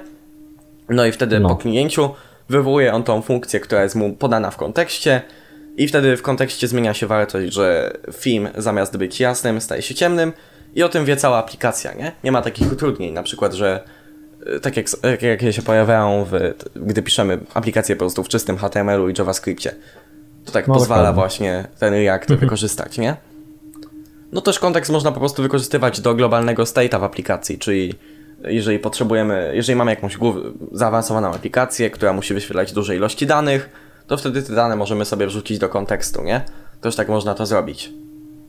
No 0.90 1.06
i 1.06 1.12
wtedy 1.12 1.40
No. 1.40 1.50
po 1.50 1.56
kliknięciu 1.56 2.10
wywołuje 2.50 2.94
on 2.94 3.04
tą 3.04 3.22
funkcję, 3.22 3.60
która 3.60 3.84
jest 3.84 3.96
mu 3.96 4.14
podana 4.14 4.52
w 4.52 4.58
kontekście 4.58 5.22
i 5.78 5.88
wtedy 5.88 6.18
w 6.18 6.22
kontekście 6.22 6.68
zmienia 6.68 6.94
się 6.94 7.08
wartość, 7.08 7.54
że 7.54 7.94
film 8.14 8.50
zamiast 8.58 8.98
być 8.98 9.20
jasnym 9.20 9.62
staje 9.62 9.82
się 9.82 9.96
ciemnym 9.96 10.34
i 10.76 10.84
o 10.84 10.90
tym 10.90 11.06
wie 11.06 11.16
cała 11.18 11.38
aplikacja, 11.38 11.94
nie? 11.94 12.12
Nie 12.24 12.32
ma 12.32 12.42
takich 12.42 12.72
utrudnień, 12.72 13.14
na 13.14 13.24
przykład, 13.24 13.54
że 13.54 13.84
y, 14.56 14.60
tak 14.60 14.78
jak, 14.78 14.88
jak, 15.22 15.54
się 15.54 15.62
pojawiają, 15.62 16.26
w, 16.32 16.54
gdy 16.76 17.02
piszemy 17.02 17.40
aplikację 17.54 17.96
po 17.96 18.00
prostu 18.00 18.24
w 18.24 18.28
czystym 18.28 18.58
HTML-u 18.58 19.10
i 19.10 19.14
JavaScriptie. 19.20 19.76
To 20.46 20.52
tak 20.52 20.68
No, 20.68 20.74
pozwala 20.74 21.02
dokładnie. 21.02 21.20
właśnie 21.22 21.68
ten 21.80 21.94
React 21.94 22.34
wykorzystać, 22.34 22.98
nie? 22.98 23.16
No 24.32 24.42
też 24.42 24.60
kontekst 24.60 24.92
można 24.92 25.12
po 25.12 25.20
prostu 25.20 25.42
wykorzystywać 25.42 26.02
do 26.02 26.16
globalnego 26.16 26.64
state'a 26.64 27.00
w 27.00 27.04
aplikacji, 27.04 27.60
czyli 27.60 27.94
jeżeli 28.44 28.80
potrzebujemy, 28.80 29.52
jeżeli 29.56 29.76
mamy 29.76 29.92
jakąś 29.92 30.18
zaawansowaną 30.72 31.34
aplikację, 31.34 31.90
która 31.90 32.14
musi 32.14 32.34
wyświetlać 32.34 32.74
duże 32.74 32.96
ilości 32.96 33.28
danych, 33.28 33.70
to 34.08 34.18
wtedy 34.18 34.44
te 34.44 34.54
dane 34.54 34.76
możemy 34.76 35.06
sobie 35.06 35.28
wrzucić 35.28 35.60
do 35.60 35.70
kontekstu, 35.70 36.24
nie? 36.24 36.42
Też 36.82 36.96
tak 36.96 37.10
można 37.10 37.34
to 37.34 37.46
zrobić. 37.46 37.92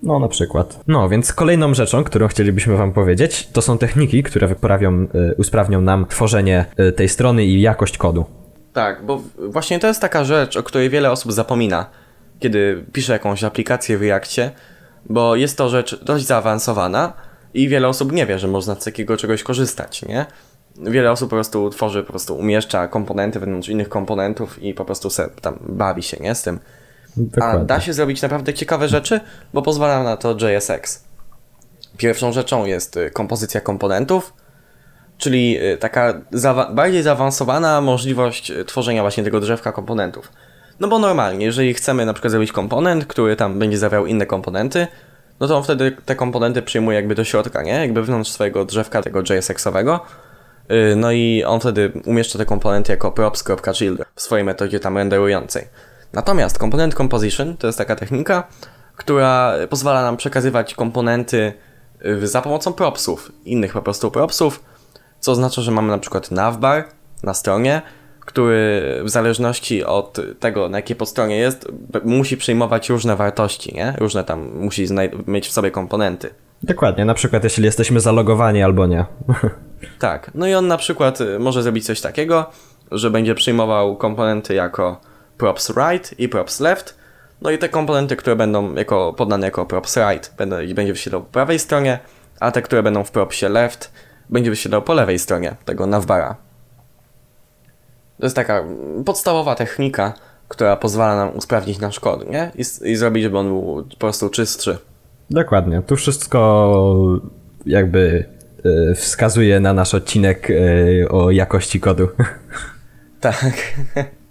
No, 0.03 0.19
na 0.19 0.29
przykład. 0.29 0.81
No, 0.87 1.09
więc 1.09 1.33
kolejną 1.33 1.75
rzeczą, 1.75 2.05
którą 2.05 2.29
chcielibyśmy 2.29 2.77
Wam 2.77 2.93
powiedzieć, 2.93 3.49
to 3.53 3.63
są 3.63 3.79
techniki, 3.79 4.23
które 4.23 4.47
wyprawią, 4.47 5.03
y, 5.03 5.35
usprawnią 5.39 5.81
nam 5.81 6.07
tworzenie 6.07 6.67
y, 6.81 6.93
tej 6.93 7.09
strony 7.09 7.45
i 7.45 7.61
jakość 7.61 7.99
kodu. 7.99 8.25
Tak, 8.73 9.07
bo 9.07 9.23
właśnie 9.49 9.79
to 9.79 9.87
jest 9.87 10.01
taka 10.01 10.25
rzecz, 10.25 10.57
o 10.57 10.63
której 10.63 10.91
wiele 10.91 11.11
osób 11.11 11.33
zapomina, 11.33 11.91
kiedy 12.41 12.85
pisze 12.93 13.13
jakąś 13.13 13.45
aplikację 13.45 13.99
w 13.99 14.03
Reactie, 14.03 14.51
bo 15.09 15.37
jest 15.37 15.59
to 15.59 15.69
rzecz 15.69 16.05
dość 16.05 16.27
zaawansowana 16.27 17.13
i 17.55 17.69
wiele 17.69 17.89
osób 17.89 18.13
nie 18.13 18.27
wie, 18.27 18.39
że 18.39 18.49
można 18.49 18.75
z 18.75 18.85
takiego 18.85 19.17
czegoś 19.17 19.43
korzystać, 19.43 20.03
nie? 20.03 20.27
Wiele 20.77 21.11
osób 21.11 21.31
po 21.31 21.37
prostu 21.37 21.71
tworzy, 21.71 22.03
po 22.03 22.11
prostu 22.11 22.37
umieszcza 22.37 22.89
komponenty 22.89 23.41
wewnątrz 23.41 23.69
innych 23.69 23.89
komponentów 23.89 24.63
i 24.63 24.75
po 24.75 24.85
prostu 24.85 25.11
se 25.11 25.29
tam 25.41 25.59
bawi 25.69 26.02
się, 26.02 26.17
nie? 26.21 26.35
Z 26.35 26.43
tym. 26.43 26.59
A 27.17 27.21
Dokładnie. 27.21 27.67
da 27.67 27.81
się 27.81 27.93
zrobić 27.93 28.23
naprawdę 28.23 28.55
ciekawe 28.55 28.89
rzeczy, 28.89 29.21
bo 29.55 29.63
pozwala 29.63 30.03
na 30.03 30.17
to 30.17 30.37
JSX. 30.41 31.05
Pierwszą 31.97 32.33
rzeczą 32.33 32.65
jest 32.65 32.97
y, 32.97 33.11
kompozycja 33.11 33.61
komponentów, 33.61 34.33
czyli 35.19 35.59
y, 35.73 35.77
taka 35.79 36.15
bardziej 36.75 37.03
zaawansowana 37.03 37.81
możliwość 37.81 38.50
y, 38.50 38.65
tworzenia 38.65 39.03
właśnie 39.03 39.25
tego 39.25 39.41
drzewka 39.41 39.73
komponentów. 39.73 40.33
No 40.81 40.89
bo 40.89 40.99
normalnie, 40.99 41.47
jeżeli 41.47 41.75
chcemy 41.75 42.07
na 42.07 42.13
przykład 42.13 42.31
zrobić 42.31 42.53
komponent, 42.53 43.07
który 43.07 43.37
tam 43.37 43.59
będzie 43.59 43.79
zawierał 43.79 44.07
inne 44.07 44.27
komponenty, 44.27 44.87
no 45.41 45.49
to 45.49 45.57
on 45.57 45.65
wtedy 45.65 45.97
te 46.05 46.17
komponenty 46.17 46.63
przyjmuje 46.63 46.97
jakby 46.97 47.15
do 47.15 47.25
środka, 47.25 47.63
nie? 47.63 47.73
Jakby 47.73 48.00
wewnątrz 48.00 48.31
swojego 48.31 48.65
drzewka 48.65 49.03
tego 49.03 49.23
JSX-owego. 49.23 50.00
No 50.97 51.13
i 51.13 51.45
on 51.45 51.61
wtedy 51.61 51.93
umieszcza 52.05 52.39
te 52.39 52.45
komponenty 52.45 52.93
jako 52.93 53.13
props.children 53.13 54.07
w 54.15 54.23
swojej 54.23 54.45
metodzie 54.45 54.81
tam 54.81 54.97
renderującej. 54.97 55.69
Natomiast 56.15 56.59
component 56.59 56.95
composition 56.95 57.57
to 57.57 57.67
jest 57.67 57.79
taka 57.79 57.97
technika, 57.97 58.49
która 58.97 59.55
pozwala 59.71 60.03
nam 60.03 60.17
przekazywać 60.17 60.75
komponenty 60.75 61.53
y, 62.07 62.27
za 62.29 62.43
pomocą 62.43 62.73
propsów, 62.73 63.33
innych 63.45 63.73
po 63.73 63.83
prostu 63.83 64.11
propsów, 64.11 64.65
co 65.21 65.33
oznacza, 65.33 65.63
że 65.63 65.71
mamy 65.71 65.89
na 65.89 65.99
przykład 65.99 66.31
navbar 66.31 66.85
na 67.23 67.35
stronie, 67.35 67.83
który 68.21 68.83
w 69.05 69.11
zależności 69.11 69.85
od 69.85 70.21
tego, 70.41 70.69
na 70.69 70.79
jakiej 70.79 70.97
podstronie 70.97 71.37
jest, 71.37 71.69
musi 72.05 72.37
przyjmować 72.37 72.91
różne 72.91 73.17
wartości, 73.17 73.75
nie? 73.75 73.95
Różne 73.99 74.25
tam 74.25 74.50
musi 74.55 74.87
mieć 75.27 75.49
w 75.49 75.53
sobie 75.53 75.71
komponenty. 75.71 76.31
Dokładnie, 76.63 77.05
na 77.05 77.15
przykład 77.15 77.45
jeśli 77.45 77.65
jesteśmy 77.65 78.00
zalogowani 78.00 78.63
albo 78.63 78.87
nie. 78.87 79.05
Tak, 79.99 80.31
no 80.35 80.47
i 80.47 80.55
on 80.55 80.67
na 80.67 80.77
przykład 80.77 81.21
y, 81.21 81.39
może 81.39 81.63
zrobić 81.63 81.87
coś 81.87 82.00
takiego, 82.00 82.47
że 82.91 83.11
będzie 83.11 83.35
przyjmował 83.35 83.97
komponenty 83.97 84.55
jako 84.55 85.00
props 85.45 85.73
right 85.76 86.21
i 86.21 86.28
props 86.28 86.61
left, 86.61 86.95
no 87.43 87.50
i 87.50 87.59
te 87.59 87.69
komponenty, 87.69 88.17
które 88.17 88.37
będą 88.37 88.75
jako, 88.75 89.13
podane 89.13 89.47
jako 89.47 89.67
props 89.67 89.97
right, 89.97 90.35
będą, 90.39 90.57
będzie 90.75 90.93
wyświetlał 90.93 91.23
po 91.23 91.33
prawej 91.33 91.59
stronie, 91.59 91.99
a 92.41 92.50
te, 92.50 92.63
które 92.63 92.83
będą 92.83 93.04
w 93.04 93.11
propsie 93.11 93.49
left, 93.49 93.93
będzie 94.30 94.50
wyświetlał 94.50 94.83
po 94.83 94.95
lewej 94.95 95.19
stronie 95.19 95.57
tego 95.65 95.87
navbara. 95.87 96.37
To 98.19 98.26
jest 98.26 98.37
taka 98.37 98.65
podstawowa 99.04 99.54
technika, 99.54 100.13
która 100.49 100.76
pozwala 100.76 101.17
nam 101.17 101.37
usprawnić 101.37 101.78
nasz 101.78 102.00
kod, 102.00 102.30
nie? 102.30 102.50
I, 102.54 102.91
i 102.91 102.97
zrobić, 102.97 103.23
żeby 103.23 103.39
on 103.39 103.49
był 103.49 103.87
po 103.91 103.97
prostu 103.97 104.30
czystszy. 104.30 104.78
Dokładnie, 105.30 105.83
tu 105.87 105.97
wszystko 105.97 107.21
jakby 107.67 108.25
y, 108.91 108.95
wskazuje 108.95 109.61
na 109.61 109.73
nasz 109.73 109.95
odcinek 109.95 110.50
y, 110.50 111.07
o 111.11 111.30
jakości 111.30 111.80
kodu. 111.80 112.09
Tak. 113.21 113.54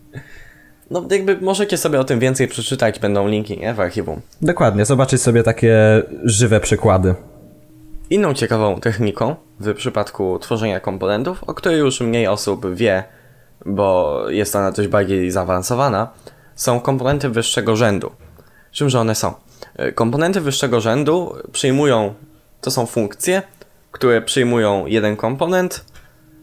No 0.92 1.06
jakby 1.12 1.38
możecie 1.42 1.78
sobie 1.78 2.00
o 2.00 2.04
tym 2.04 2.20
więcej 2.20 2.48
przeczytać, 2.48 3.00
będą 3.00 3.28
linki, 3.28 3.58
nie? 3.58 3.74
W 3.74 3.80
archiwum. 3.80 4.22
Dokładnie, 4.42 4.86
zobaczyć 4.86 5.22
sobie 5.22 5.44
takie 5.44 6.04
żywe 6.24 6.60
przykłady. 6.60 7.16
Inną 8.10 8.34
ciekawą 8.34 8.80
techniką 8.80 9.36
w 9.60 9.74
przypadku 9.74 10.40
tworzenia 10.40 10.80
komponentów, 10.80 11.44
o 11.44 11.54
której 11.54 11.80
już 11.80 12.02
mniej 12.02 12.28
osób 12.28 12.76
wie, 12.76 13.04
bo 13.66 14.20
jest 14.30 14.56
ona 14.56 14.72
dość 14.72 14.90
bardziej 14.90 15.32
zaawansowana, 15.32 16.10
są 16.56 16.80
komponenty 16.80 17.30
wyższego 17.30 17.76
rzędu. 17.76 18.12
Czymże 18.72 19.00
one 19.00 19.16
są? 19.16 19.34
E, 19.76 19.92
Komponenty 19.92 20.42
wyższego 20.42 20.82
rzędu 20.82 21.36
przyjmują, 21.52 22.14
to 22.62 22.72
są 22.72 22.86
funkcje, 22.86 23.42
które 23.92 24.22
przyjmują 24.22 24.86
jeden 24.86 25.16
komponent, 25.16 25.86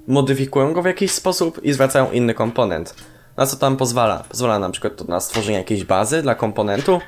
modyfikują 0.07 0.72
go 0.72 0.83
w 0.83 0.87
jakiś 0.87 1.12
sposób 1.12 1.64
i 1.64 1.72
zwracają 1.72 2.11
inny 2.11 2.35
komponent. 2.35 2.94
Na 3.40 3.46
co 3.46 3.57
tam 3.57 3.76
pozwala? 3.76 4.24
Pozwala 4.29 4.59
na 4.59 4.70
przykład 4.70 4.96
to 4.96 5.05
na 5.05 5.20
stworzenie 5.20 5.59
jakiejś 5.59 5.85
bazy 5.85 6.22
dla 6.22 6.35
komponentu, 6.35 7.00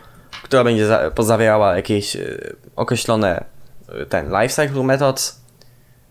która 0.42 0.64
będzie 0.64 0.87
za- 0.87 1.11
pozawierała 1.11 1.77
jakieś 1.77 2.16
e, 2.16 2.21
określone 2.77 3.45
e, 3.88 4.07
ten 4.07 4.27
lifecycle 4.40 4.83
methods 4.83 5.40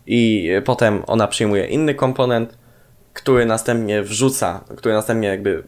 i 0.06 0.50
e, 0.58 0.62
potem 0.62 1.02
ona 1.06 1.28
przyjmuje 1.28 1.66
inny 1.66 1.94
komponent, 1.94 2.58
który 3.12 3.46
następnie 3.46 4.02
wrzuca, 4.02 4.60
który 4.76 4.94
następnie 4.94 5.28
jakby 5.28 5.62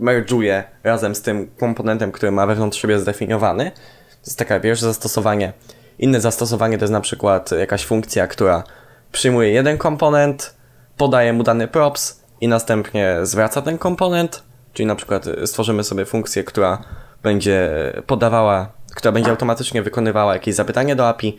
merge'uje 0.00 0.62
razem 0.84 1.14
z 1.14 1.22
tym 1.22 1.50
komponentem, 1.58 2.12
który 2.12 2.32
ma 2.32 2.46
wewnątrz 2.46 2.80
siebie 2.82 2.98
zdefiniowany. 2.98 3.70
To 4.10 4.26
jest 4.26 4.38
takie 4.38 4.60
pierwsze 4.60 4.86
zastosowanie. 4.86 5.52
Inne 5.98 6.20
zastosowanie 6.20 6.78
to 6.78 6.84
jest 6.84 6.92
na 6.92 7.00
przykład 7.00 7.50
jakaś 7.52 7.84
funkcja, 7.84 8.26
która 8.26 8.64
przyjmuje 9.12 9.50
jeden 9.50 9.78
komponent, 9.78 10.54
podaje 10.96 11.32
mu 11.32 11.42
dany 11.42 11.68
props 11.68 12.19
i 12.40 12.48
następnie 12.48 13.16
zwraca 13.22 13.62
ten 13.62 13.78
komponent, 13.78 14.42
czyli 14.72 14.86
na 14.86 14.94
przykład 14.94 15.24
stworzymy 15.46 15.84
sobie 15.84 16.04
funkcję, 16.04 16.44
która 16.44 16.78
będzie 17.22 17.70
podawała, 18.06 18.72
która 18.94 19.12
będzie 19.12 19.30
automatycznie 19.30 19.82
wykonywała 19.82 20.32
jakieś 20.34 20.54
zapytanie 20.54 20.96
do 20.96 21.08
API 21.08 21.38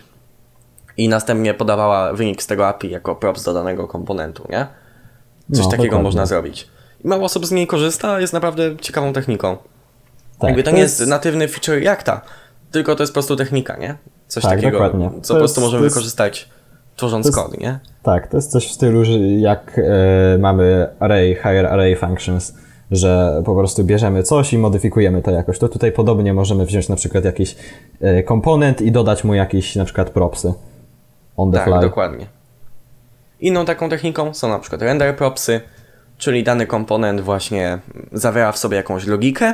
i 0.97 1.09
następnie 1.09 1.53
podawała 1.53 2.13
wynik 2.13 2.43
z 2.43 2.47
tego 2.47 2.67
API 2.67 2.89
jako 2.89 3.15
props 3.15 3.43
do 3.43 3.53
danego 3.53 3.87
komponentu, 3.87 4.47
nie? 4.49 4.67
Coś 5.53 5.63
No, 5.65 5.71
takiego 5.71 5.83
dokładnie. 5.83 6.03
można 6.03 6.25
zrobić. 6.25 6.67
I 7.05 7.07
mało 7.07 7.23
osób 7.25 7.45
z 7.45 7.51
niej 7.51 7.67
korzysta, 7.67 8.19
jest 8.19 8.33
naprawdę 8.33 8.77
ciekawą 8.77 9.13
techniką. 9.13 9.57
Tak, 10.39 10.47
Jakby 10.47 10.63
to 10.63 10.71
nie 10.71 10.79
jest 10.79 11.07
natywny 11.07 11.47
feature 11.47 11.83
Reacta, 11.83 12.21
tylko 12.71 12.95
to 12.95 13.03
jest 13.03 13.11
po 13.11 13.15
prostu 13.15 13.35
technika, 13.35 13.77
nie? 13.77 13.97
Coś 14.27 14.43
Tak, 14.43 14.51
takiego, 14.51 14.71
dokładnie. 14.71 15.09
co 15.21 15.27
To 15.27 15.33
po 15.33 15.39
prostu 15.39 15.61
jest- 15.61 15.67
możemy 15.67 15.83
jest- 15.83 15.95
wykorzystać 15.95 16.49
tworząc 17.01 17.25
jest- 17.25 17.37
kod, 17.37 17.59
nie? 17.59 17.79
Tak, 18.03 18.27
to 18.27 18.37
jest 18.37 18.51
coś 18.51 18.67
w 18.67 18.71
stylu, 18.71 19.05
że 19.05 19.19
jak 19.19 19.79
e, 19.79 20.37
mamy 20.37 20.87
array, 20.99 21.35
higher 21.35 21.65
array 21.65 21.95
functions, 21.95 22.53
że 22.91 23.41
po 23.45 23.55
prostu 23.55 23.83
bierzemy 23.83 24.23
coś 24.23 24.53
i 24.53 24.57
modyfikujemy 24.57 25.21
to 25.21 25.31
jakoś. 25.31 25.59
To 25.59 25.69
tutaj 25.69 25.91
podobnie 25.91 26.33
możemy 26.33 26.65
wziąć 26.65 26.89
na 26.89 26.95
przykład 26.95 27.25
jakiś 27.25 27.55
e, 28.01 28.23
komponent 28.23 28.81
i 28.81 28.91
dodać 28.91 29.23
mu 29.23 29.33
jakieś 29.33 29.75
na 29.75 29.85
przykład 29.85 30.09
propsy 30.09 30.53
on 31.37 31.51
the 31.51 31.57
Tak, 31.57 31.67
fly. 31.67 31.79
dokładnie. 31.81 32.25
Inną 33.39 33.65
taką 33.65 33.89
techniką 33.89 34.33
są 34.33 34.49
na 34.49 34.59
przykład 34.59 34.81
render 34.81 35.15
propsy, 35.15 35.61
czyli 36.17 36.43
dany 36.43 36.67
komponent 36.67 37.21
właśnie 37.21 37.79
zawiera 38.11 38.51
w 38.51 38.57
sobie 38.57 38.77
jakąś 38.77 39.07
logikę 39.07 39.53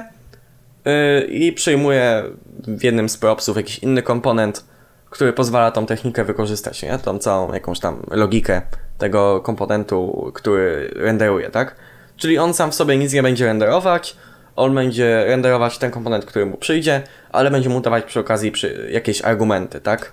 yy, 0.85 1.21
i 1.21 1.53
przyjmuje 1.53 2.23
w 2.67 2.83
jednym 2.83 3.09
z 3.09 3.17
propsów 3.17 3.57
jakiś 3.57 3.79
inny 3.79 4.01
komponent, 4.01 4.65
który 5.09 5.33
pozwala 5.33 5.71
tą 5.71 5.85
technikę 5.85 6.23
wykorzystać, 6.23 6.83
nie? 6.83 6.99
Tą 6.99 7.19
całą 7.19 7.53
jakąś 7.53 7.79
tam 7.79 8.03
logikę 8.11 8.61
tego 8.97 9.41
komponentu, 9.41 10.31
który 10.33 10.91
renderuje, 10.95 11.49
tak? 11.49 11.75
Czyli 12.17 12.37
on 12.37 12.53
sam 12.53 12.71
w 12.71 12.75
sobie 12.75 12.97
nic 12.97 13.13
nie 13.13 13.23
będzie 13.23 13.45
renderować, 13.45 14.17
on 14.55 14.75
będzie 14.75 15.25
renderować 15.27 15.77
ten 15.77 15.91
komponent, 15.91 16.25
który 16.25 16.45
mu 16.45 16.57
przyjdzie, 16.57 17.03
ale 17.31 17.51
będzie 17.51 17.69
mu 17.69 17.81
dawać 17.81 18.03
przy 18.03 18.19
okazji 18.19 18.51
przy 18.51 18.89
jakieś 18.91 19.21
argumenty, 19.21 19.81
tak? 19.81 20.11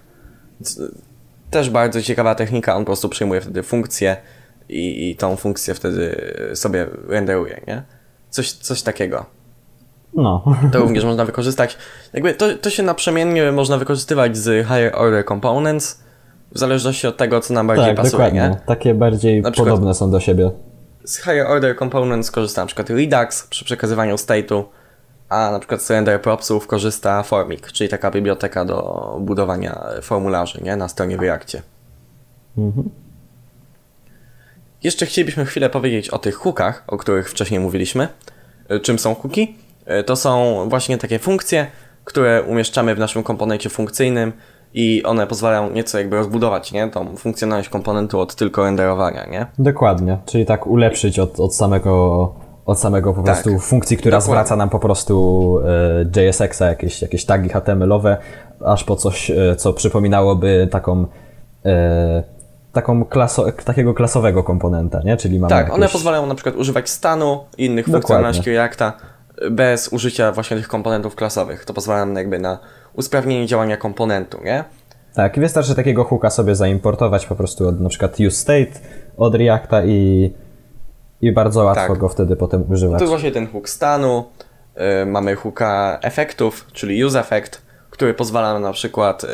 też 1.50 1.70
bardzo 1.70 2.02
ciekawa 2.02 2.34
technika, 2.34 2.76
on 2.76 2.82
po 2.82 2.86
prostu 2.86 3.08
przyjmuje 3.08 3.40
wtedy 3.40 3.62
funkcję 3.62 4.16
i, 4.68 5.10
i 5.10 5.16
tą 5.16 5.36
funkcję 5.36 5.74
wtedy 5.74 6.16
sobie 6.54 6.86
renderuje, 7.08 7.60
nie? 7.66 7.82
Coś, 8.30 8.52
coś 8.52 8.82
takiego. 8.82 9.26
No, 10.16 10.44
To 10.72 10.78
również 10.78 11.04
można 11.04 11.24
wykorzystać. 11.24 11.78
Jakby 12.12 12.34
to, 12.34 12.46
to 12.60 12.70
się 12.70 12.82
naprzemiennie 12.82 13.52
można 13.52 13.78
wykorzystywać 13.78 14.36
z 14.36 14.66
higher 14.66 14.92
order 14.96 15.24
components, 15.26 16.04
w 16.52 16.58
zależności 16.58 17.06
od 17.06 17.16
tego, 17.16 17.40
co 17.40 17.54
nam 17.54 17.66
bardziej 17.66 17.86
tak, 17.86 17.96
pasuje, 17.96 18.10
dokładnie. 18.12 18.40
nie? 18.40 18.56
Takie 18.66 18.94
bardziej 18.94 19.42
Na 19.42 19.50
przykład- 19.50 19.74
podobne 19.74 19.94
są 19.94 20.10
do 20.10 20.20
siebie. 20.20 20.50
Z 21.04 21.16
higher 21.18 21.46
order 21.46 21.78
components 21.78 22.30
korzysta 22.30 22.60
na 22.62 22.66
przykład 22.66 22.90
Redux 22.90 23.46
przy 23.46 23.64
przekazywaniu 23.64 24.14
state'u, 24.16 24.64
a 25.28 25.50
na 25.50 25.58
przykład 25.58 25.82
z 25.82 25.90
render 25.90 26.20
propsów 26.22 26.66
korzysta 26.66 27.22
Formic, 27.22 27.62
czyli 27.72 27.90
taka 27.90 28.10
biblioteka 28.10 28.64
do 28.64 29.16
budowania 29.20 29.84
formularzy, 30.02 30.60
nie? 30.62 30.76
Na 30.76 30.88
stronie 30.88 31.16
Reactie. 31.16 31.62
Mhm. 32.58 32.90
Jeszcze 34.82 35.06
chcielibyśmy 35.06 35.44
chwilę 35.44 35.70
powiedzieć 35.70 36.10
o 36.10 36.18
tych 36.18 36.34
hookach, 36.34 36.84
o 36.86 36.96
których 36.96 37.30
wcześniej 37.30 37.60
mówiliśmy. 37.60 38.08
Y, 38.70 38.80
Czym 38.80 38.98
są 38.98 39.14
hooki? 39.14 39.56
Y, 40.00 40.04
To 40.04 40.16
są 40.16 40.64
właśnie 40.68 40.98
takie 40.98 41.18
funkcje, 41.18 41.66
które 42.04 42.42
umieszczamy 42.42 42.94
w 42.94 42.98
naszym 42.98 43.22
komponencie 43.22 43.70
funkcyjnym 43.70 44.32
i 44.74 45.02
one 45.06 45.26
pozwalają 45.26 45.70
nieco 45.70 45.98
jakby 45.98 46.16
rozbudować, 46.16 46.72
nie? 46.72 46.88
Tą 46.90 47.16
funkcjonalność 47.16 47.68
komponentu 47.68 48.20
od 48.20 48.34
tylko 48.34 48.64
renderowania, 48.64 49.26
nie? 49.26 49.46
Dokładnie, 49.58 50.18
czyli 50.26 50.46
tak 50.46 50.66
ulepszyć 50.66 51.18
od, 51.18 51.40
od 51.40 51.54
samego 51.56 52.32
od 52.66 52.80
samego 52.80 53.14
po 53.14 53.22
Tak. 53.22 53.24
prostu 53.42 53.58
funkcji, 53.58 53.96
która 53.96 54.18
Dokładnie. 54.18 54.32
zwraca 54.32 54.56
nam 54.56 54.70
po 54.70 54.78
prostu 54.78 55.58
e, 56.16 56.22
JSX-a, 56.26 56.66
jakieś, 56.66 57.02
jakieś 57.02 57.24
tagi 57.24 57.48
HTML-owe, 57.48 58.16
aż 58.64 58.84
po 58.84 58.96
coś, 58.96 59.30
e, 59.30 59.56
co 59.56 59.72
przypominałoby 59.72 60.68
taką 60.70 61.06
e, 61.64 62.22
taką 62.72 63.04
klaso, 63.04 63.44
takiego 63.64 63.94
klasowego 63.94 64.44
komponenta, 64.44 65.00
nie? 65.04 65.16
Czyli 65.16 65.38
mamy 65.38 65.50
Tak, 65.50 65.66
one 65.70 65.78
jakieś... 65.80 65.92
pozwalają 65.92 66.26
na 66.26 66.34
przykład 66.34 66.56
używać 66.56 66.90
stanu 66.90 67.44
innych 67.58 67.84
Dokładnie. 67.84 67.92
funkcjonalności 67.92 68.50
Reacta 68.50 68.88
y, 68.88 69.13
bez 69.50 69.88
użycia 69.88 70.32
właśnie 70.32 70.56
tych 70.56 70.68
komponentów 70.68 71.14
klasowych. 71.14 71.64
To 71.64 71.74
pozwala 71.74 72.06
nam 72.06 72.16
jakby 72.16 72.38
na 72.38 72.58
usprawnienie 72.92 73.46
działania 73.46 73.76
komponentu, 73.76 74.38
nie? 74.44 74.64
Tak, 75.14 75.38
wystarczy 75.40 75.74
takiego 75.74 76.04
hooka 76.04 76.30
sobie 76.30 76.54
zaimportować 76.54 77.26
po 77.26 77.34
prostu 77.34 77.68
od 77.68 77.80
na 77.80 77.88
przykład 77.88 78.20
use 78.20 78.36
state 78.36 78.80
od 79.16 79.34
Reacta 79.34 79.84
i, 79.84 80.32
i 81.20 81.32
bardzo 81.32 81.64
łatwo 81.64 81.88
Tak. 81.88 81.98
go 81.98 82.08
wtedy 82.08 82.36
potem 82.36 82.64
używać. 82.72 82.98
To 82.98 83.04
jest 83.04 83.10
właśnie 83.10 83.32
ten 83.32 83.46
hook 83.46 83.68
stanu. 83.68 84.24
y, 85.02 85.06
mamy 85.06 85.36
hooka 85.36 85.98
efektów, 86.02 86.66
czyli 86.72 87.04
use 87.04 87.20
effect, 87.20 87.62
który 87.90 88.14
pozwala 88.14 88.58
na 88.58 88.72
przykład 88.72 89.24
y, 89.24 89.28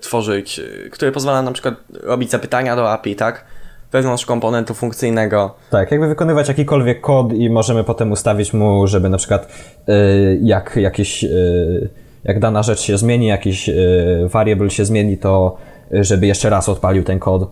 tworzyć, 0.00 0.58
y, 0.58 0.90
który 0.92 1.12
pozwala 1.12 1.42
na 1.42 1.52
przykład 1.52 1.74
robić 2.02 2.30
zapytania 2.30 2.76
do 2.76 2.92
API, 2.92 3.16
tak? 3.16 3.44
Wewnątrz 3.92 4.26
komponentu 4.26 4.74
funkcyjnego. 4.74 5.54
Tak, 5.70 5.90
jakby 5.90 6.08
wykonywać 6.08 6.48
jakikolwiek 6.48 7.00
kod 7.00 7.32
i 7.32 7.50
możemy 7.50 7.84
potem 7.84 8.12
ustawić 8.12 8.52
mu, 8.52 8.86
żeby 8.86 9.08
na 9.08 9.18
przykład 9.18 9.48
y, 9.88 10.38
jak 10.42 10.76
jakiś, 10.76 11.24
y, 11.24 11.88
jak 12.24 12.40
dana 12.40 12.62
rzecz 12.62 12.80
się 12.80 12.98
zmieni, 12.98 13.26
jakiś 13.26 13.68
y, 13.68 14.28
variable 14.32 14.70
się 14.70 14.84
zmieni, 14.84 15.18
to 15.18 15.56
żeby 15.90 16.26
jeszcze 16.26 16.50
raz 16.50 16.68
odpalił 16.68 17.04
ten 17.04 17.18
kod. 17.18 17.50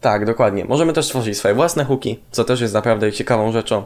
Tak, 0.00 0.26
dokładnie. 0.26 0.64
Możemy 0.64 0.92
też 0.92 1.08
tworzyć 1.08 1.38
swoje 1.38 1.54
własne 1.54 1.84
hooki, 1.84 2.20
co 2.30 2.44
też 2.44 2.60
jest 2.60 2.74
naprawdę 2.74 3.12
ciekawą 3.12 3.52
rzeczą. 3.52 3.84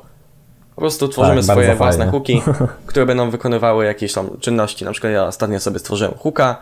Po 0.74 0.80
prostu 0.80 1.08
tworzymy 1.08 1.37
Tak, 1.37 1.44
swoje 1.44 1.74
własne 1.74 2.06
hooki, 2.06 2.42
które 2.87 3.06
będą 3.06 3.30
wykonywały 3.30 3.85
jakieś 3.85 4.12
tam 4.12 4.30
czynności. 4.40 4.85
Na 4.85 4.92
przykład 4.92 5.12
ja 5.12 5.24
ostatnio 5.24 5.61
sobie 5.61 5.78
stworzyłem 5.78 6.14
hooka, 6.18 6.56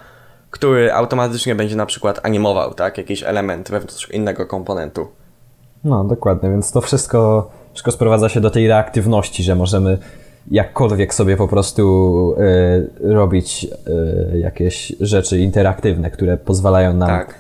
który 0.51 0.93
automatycznie 0.93 1.55
będzie 1.55 1.77
na 1.77 1.87
przykład 1.87 2.21
animował, 2.23 2.75
tak? 2.75 2.99
Jakiś 2.99 3.23
element 3.23 3.71
wewnątrz 3.71 4.11
innego 4.11 4.47
komponentu. 4.47 5.09
No, 5.85 6.05
dokładnie, 6.05 6.51
więc 6.51 6.73
to 6.73 6.81
wszystko, 6.81 7.51
wszystko 7.73 7.93
sprowadza 7.93 8.29
się 8.29 8.41
do 8.41 8.51
tej 8.51 8.69
reaktywności, 8.69 9.43
że 9.43 9.55
możemy 9.55 9.99
jakkolwiek 10.51 11.15
sobie 11.15 11.37
po 11.37 11.49
prostu 11.49 12.35
y, 13.03 13.13
robić 13.15 13.67
y, 14.35 14.39
jakieś 14.39 14.93
rzeczy 15.01 15.39
interaktywne, 15.39 16.11
które 16.11 16.37
pozwalają 16.37 16.95
nam, 16.95 17.09
Tak. 17.09 17.35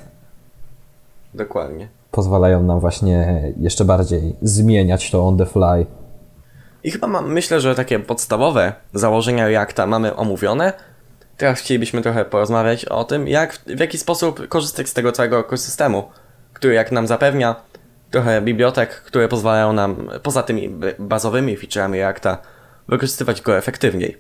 Dokładnie. 1.35 1.88
pozwalają 2.11 2.62
nam 2.62 2.81
właśnie 2.81 3.42
jeszcze 3.61 3.85
bardziej 3.85 4.37
zmieniać 4.42 5.11
to 5.11 5.27
on 5.27 5.38
the 5.38 5.46
fly. 5.46 5.87
I 6.85 6.90
chyba 6.90 7.07
mam, 7.07 7.33
myślę, 7.33 7.61
że 7.61 7.75
takie 7.75 7.99
podstawowe 7.99 8.73
założenia 8.94 9.49
Reacta 9.49 9.87
mamy 9.87 10.16
omówione. 10.16 10.73
Teraz 11.40 11.61
chcielibyśmy 11.61 12.03
trochę 12.03 12.24
porozmawiać 12.24 12.85
o 12.85 13.05
tym, 13.05 13.29
jak, 13.29 13.59
w 13.66 13.81
jaki 13.81 13.98
sposób 13.98 14.48
korzystać 14.48 14.88
z 14.88 14.94
tego 14.94 15.12
całego 15.12 15.40
ekosystemu, 15.40 16.11
który 16.53 16.74
jak 16.74 16.92
nam 16.92 17.07
zapewnia 17.07 17.57
trochę 18.11 18.42
bibliotek, 18.42 18.90
które 18.90 19.29
pozwalają 19.29 19.72
nam 19.72 20.11
poza 20.22 20.42
tymi 20.42 20.70
bazowymi 20.98 21.57
featureami 21.57 21.98
Reacta 21.98 22.38
wykorzystywać 22.88 23.42
go 23.42 23.57
efektywniej. 23.57 24.18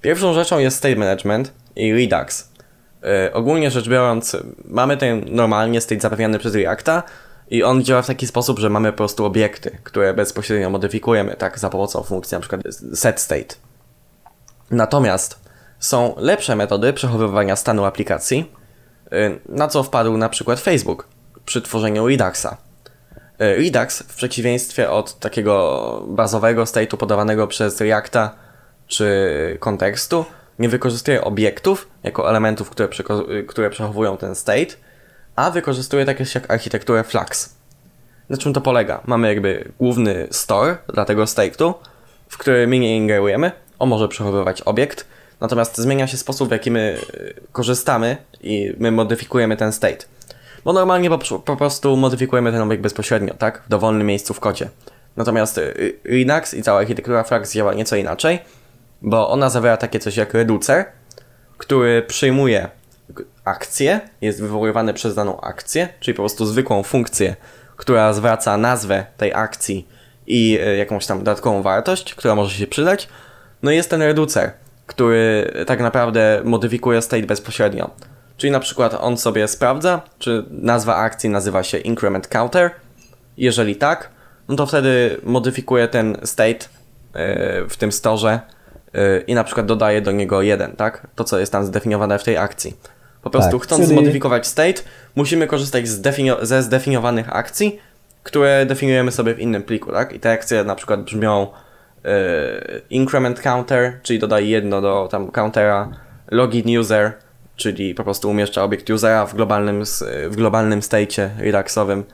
Pierwszą 0.00 0.34
rzeczą 0.34 0.58
jest 0.58 0.76
state 0.76 0.96
management 0.96 1.52
i 1.76 1.92
Redux. 1.92 2.48
Yy, 3.02 3.32
ogólnie 3.32 3.70
rzecz 3.70 3.88
biorąc, 3.88 4.36
mamy 4.64 4.96
ten 4.96 5.24
normalnie 5.26 5.80
state 5.80 6.00
zapewniany 6.00 6.38
przez 6.38 6.54
Reacta 6.54 7.02
i 7.50 7.62
on 7.62 7.84
działa 7.84 8.02
w 8.02 8.06
taki 8.06 8.26
sposób, 8.26 8.58
że 8.58 8.70
mamy 8.70 8.92
po 8.92 8.96
prostu 8.98 9.24
obiekty, 9.24 9.78
które 9.82 10.14
bezpośrednio 10.14 10.70
modyfikujemy, 10.70 11.36
tak, 11.36 11.58
za 11.58 11.70
pomocą 11.70 12.02
funkcji 12.02 12.38
przykład 12.40 12.60
set 12.94 13.20
state. 13.20 13.54
Natomiast 14.70 15.41
są 15.82 16.14
lepsze 16.16 16.56
metody 16.56 16.92
przechowywania 16.92 17.56
stanu 17.56 17.84
aplikacji, 17.84 18.52
yy, 19.10 19.40
na 19.48 19.68
co 19.68 19.82
wpadł 19.82 20.16
na 20.16 20.28
przykład 20.28 20.60
Facebook 20.60 21.08
przy 21.44 21.62
tworzeniu 21.62 22.08
Reduxa. 22.08 22.56
Yy, 23.38 23.56
Redux 23.56 24.02
w 24.02 24.16
przeciwieństwie 24.16 24.90
od 24.90 25.18
takiego 25.18 26.04
bazowego 26.06 26.64
state'u 26.64 26.96
podawanego 26.96 27.46
przez 27.46 27.80
Reacta 27.80 28.34
czy 28.86 29.56
kontekstu 29.60 30.24
nie 30.58 30.68
wykorzystuje 30.68 31.24
obiektów 31.24 31.88
jako 32.02 32.30
elementów, 32.30 32.70
które, 32.70 32.88
które 33.46 33.70
przechowują 33.70 34.16
ten 34.16 34.34
state, 34.34 34.74
a 35.36 35.50
wykorzystuje 35.50 36.04
takie 36.04 36.24
jak 36.34 36.50
architekturę 36.50 37.04
Flux. 37.04 37.54
Na 38.28 38.36
czym 38.36 38.52
to 38.52 38.60
polega? 38.60 39.00
Mamy 39.06 39.28
jakby 39.28 39.72
główny 39.78 40.28
store 40.30 40.76
dla 40.94 41.04
tego 41.04 41.24
state'u, 41.24 41.74
w 42.28 42.38
który 42.38 42.66
my 42.66 42.78
nie 42.78 42.96
ingerujemy. 42.96 43.52
On 43.78 43.88
może 43.88 44.08
przechowywać 44.08 44.62
obiekt, 44.62 45.06
natomiast 45.42 45.78
zmienia 45.78 46.06
się 46.06 46.16
sposób, 46.16 46.48
w 46.48 46.52
jaki 46.52 46.70
my 46.70 46.98
y, 47.14 47.34
korzystamy 47.52 48.16
i 48.40 48.74
my 48.78 48.90
modyfikujemy 48.90 49.56
ten 49.56 49.72
state. 49.72 50.04
Bo 50.64 50.72
normalnie 50.72 51.10
po, 51.10 51.38
po 51.38 51.56
prostu 51.56 51.96
modyfikujemy 51.96 52.52
ten 52.52 52.60
obiekt 52.60 52.82
bezpośrednio, 52.82 53.34
tak? 53.34 53.62
W 53.66 53.68
dowolnym 53.68 54.06
miejscu 54.06 54.34
w 54.34 54.40
kodzie. 54.40 54.68
Natomiast 55.16 55.60
Linux 56.04 56.54
i 56.54 56.62
cała 56.62 56.78
architektura 56.78 57.24
Flux 57.24 57.52
działa 57.52 57.74
nieco 57.74 57.96
inaczej, 57.96 58.38
bo 59.02 59.30
ona 59.30 59.50
zawiera 59.50 59.76
takie 59.76 59.98
coś 59.98 60.16
jak 60.16 60.34
reducer, 60.34 60.84
który 61.58 62.02
przyjmuje 62.02 62.68
akcję, 63.44 64.00
jest 64.20 64.40
wywoływany 64.40 64.94
przez 64.94 65.14
daną 65.14 65.40
akcję, 65.40 65.88
czyli 66.00 66.14
po 66.14 66.22
prostu 66.22 66.46
zwykłą 66.46 66.82
funkcję, 66.82 67.36
która 67.76 68.12
zwraca 68.12 68.56
nazwę 68.56 69.06
tej 69.16 69.34
akcji 69.34 69.88
i 70.26 70.58
jakąś 70.78 71.06
tam 71.06 71.18
dodatkową 71.18 71.62
wartość, 71.62 72.14
która 72.14 72.34
może 72.34 72.58
się 72.58 72.66
przydać. 72.66 73.08
No 73.62 73.70
i 73.70 73.76
jest 73.76 73.90
ten 73.90 74.02
reducer, 74.02 74.52
który 74.86 75.52
tak 75.66 75.80
naprawdę 75.80 76.40
modyfikuje 76.44 77.02
state 77.02 77.22
bezpośrednio. 77.22 77.90
Czyli 78.36 78.50
na 78.50 78.60
przykład 78.60 78.94
on 79.00 79.16
sobie 79.16 79.48
sprawdza, 79.48 80.00
czy 80.18 80.44
nazwa 80.50 80.96
akcji 80.96 81.30
nazywa 81.30 81.62
się 81.62 81.78
increment 81.78 82.28
counter. 82.28 82.70
Jeżeli 83.36 83.76
tak, 83.76 84.08
no 84.48 84.56
to 84.56 84.66
wtedy 84.66 85.16
modyfikuje 85.22 85.88
ten 85.88 86.16
state 86.24 86.52
yy, 86.52 87.68
w 87.68 87.76
tym 87.78 87.92
storze 87.92 88.40
yy, 88.94 89.24
i 89.26 89.34
na 89.34 89.44
przykład 89.44 89.66
dodaje 89.66 90.02
do 90.02 90.12
niego 90.12 90.42
jeden, 90.42 90.72
tak? 90.72 91.06
To, 91.14 91.24
co 91.24 91.38
jest 91.38 91.52
tam 91.52 91.64
zdefiniowane 91.66 92.18
w 92.18 92.24
tej 92.24 92.36
akcji. 92.36 92.76
Po 93.22 93.30
prostu 93.30 93.58
Tak, 93.58 93.66
chcąc 93.66 93.82
czyli- 93.82 93.92
zmodyfikować 93.94 94.46
state, 94.46 94.82
musimy 95.16 95.46
korzystać 95.46 95.88
z 95.88 96.02
ze 96.42 96.62
zdefiniowanych 96.62 97.36
akcji, 97.36 97.78
które 98.22 98.66
definiujemy 98.66 99.12
sobie 99.12 99.34
w 99.34 99.40
innym 99.40 99.62
pliku, 99.62 99.92
tak? 99.92 100.12
I 100.12 100.20
te 100.20 100.30
akcje 100.32 100.64
na 100.64 100.74
przykład 100.74 101.02
brzmią 101.02 101.42
e, 101.42 101.46
increment 102.90 103.40
counter, 103.40 103.92
czyli 104.02 104.18
dodaj 104.18 104.48
jedno 104.48 104.80
do 104.80 105.08
tam 105.10 105.30
countera, 105.30 105.88
login 106.30 106.78
user, 106.78 107.12
czyli 107.56 107.94
po 107.94 108.04
prostu 108.04 108.30
umieszcza 108.30 108.64
obiekt 108.64 108.90
usera 108.90 109.26
w 109.26 109.34
globalnym, 109.34 109.82
w 110.30 110.36
globalnym 110.36 110.80
state'cie 110.80 111.28
Reduxowym. 111.38 112.04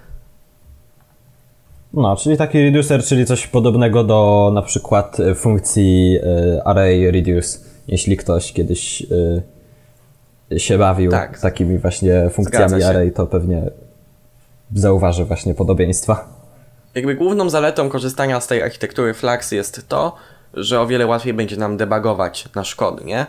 No, 1.94 2.16
czyli 2.16 2.36
taki 2.36 2.62
reducer, 2.62 3.04
czyli 3.04 3.26
coś 3.26 3.46
podobnego 3.46 4.04
do 4.04 4.50
na 4.54 4.62
przykład 4.62 5.20
e, 5.20 5.34
funkcji 5.34 6.18
e, 6.22 6.62
array 6.66 7.10
reduce, 7.10 7.58
jeśli 7.88 8.16
ktoś 8.16 8.52
kiedyś 8.52 9.06
e, 10.52 10.58
się 10.60 10.78
bawił 10.78 11.10
Tak. 11.10 11.38
takimi 11.40 11.78
właśnie 11.78 12.30
funkcjami 12.30 12.82
array, 12.82 13.12
to 13.12 13.26
pewnie 13.26 13.62
zauważy 14.74 15.24
właśnie 15.24 15.54
podobieństwa. 15.54 16.37
Jakby 16.98 17.14
główną 17.14 17.50
zaletą 17.50 17.88
korzystania 17.88 18.40
z 18.40 18.46
tej 18.46 18.62
architektury 18.62 19.14
Flux 19.14 19.52
jest 19.52 19.88
to, 19.88 20.16
że 20.54 20.80
o 20.80 20.86
wiele 20.86 21.06
łatwiej 21.06 21.34
będzie 21.34 21.56
nam 21.56 21.76
debugować 21.76 22.48
nasz 22.54 22.74
kod, 22.74 23.04
nie? 23.04 23.26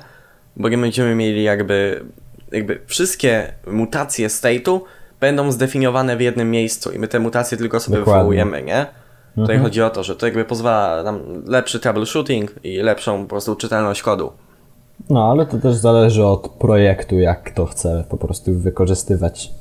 Bo 0.58 0.70
nie 0.70 0.78
będziemy 0.78 1.16
mieli 1.16 1.44
jakby, 1.44 2.06
jakby 2.52 2.80
wszystkie 2.86 3.54
mutacje 3.68 4.28
state'u 4.28 4.80
będą 5.20 5.52
zdefiniowane 5.52 6.18
w 6.18 6.22
jednym 6.22 6.52
miejscu 6.52 6.92
i 6.92 7.00
my 7.00 7.08
te 7.08 7.20
mutacje 7.20 7.58
tylko 7.58 7.80
sobie 7.80 7.98
Dokładnie. 7.98 8.20
wywołujemy, 8.20 8.64
nie? 8.64 8.86
Tutaj 9.36 9.60
chodzi 9.60 9.82
o 9.82 9.90
to, 9.90 10.04
że 10.04 10.16
to 10.16 10.26
jakby 10.26 10.46
pozwala 10.46 11.04
nam 11.04 11.44
lepszy 11.48 11.80
troubleshooting 11.80 12.52
i 12.64 12.78
lepszą 12.78 13.24
po 13.24 13.30
prostu 13.30 13.56
czytelność 13.56 14.02
kodu. 14.02 14.32
No, 15.10 15.32
ale 15.32 15.46
to 15.46 15.58
też 15.58 15.76
zależy 15.76 16.26
od 16.26 16.50
projektu, 16.50 17.20
jak 17.20 17.44
kto 17.44 17.66
chce 17.66 18.04
po 18.10 18.18
prostu 18.18 18.54
wykorzystywać. 18.54 19.52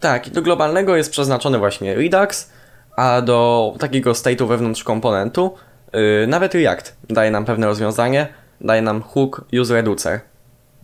Tak, 0.00 0.28
i 0.28 0.30
do 0.30 0.42
globalnego 0.42 0.96
jest 0.96 1.10
przeznaczony 1.10 1.58
właśnie 1.58 1.94
Redux, 1.94 2.50
a 2.98 3.22
do 3.22 3.74
takiego 3.78 4.12
state'u 4.12 4.46
wewnątrz 4.46 4.84
komponentu 4.84 5.54
yy, 5.92 6.26
nawet 6.26 6.54
React 6.54 6.96
daje 7.10 7.30
nam 7.30 7.44
pewne 7.44 7.66
rozwiązanie, 7.66 8.28
daje 8.60 8.82
nam 8.82 9.02
hook 9.02 9.44
use 9.60 9.74
reducer, 9.74 10.20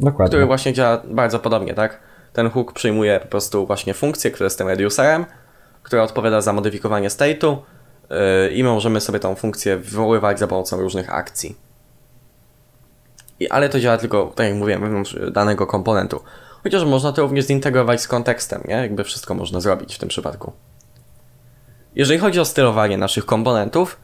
Dokładnie. 0.00 0.28
który 0.28 0.46
właśnie 0.46 0.72
działa 0.72 1.02
bardzo 1.04 1.38
podobnie, 1.38 1.74
tak? 1.74 2.00
Ten 2.32 2.50
hook 2.50 2.72
przyjmuje 2.72 3.20
po 3.20 3.28
prostu 3.28 3.66
właśnie 3.66 3.94
funkcję, 3.94 4.30
która 4.30 4.46
jest 4.46 4.58
tym 4.58 4.68
reducerem, 4.68 5.24
która 5.82 6.02
odpowiada 6.02 6.40
za 6.40 6.52
modyfikowanie 6.52 7.08
state'u 7.08 7.56
yy, 8.10 8.50
i 8.50 8.64
możemy 8.64 9.00
sobie 9.00 9.20
tą 9.20 9.34
funkcję 9.34 9.76
wywoływać 9.76 10.38
za 10.38 10.46
pomocą 10.46 10.80
różnych 10.80 11.14
akcji. 11.14 11.56
I, 13.40 13.48
ale 13.48 13.68
to 13.68 13.80
działa 13.80 13.98
tylko, 13.98 14.32
tak 14.34 14.46
jak 14.46 14.56
mówiłem, 14.56 14.80
wewnątrz 14.80 15.16
danego 15.32 15.66
komponentu. 15.66 16.20
Chociaż 16.62 16.84
można 16.84 17.12
to 17.12 17.22
również 17.22 17.46
zintegrować 17.46 18.00
z 18.00 18.08
kontekstem, 18.08 18.62
nie? 18.68 18.74
Jakby 18.74 19.04
wszystko 19.04 19.34
można 19.34 19.60
zrobić 19.60 19.94
w 19.94 19.98
tym 19.98 20.08
przypadku. 20.08 20.52
Jeżeli 21.96 22.20
chodzi 22.20 22.40
o 22.40 22.44
stylowanie 22.44 22.98
naszych 22.98 23.26
komponentów, 23.26 24.00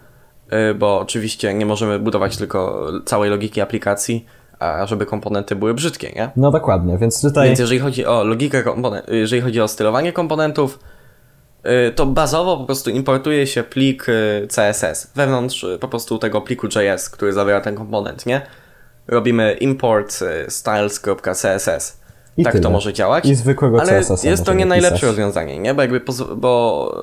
yy, 0.53 0.75
bo 0.75 0.99
oczywiście 0.99 1.55
nie 1.55 1.67
możemy 1.67 1.99
budować 1.99 2.37
tylko 2.37 2.87
całej 3.05 3.31
logiki 3.31 3.61
aplikacji, 3.61 4.27
a 4.61 4.87
żeby 4.87 5.07
komponenty 5.07 5.57
były 5.57 5.75
brzydkie, 5.75 6.13
nie? 6.17 6.31
No 6.37 6.51
dokładnie, 6.51 6.99
więc 6.99 7.23
tutaj... 7.23 7.47
Więc 7.47 7.59
jeżeli 7.59 7.81
chodzi 7.81 8.07
o 8.07 8.25
logikę 8.25 8.63
komponent, 8.63 9.07
jeżeli 9.09 9.43
chodzi 9.43 9.61
o 9.61 9.69
stylowanie 9.69 10.13
komponentów, 10.13 10.79
y, 11.89 11.93
to 11.93 12.07
bazowo 12.07 12.57
po 12.57 12.65
prostu 12.65 12.91
importuje 12.91 13.47
się 13.47 13.63
plik 13.63 14.09
y, 14.09 14.49
CSS 14.49 15.13
wewnątrz 15.15 15.65
y, 15.65 15.79
po 15.79 15.89
prostu 15.89 16.19
tego 16.19 16.41
pliku 16.41 16.67
JS, 16.67 17.11
który 17.11 17.33
zawiera 17.33 17.61
ten 17.61 17.75
komponent, 17.75 18.27
nie? 18.27 18.43
Robimy 19.09 19.53
import 19.53 20.23
y, 20.23 20.51
styles.css. 20.51 22.01
I 22.37 22.45
tak 22.45 22.53
tyle. 22.53 22.63
to 22.63 22.71
może 22.71 22.93
działać. 22.93 23.27
I 23.27 23.35
zwykłego 23.35 23.81
ale 23.81 24.03
jest 24.23 24.45
to 24.45 24.55
nie 24.55 24.67
najlepsze 24.67 25.07
rozwiązanie, 25.07 25.59
nie? 25.59 25.75
Bo 25.75 25.83
jakby 25.83 26.01
bo 26.37 26.95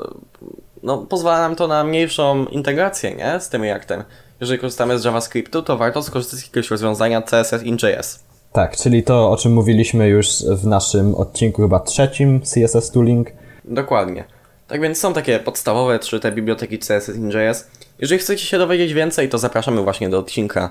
no, 0.88 0.98
pozwala 0.98 1.40
nam 1.40 1.56
to 1.56 1.68
na 1.68 1.84
mniejszą 1.84 2.46
integrację, 2.46 3.16
nie? 3.16 3.40
Z 3.40 3.50
tym 3.50 3.64
Reactem. 3.64 4.04
Jeżeli 4.40 4.60
korzystamy 4.60 5.00
z 5.00 5.06
JavaScriptu, 5.06 5.62
to 5.62 5.78
warto 5.78 6.04
skorzystać 6.04 6.40
z 6.40 6.44
jakiegoś 6.44 6.72
rozwiązania 6.72 7.22
CSS 7.22 7.64
in 7.64 7.78
JS. 7.84 8.20
Tak, 8.54 8.78
czyli 8.78 9.04
to, 9.04 9.32
o 9.32 9.38
czym 9.38 9.54
mówiliśmy 9.54 10.08
już 10.08 10.28
w 10.44 10.68
naszym 10.68 11.16
odcinku 11.16 11.62
chyba 11.62 11.80
trzecim 11.80 12.42
CSS 12.42 12.92
Tooling. 12.92 13.32
Dokładnie. 13.66 14.24
Tak 14.68 14.82
więc 14.82 14.98
są 14.98 15.14
takie 15.14 15.40
podstawowe 15.40 16.00
trzy 16.00 16.20
te 16.20 16.32
biblioteki 16.32 16.80
CSS 16.80 17.16
in 17.16 17.30
JS. 17.30 17.68
Jeżeli 18.00 18.20
chcecie 18.20 18.46
się 18.46 18.58
dowiedzieć 18.58 18.94
więcej, 18.94 19.30
to 19.30 19.38
zapraszamy 19.38 19.82
właśnie 19.82 20.10
do 20.10 20.20
odcinka 20.20 20.70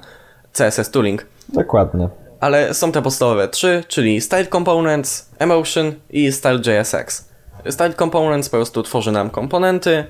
CSS 0.53 0.91
Tooling. 0.91 1.27
Dokładnie. 1.49 2.09
Ale 2.41 2.75
są 2.75 2.93
te 2.93 3.03
podstawowe 3.03 3.49
trzy, 3.49 3.85
czyli 3.89 4.21
Style 4.21 4.47
Components, 4.47 5.29
Emotion 5.39 5.95
i 6.11 6.33
Style 6.33 6.61
JSX. 6.67 7.36
Style 7.71 7.95
Components 7.95 8.49
po 8.49 8.57
prostu 8.57 8.83
tworzy 8.83 9.13
nam 9.13 9.31
komponenty, 9.31 10.05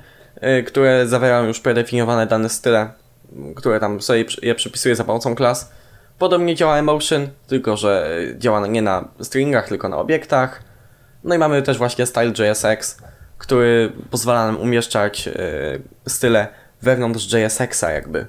y, 0.59 0.63
które 0.63 1.07
zawierają 1.07 1.45
już 1.45 1.61
predefiniowane 1.61 2.27
dane 2.27 2.49
style, 2.49 2.91
które 3.57 3.81
tam 3.81 4.01
sobie 4.01 4.25
je 4.43 4.55
przypisuje 4.55 4.97
za 4.97 5.05
pomocą 5.05 5.35
klas. 5.35 5.73
Podobnie 6.19 6.55
działa 6.55 6.79
Emotion, 6.79 7.29
tylko 7.47 7.77
że 7.77 8.11
działa 8.39 8.67
nie 8.67 8.83
na 8.83 9.09
stringach, 9.21 9.69
tylko 9.69 9.89
na 9.89 9.97
obiektach. 9.97 10.63
No 11.25 11.35
i 11.35 11.39
mamy 11.39 11.63
też 11.63 11.79
właśnie 11.79 12.07
Style 12.07 12.33
JSX, 12.39 12.99
który 13.39 13.93
pozwala 14.11 14.47
nam 14.47 14.61
umieszczać 14.61 15.29
y, 15.29 15.83
style 16.09 16.49
wewnątrz 16.83 17.33
JSX-a 17.33 17.91
jakby. 17.91 18.27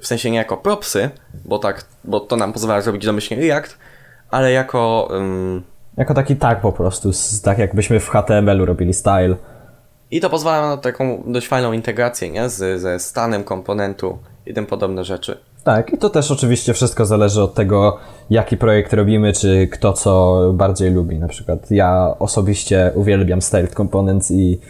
W 0.00 0.06
sensie 0.06 0.30
nie 0.30 0.38
jako 0.38 0.56
propsy, 0.56 1.10
bo 1.44 1.58
tak, 1.58 1.84
bo 2.04 2.20
to 2.20 2.36
nam 2.36 2.52
pozwala 2.52 2.80
zrobić 2.80 3.06
domyślnie 3.06 3.42
React, 3.42 3.78
ale 4.30 4.52
jako 4.52 5.08
ym, 5.16 5.62
Jako 5.96 6.14
taki 6.14 6.36
tag 6.36 6.60
po 6.60 6.72
prostu, 6.72 7.12
z, 7.12 7.42
tak 7.42 7.58
jakbyśmy 7.58 8.00
w 8.00 8.08
HTML-u 8.08 8.64
robili 8.66 8.94
style. 8.94 9.36
i 10.10 10.20
to 10.20 10.30
pozwala 10.30 10.68
na 10.68 10.76
taką 10.76 11.22
dość 11.26 11.48
fajną 11.48 11.72
integrację, 11.72 12.30
nie? 12.30 12.48
Z, 12.48 12.80
ze 12.80 12.98
stanem 12.98 13.44
komponentu 13.44 14.18
i 14.46 14.54
tym 14.54 14.66
podobne 14.66 15.04
rzeczy. 15.04 15.38
Tak, 15.64 15.92
i 15.92 15.98
to 15.98 16.10
też 16.10 16.30
oczywiście 16.30 16.74
wszystko 16.74 17.06
zależy 17.06 17.42
od 17.42 17.54
tego, 17.54 17.98
jaki 18.30 18.56
projekt 18.56 18.92
robimy, 18.92 19.32
czy 19.32 19.68
kto 19.72 19.92
co 19.92 20.42
bardziej 20.54 20.90
lubi. 20.90 21.18
Na 21.18 21.28
przykład 21.28 21.70
ja 21.70 22.14
osobiście 22.18 22.90
uwielbiam 22.94 23.42
styled 23.42 23.74
components 23.74 24.30
i 24.30 24.60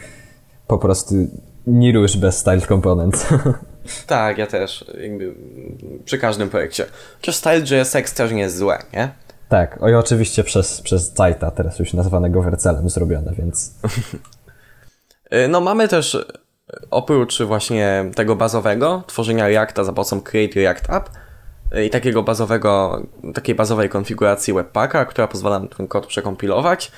po 0.67 0.79
prostu 0.79 1.15
nie 1.67 1.93
rusz 1.93 2.17
bez 2.17 2.39
styled 2.39 2.67
components. 2.67 3.27
Tak, 4.07 4.39
ja 4.39 4.47
też, 4.47 4.85
jakby 5.03 5.35
przy 6.05 6.19
każdym 6.19 6.51
projekcie. 6.51 6.85
Chociaż 7.21 7.37
Style 7.37 7.59
JSX 7.61 8.15
też 8.15 8.33
nie 8.33 8.41
jest 8.41 8.57
złe, 8.57 8.79
nie? 8.93 9.09
Tak, 9.51 9.79
oj 9.81 9.95
oczywiście 9.95 10.45
przez, 10.45 10.81
przez 10.81 11.15
Zajta, 11.15 11.51
teraz 11.51 11.79
już 11.79 11.95
nazwanego 11.95 12.43
Wercelem 12.43 12.91
zrobione, 12.91 13.33
więc 13.39 13.71
Y, 15.35 15.49
No 15.49 15.61
mamy 15.61 15.89
też 15.89 16.15
y, 16.15 16.25
oprócz 16.91 17.43
właśnie 17.43 18.11
tego 18.15 18.37
bazowego 18.37 19.03
tworzenia 19.07 19.49
Reacta 19.49 19.85
za 19.85 19.93
pomocą 19.93 20.21
Create 20.21 20.61
React 20.61 20.91
App 20.91 21.11
y, 21.77 21.85
i 21.85 21.91
takiego 21.91 22.23
bazowego, 22.23 23.03
takiej 23.35 23.55
bazowej 23.55 23.89
konfiguracji 23.89 24.55
Webpacka, 24.55 25.05
która 25.05 25.29
pozwala 25.29 25.59
nam 25.59 25.69
ten 25.69 25.89
kod 25.89 26.07
przekompilować. 26.07 26.93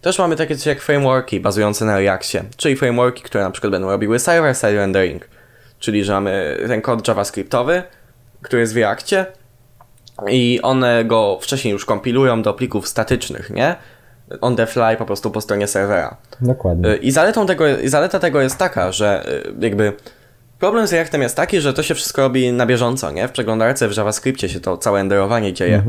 Też 0.00 0.18
mamy 0.18 0.36
takie 0.36 0.56
coś 0.56 0.66
jak 0.66 0.80
frameworki 0.80 1.40
bazujące 1.40 1.84
na 1.84 1.98
Reactie, 1.98 2.44
czyli 2.56 2.76
frameworki, 2.76 3.22
które 3.22 3.44
na 3.44 3.50
przykład 3.50 3.70
będą 3.70 3.90
robiły 3.90 4.18
server-side 4.18 4.74
rendering, 4.74 5.28
czyli 5.78 6.04
że 6.04 6.12
mamy 6.12 6.64
ten 6.66 6.82
kod 6.82 7.08
javascriptowy, 7.08 7.82
który 8.42 8.60
jest 8.60 8.74
w 8.74 8.76
Reactie 8.76 9.26
i 10.28 10.60
one 10.62 11.04
go 11.04 11.38
wcześniej 11.40 11.72
już 11.72 11.84
kompilują 11.84 12.42
do 12.42 12.54
plików 12.54 12.88
statycznych, 12.88 13.50
nie? 13.50 13.76
On 14.40 14.56
the 14.56 14.66
fly 14.66 14.96
po 14.98 15.06
prostu 15.06 15.30
po 15.30 15.40
stronie 15.40 15.66
serwera. 15.66 16.16
dokładnie. 16.40 16.88
Y, 16.88 16.96
I 16.96 17.10
zaletą 17.10 17.46
tego, 17.46 17.78
i 17.78 17.88
zaleta 17.88 18.18
tego 18.18 18.40
jest 18.40 18.56
taka, 18.58 18.92
że 18.92 19.32
y, 19.46 19.54
jakby 19.60 19.92
problem 20.58 20.86
z 20.86 20.92
Reactem 20.92 21.22
jest 21.22 21.36
taki, 21.36 21.60
że 21.60 21.74
to 21.74 21.82
się 21.82 21.94
wszystko 21.94 22.22
robi 22.22 22.52
na 22.52 22.66
bieżąco, 22.66 23.10
nie? 23.10 23.28
W 23.28 23.32
przeglądarce 23.32 23.88
w 23.88 23.96
JavaScriptie 23.96 24.48
się 24.48 24.60
to 24.60 24.76
całe 24.76 24.98
renderowanie 24.98 25.52
dzieje. 25.52 25.82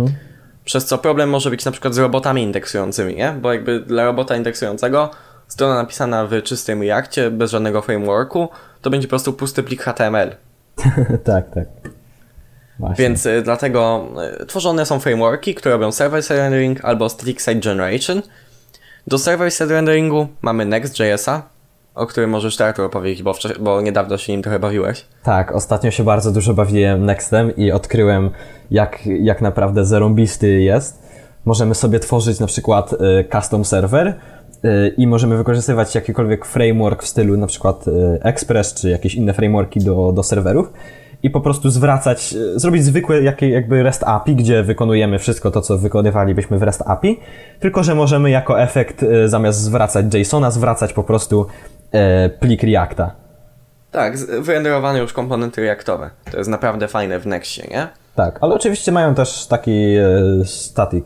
Przez 0.66 0.86
co 0.86 0.98
problem 0.98 1.30
może 1.30 1.50
być 1.50 1.66
na 1.66 1.72
przykład 1.72 1.94
z 1.94 1.98
robotami 1.98 2.44
indeksującymi, 2.44 3.16
nie? 3.16 3.36
Bo 3.42 3.54
jakby 3.54 3.80
dla 3.80 4.06
robota 4.06 4.36
indeksującego 4.36 5.10
strona 5.48 5.76
napisana 5.76 6.28
w 6.28 6.42
czystym 6.42 6.82
Reactie, 6.82 7.32
bez 7.32 7.52
żadnego 7.52 7.82
frameworku, 7.82 8.50
to 8.82 8.90
będzie 8.90 9.08
po 9.08 9.10
prostu 9.10 9.34
pusty 9.34 9.64
plik 9.64 9.82
HTML. 9.84 10.36
tak, 11.24 11.50
tak. 11.54 11.68
Właśnie. 12.82 13.04
Więc 13.04 13.26
y, 13.26 13.42
dlatego 13.42 14.08
y, 14.42 14.46
tworzone 14.46 14.86
są 14.86 15.00
frameworki, 15.00 15.56
które 15.56 15.74
robią 15.74 15.92
server-side 15.92 16.38
rendering 16.38 16.86
albo 16.86 17.10
static-side 17.10 17.60
generation. 17.60 18.22
Do 19.08 19.18
server-side 19.18 19.70
renderingu 19.70 20.28
mamy 20.42 20.66
Next.jsa, 20.66 21.42
o 21.96 22.08
którym 22.08 22.30
możesz 22.30 22.58
teraz 22.58 22.80
opowiedzieć, 22.80 23.24
bo, 23.24 23.34
bo 23.60 23.82
niedawno 23.82 24.18
się 24.18 24.34
nim 24.34 24.42
trochę 24.42 24.60
bawiłeś. 24.60 25.06
Tak, 25.24 25.52
ostatnio 25.52 25.92
się 25.92 26.04
bardzo 26.04 26.32
dużo 26.32 26.54
bawiłem 26.54 27.06
Nextem 27.06 27.56
i 27.56 27.72
odkryłem, 27.72 28.30
jak, 28.72 29.00
jak 29.06 29.42
naprawdę 29.42 29.86
zarąbisty 29.86 30.62
jest. 30.62 31.02
Możemy 31.46 31.76
sobie 31.76 32.00
tworzyć 32.00 32.40
na 32.40 32.48
przykład 32.48 32.94
y, 32.94 32.98
custom 33.32 33.66
server 33.66 34.14
i 34.98 35.08
możemy 35.08 35.38
wykorzystywać 35.38 35.96
jakikolwiek 35.96 36.46
framework 36.46 37.04
w 37.04 37.08
stylu 37.08 37.38
na 37.38 37.48
przykład 37.48 37.86
Express 38.22 38.74
czy 38.74 38.90
jakieś 38.90 39.16
inne 39.16 39.34
frameworki 39.34 39.80
do, 39.80 40.12
do 40.12 40.24
serwerów. 40.24 40.74
I 41.24 41.30
po 41.30 41.42
prostu 41.42 41.70
zwracać, 41.70 42.34
e, 42.56 42.60
zrobić 42.60 42.84
zwykłe 42.84 43.22
jakby 43.42 43.84
REST 43.84 44.04
API, 44.04 44.36
gdzie 44.36 44.64
wykonujemy 44.64 45.20
wszystko 45.20 45.52
to, 45.52 45.62
co 45.62 45.78
wykonywalibyśmy 45.78 46.58
w 46.58 46.64
REST 46.64 46.84
API, 46.86 47.20
tylko 47.60 47.84
że 47.84 47.96
możemy 47.96 48.30
jako 48.30 48.62
efekt 48.62 49.04
e, 49.04 49.30
zamiast 49.30 49.60
zwracać 49.60 50.14
JSONa, 50.14 50.52
zwracać 50.52 50.94
po 50.94 51.04
prostu 51.04 51.48
e, 51.92 52.30
plik 52.30 52.64
Reacta. 52.64 53.16
Tak, 53.92 54.18
wyrenderowane 54.18 55.00
już 55.00 55.14
komponenty 55.14 55.62
reaktowe. 55.62 56.10
To 56.32 56.38
jest 56.38 56.50
naprawdę 56.50 56.88
fajne 56.88 57.20
w 57.20 57.28
Nextie, 57.28 57.68
nie? 57.72 57.88
Tak, 58.16 58.40
ale 58.42 58.56
oczywiście 58.56 58.92
mają 58.92 59.16
też 59.16 59.46
taki 59.48 59.96
static, 60.46 61.06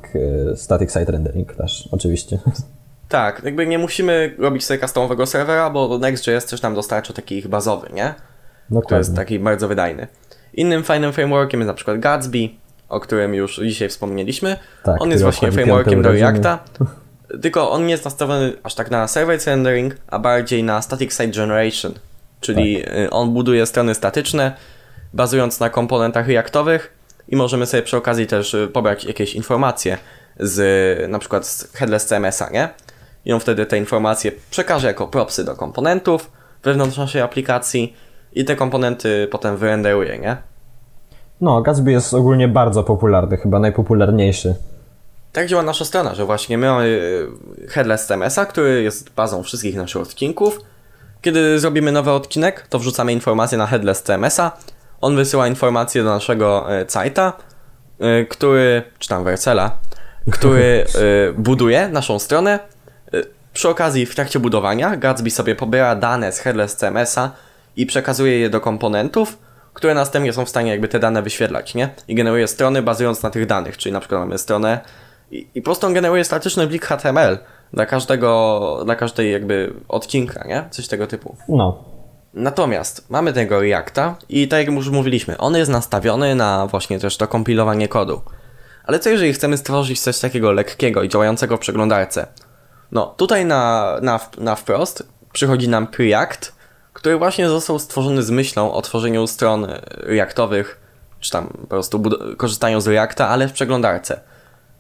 static 0.56 0.92
site 0.92 1.12
rendering 1.12 1.56
też, 1.56 1.90
oczywiście. 1.92 2.40
Tak, 3.10 3.42
jakby 3.44 3.68
nie 3.68 3.78
musimy 3.80 4.36
robić 4.40 4.66
sobie 4.66 4.80
customowego 4.80 5.26
serwera, 5.26 5.70
bo 5.70 5.98
Next.js 5.98 6.46
też 6.46 6.62
nam 6.62 6.76
dostarcza 6.76 7.14
taki 7.14 7.38
ich 7.38 7.48
bazowy, 7.48 7.88
nie? 7.94 8.14
To 8.70 8.76
jest 8.76 8.90
Dokładnie. 8.90 9.16
taki 9.16 9.40
bardzo 9.40 9.68
wydajny. 9.68 10.08
Innym 10.54 10.84
fajnym 10.84 11.14
frameworkiem 11.14 11.60
jest 11.60 11.68
na 11.68 11.74
przykład 11.74 12.00
Gatsby, 12.00 12.50
o 12.90 13.00
którym 13.00 13.34
już 13.34 13.60
dzisiaj 13.64 13.90
wspomnieliśmy. 13.90 14.58
Tak, 14.84 15.02
on 15.02 15.12
jest 15.12 15.24
właśnie 15.24 15.52
frameworkiem 15.52 16.02
do. 16.02 16.12
Reacta, 16.12 16.60
tylko 17.42 17.72
on 17.72 17.86
nie 17.86 17.92
jest 17.92 18.06
nastawiony 18.06 18.54
aż 18.64 18.76
tak 18.76 18.92
na 18.92 19.06
server-side 19.06 19.52
rendering, 19.52 19.96
a 20.08 20.20
bardziej 20.20 20.64
na 20.64 20.82
static 20.82 21.12
site 21.14 21.28
generation, 21.28 21.94
czyli 22.42 22.84
Tak. 22.84 22.96
y, 22.96 23.10
on 23.10 23.34
buduje 23.34 23.66
strony 23.66 23.96
statyczne, 23.96 24.52
bazując 25.14 25.60
na 25.60 25.70
komponentach 25.70 26.28
reaktowych 26.28 26.94
i 27.28 27.36
możemy 27.36 27.66
sobie 27.66 27.84
przy 27.84 27.98
okazji 27.98 28.28
też 28.28 28.54
y, 28.54 28.68
pobrać 28.68 29.06
jakieś 29.06 29.36
informacje 29.36 29.98
z 30.40 31.10
na 31.10 31.20
przykład 31.20 31.48
z 31.48 31.74
headless 31.74 32.06
CMS-a, 32.06 32.50
nie? 32.50 32.70
I 33.26 33.34
on 33.34 33.40
wtedy 33.40 33.66
te 33.66 33.78
informacje 33.78 34.32
przekaże 34.50 34.88
jako 34.88 35.08
propsy 35.08 35.44
do 35.44 35.56
komponentów 35.56 36.32
wewnątrz 36.64 36.98
naszej 36.98 37.22
aplikacji 37.22 37.96
i 38.36 38.46
te 38.46 38.56
komponenty 38.56 39.28
potem 39.32 39.58
wyrenderuje, 39.58 40.20
nie? 40.20 40.38
No, 41.42 41.62
Gatsby 41.62 41.92
jest 41.92 42.14
ogólnie 42.14 42.48
bardzo 42.48 42.84
popularny, 42.84 43.38
chyba 43.38 43.60
najpopularniejszy. 43.60 44.56
Tak 45.32 45.48
działa 45.48 45.64
nasza 45.64 45.86
strona, 45.86 46.16
że 46.16 46.26
właśnie 46.26 46.58
my 46.58 46.68
mamy 46.68 46.86
y, 46.86 47.68
headless 47.68 48.08
CMS-a, 48.08 48.46
który 48.46 48.84
jest 48.84 49.14
bazą 49.14 49.44
wszystkich 49.44 49.76
naszych 49.76 50.02
odcinków. 50.02 50.60
Kiedy 51.22 51.60
zrobimy 51.60 51.92
nowy 51.92 52.12
odcinek, 52.12 52.68
to 52.70 52.80
wrzucamy 52.80 53.14
informację 53.14 53.58
na 53.58 53.68
headless 53.68 54.04
CMS-a. 54.04 54.52
On 55.02 55.16
wysyła 55.16 55.48
informację 55.48 56.04
do 56.04 56.10
naszego 56.10 56.76
y, 56.82 56.86
site'a, 56.86 57.32
y, 58.22 58.26
który, 58.26 58.84
czy 59.00 59.10
tam 59.10 59.24
Wersela, 59.24 59.78
który 60.36 60.86
buduje 61.38 61.88
naszą 61.90 62.20
stronę. 62.20 62.60
Przy 63.54 63.70
okazji, 63.70 64.06
w 64.06 64.16
trakcie 64.16 64.40
budowania, 64.40 64.98
Gatsby 64.98 65.32
sobie 65.32 65.56
pobiera 65.56 65.96
dane 65.96 66.32
z 66.32 66.40
headless 66.40 66.76
CMS-a 66.76 67.32
i 67.76 67.86
przekazuje 67.86 68.40
je 68.40 68.50
do 68.50 68.62
komponentów, 68.62 69.38
które 69.74 69.94
następnie 69.94 70.34
są 70.34 70.46
w 70.46 70.50
stanie 70.50 70.72
jakby 70.72 70.88
te 70.88 71.00
dane 71.00 71.22
wyświetlać, 71.22 71.76
nie? 71.76 71.90
I 72.08 72.16
generuje 72.16 72.48
strony 72.48 72.82
bazując 72.82 73.24
na 73.24 73.30
tych 73.30 73.46
danych, 73.46 73.78
czyli 73.78 73.94
na 73.94 74.00
przykład 74.00 74.22
mamy 74.22 74.38
stronę 74.38 74.80
i, 75.32 75.48
i 75.56 75.62
po 75.62 75.66
prostu 75.66 75.88
on 75.88 75.94
generuje 75.94 76.24
statyczny 76.24 76.68
plik 76.68 76.86
HTML 76.86 77.38
dla 77.74 77.86
każdego, 77.86 78.82
dla 78.86 78.96
każdej 78.96 79.32
jakby 79.32 79.74
odcinka, 79.88 80.48
nie? 80.48 80.66
Coś 80.72 80.88
tego 80.88 81.08
typu. 81.08 81.36
No, 81.50 81.84
Natomiast 82.36 83.10
mamy 83.10 83.34
tego 83.34 83.62
Reacta 83.62 84.16
i 84.30 84.48
tak 84.48 84.60
jak 84.60 84.76
już 84.76 84.90
mówiliśmy, 84.90 85.38
on 85.38 85.56
jest 85.56 85.72
nastawiony 85.72 86.36
na 86.36 86.68
właśnie 86.68 87.00
też 87.00 87.18
to 87.18 87.28
kompilowanie 87.28 87.88
kodu. 87.88 88.22
Ale 88.86 89.00
co 89.00 89.10
jeżeli 89.10 89.34
chcemy 89.34 89.58
stworzyć 89.58 90.02
coś 90.02 90.20
takiego 90.20 90.52
lekkiego 90.52 91.04
i 91.04 91.10
działającego 91.10 91.58
w 91.58 91.60
przeglądarce? 91.60 92.28
No, 92.92 93.14
tutaj 93.18 93.46
na, 93.46 93.96
na, 94.02 94.20
na 94.38 94.56
wprost 94.56 95.10
przychodzi 95.34 95.70
nam 95.70 95.88
Preact, 95.88 96.55
który 96.96 97.18
właśnie 97.18 97.50
został 97.50 97.80
stworzony 97.80 98.24
z 98.24 98.32
myślą 98.32 98.72
o 98.72 98.82
tworzeniu 98.82 99.28
stron 99.28 99.68
Reactowych, 99.92 100.80
czy 101.20 101.32
tam 101.32 101.48
po 101.48 101.68
prostu 101.68 102.04
korzystają 102.38 102.82
z 102.82 102.88
Reacta, 102.88 103.30
ale 103.30 103.48
w 103.48 103.54
przeglądarce. 103.54 104.20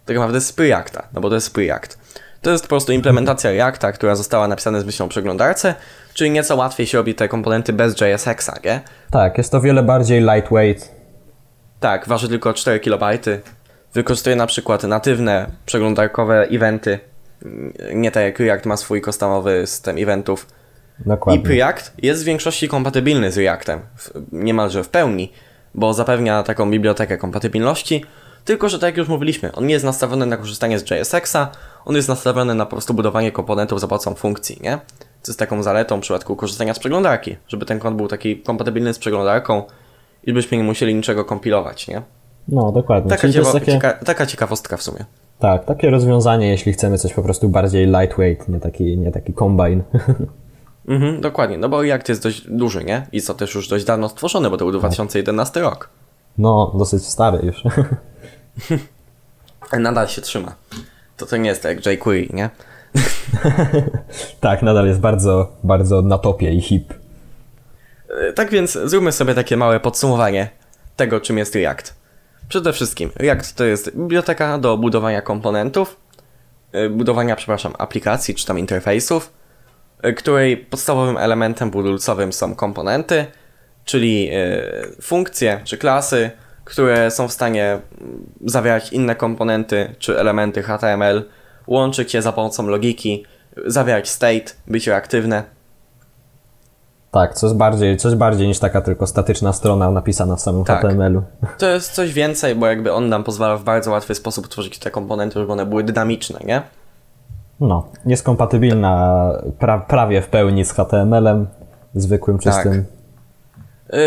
Tak 0.06 0.15
naprawdę 0.15 0.41
z 0.41 0.54
Preacta, 0.54 1.08
no 1.13 1.21
bo 1.21 1.30
to 1.30 1.36
jest 1.36 1.54
Preact. 1.54 1.99
To 2.41 2.51
jest 2.51 2.63
po 2.63 2.67
prostu 2.67 2.91
implementacja 2.91 3.51
Reacta, 3.51 3.91
która 3.91 4.15
została 4.15 4.47
napisana 4.47 4.80
z 4.80 4.86
myślą 4.86 5.06
o 5.06 5.10
przeglądarce, 5.10 5.75
czyli 6.13 6.32
nieco 6.32 6.56
łatwiej 6.56 6.88
się 6.88 6.97
robi 6.97 7.15
te 7.15 7.28
komponenty 7.28 7.73
bez 7.73 8.01
JSX-a, 8.01 8.60
nie? 8.65 8.82
tak, 9.12 9.38
jest 9.38 9.51
to 9.51 9.62
wiele 9.62 9.84
bardziej 9.84 10.21
lightweight. 10.21 10.91
Tak, 11.80 12.08
waży 12.08 12.30
tylko 12.30 12.54
4 12.54 12.80
KB. 12.80 13.04
Wykorzystuje 13.93 14.36
na 14.36 14.47
przykład 14.47 14.84
natywne 14.84 15.47
przeglądarkowe 15.65 16.47
eventy. 16.51 16.99
Nie 17.93 18.12
tak 18.12 18.23
jak 18.23 18.39
React 18.39 18.65
ma 18.65 18.78
swój 18.78 19.01
customowy 19.01 19.67
system 19.67 19.97
eventów. 19.97 20.47
I 20.99 21.10
Dokładnie. 21.10 21.43
Preact 21.43 21.93
jest 22.03 22.21
w 22.23 22.25
większości 22.25 22.67
kompatybilny 22.67 23.31
z 23.31 23.38
Reactem, 23.38 23.79
niemalże 24.31 24.84
w 24.84 24.89
pełni, 24.89 25.31
bo 25.75 25.93
zapewnia 25.93 26.43
taką 26.43 26.71
bibliotekę 26.71 27.17
kompatybilności, 27.17 28.05
tylko 28.45 28.69
że 28.69 28.79
tak 28.79 28.88
jak 28.88 28.97
już 28.97 29.08
mówiliśmy, 29.08 29.51
on 29.51 29.67
nie 29.67 29.73
jest 29.73 29.86
nastawiony 29.86 30.25
na 30.25 30.38
korzystanie 30.38 30.79
z 30.79 30.91
JSX-a, 30.91 31.51
on 31.86 31.95
jest 31.95 32.10
nastawiony 32.10 32.55
na 32.55 32.65
po 32.65 32.71
prostu 32.71 32.93
budowanie 32.93 33.31
komponentów 33.31 33.81
za 33.81 33.88
pomocą 33.88 34.15
funkcji, 34.15 34.60
nie? 34.62 34.79
Co 35.21 35.31
jest 35.31 35.39
taką 35.39 35.63
zaletą 35.63 35.97
w 35.97 36.01
przypadku 36.01 36.36
korzystania 36.36 36.73
z 36.73 36.79
przeglądarki, 36.79 37.36
żeby 37.47 37.65
ten 37.65 37.79
kod 37.79 37.95
był 37.95 38.08
taki 38.08 38.38
kompatybilny 38.38 38.93
z 38.93 38.99
przeglądarką 38.99 39.63
i 40.23 40.34
byśmy 40.34 40.58
nie 40.58 40.63
musieli 40.63 40.95
niczego 40.95 41.25
kompilować, 41.25 41.88
nie? 41.88 42.01
No, 42.47 42.71
dokładnie. 42.71 43.10
Taka, 43.10 43.29
ciekawa, 43.29 43.53
takie, 43.53 43.71
cieka, 43.71 43.93
taka 43.93 44.25
ciekawostka 44.25 44.77
w 44.77 44.84
sumie. 44.84 45.05
tak, 45.39 45.65
takie 45.65 45.89
rozwiązanie, 45.89 46.49
jeśli 46.49 46.73
chcemy 46.73 46.97
coś 46.97 47.13
po 47.13 47.21
prostu 47.21 47.49
bardziej 47.49 47.86
lightweight, 47.88 48.49
nie 48.49 48.60
taki, 48.60 48.97
nie 48.97 49.12
taki 49.12 49.34
combine. 49.34 49.84
Mhm, 50.88 51.21
dokładnie, 51.21 51.58
no 51.58 51.69
bo 51.69 51.82
React 51.82 52.10
jest 52.10 52.24
dość 52.24 52.41
duży, 52.48 52.84
nie? 52.84 53.08
I 53.12 53.21
co 53.21 53.34
też 53.34 53.56
już 53.56 53.67
dość 53.67 53.86
dawno 53.86 54.10
stworzony, 54.10 54.50
bo 54.50 54.58
to 54.58 54.65
był 54.65 54.80
2011 54.80 55.62
rok. 55.62 55.89
No, 56.38 56.71
dosyć 56.78 57.06
stary 57.06 57.39
już. 57.45 57.63
Nadal 59.80 60.08
się 60.08 60.21
trzyma. 60.21 60.56
To 61.17 61.26
to 61.26 61.38
nie 61.38 61.50
jest 61.50 61.63
tak 61.63 61.86
jak 61.86 62.00
jQuery, 62.00 62.28
nie? 62.34 62.50
tak, 64.39 64.62
nadal 64.62 64.88
jest 64.88 65.00
bardzo, 65.00 65.52
bardzo 65.63 66.02
na 66.02 66.17
topie 66.17 66.54
i 66.54 66.62
hip. 66.62 66.93
E, 68.30 68.34
Tak 68.34 68.50
więc 68.50 68.78
zróbmy 68.84 69.12
sobie 69.12 69.36
takie 69.36 69.58
małe 69.58 69.80
podsumowanie 69.80 70.50
tego, 70.95 71.19
czym 71.21 71.38
jest 71.38 71.56
React. 71.56 71.95
Przede 72.50 72.74
wszystkim, 72.74 73.10
React 73.15 73.56
to 73.56 73.63
jest 73.65 73.98
biblioteka 73.98 74.58
do 74.58 74.78
budowania 74.78 75.21
komponentów, 75.21 75.98
e, 76.71 76.89
budowania, 76.89 77.36
przepraszam, 77.36 77.74
aplikacji 77.78 78.36
czy 78.36 78.45
tam 78.45 78.60
interfejsów, 78.60 79.32
której 80.13 80.58
podstawowym 80.58 81.18
elementem 81.18 81.72
budulcowym 81.72 82.34
są 82.34 82.56
komponenty, 82.56 83.26
czyli 83.86 84.30
e, 84.34 84.62
funkcje 85.02 85.62
czy 85.63 85.78
klasy, 85.78 86.32
które 86.63 87.12
są 87.12 87.28
w 87.28 87.32
stanie 87.32 87.80
zawierać 88.46 88.94
inne 88.94 89.15
komponenty 89.15 89.96
czy 90.00 90.20
elementy 90.20 90.63
HTML, 90.63 91.24
łączyć 91.68 92.13
je 92.13 92.22
za 92.22 92.32
pomocą 92.32 92.68
logiki, 92.68 93.26
zawierać 93.65 94.10
state, 94.10 94.54
być 94.68 94.88
reaktywne. 94.88 95.44
Tak, 97.12 97.34
coś 97.34 97.54
bardziej, 97.54 97.98
coś 97.98 98.15
bardziej 98.15 98.48
niż 98.48 98.60
taka 98.60 98.82
tylko 98.82 99.08
statyczna 99.08 99.54
strona 99.54 99.91
napisana 99.91 100.36
w 100.36 100.41
samym 100.41 100.63
Tak. 100.63 100.82
HTML-u. 100.82 101.24
To 101.58 101.70
jest 101.70 101.91
coś 101.94 102.13
więcej, 102.13 102.56
bo 102.56 102.68
jakby 102.68 102.94
on 102.94 103.10
nam 103.10 103.24
pozwala 103.24 103.58
w 103.58 103.63
bardzo 103.63 103.91
łatwy 103.91 104.15
sposób 104.15 104.48
tworzyć 104.48 104.80
te 104.80 104.91
komponenty, 104.91 105.39
żeby 105.39 105.52
one 105.52 105.65
były 105.65 105.84
dynamiczne, 105.84 106.39
nie? 106.46 106.62
No, 107.60 107.88
jest 108.06 108.24
kompatybilna 108.24 109.32
pra, 109.60 109.78
prawie 109.78 110.22
w 110.22 110.28
pełni 110.28 110.65
z 110.65 110.72
HTML-em, 110.72 111.48
zwykłym, 111.96 112.39
czystym. 112.39 112.86
Yy, 113.94 114.00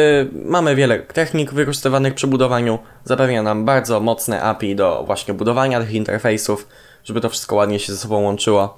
mamy 0.44 0.74
wiele 0.74 0.98
technik 0.98 1.52
wykorzystywanych 1.52 2.14
przy 2.14 2.26
budowaniu. 2.26 2.78
Zapewnia 3.04 3.42
nam 3.42 3.64
bardzo 3.64 4.00
mocne 4.00 4.42
API 4.42 4.76
do 4.76 5.02
właśnie 5.06 5.34
budowania 5.34 5.80
tych 5.80 5.92
interfejsów, 5.92 6.68
żeby 7.04 7.20
to 7.20 7.28
wszystko 7.28 7.56
ładnie 7.56 7.78
się 7.78 7.92
ze 7.92 7.98
sobą 7.98 8.20
łączyło. 8.20 8.76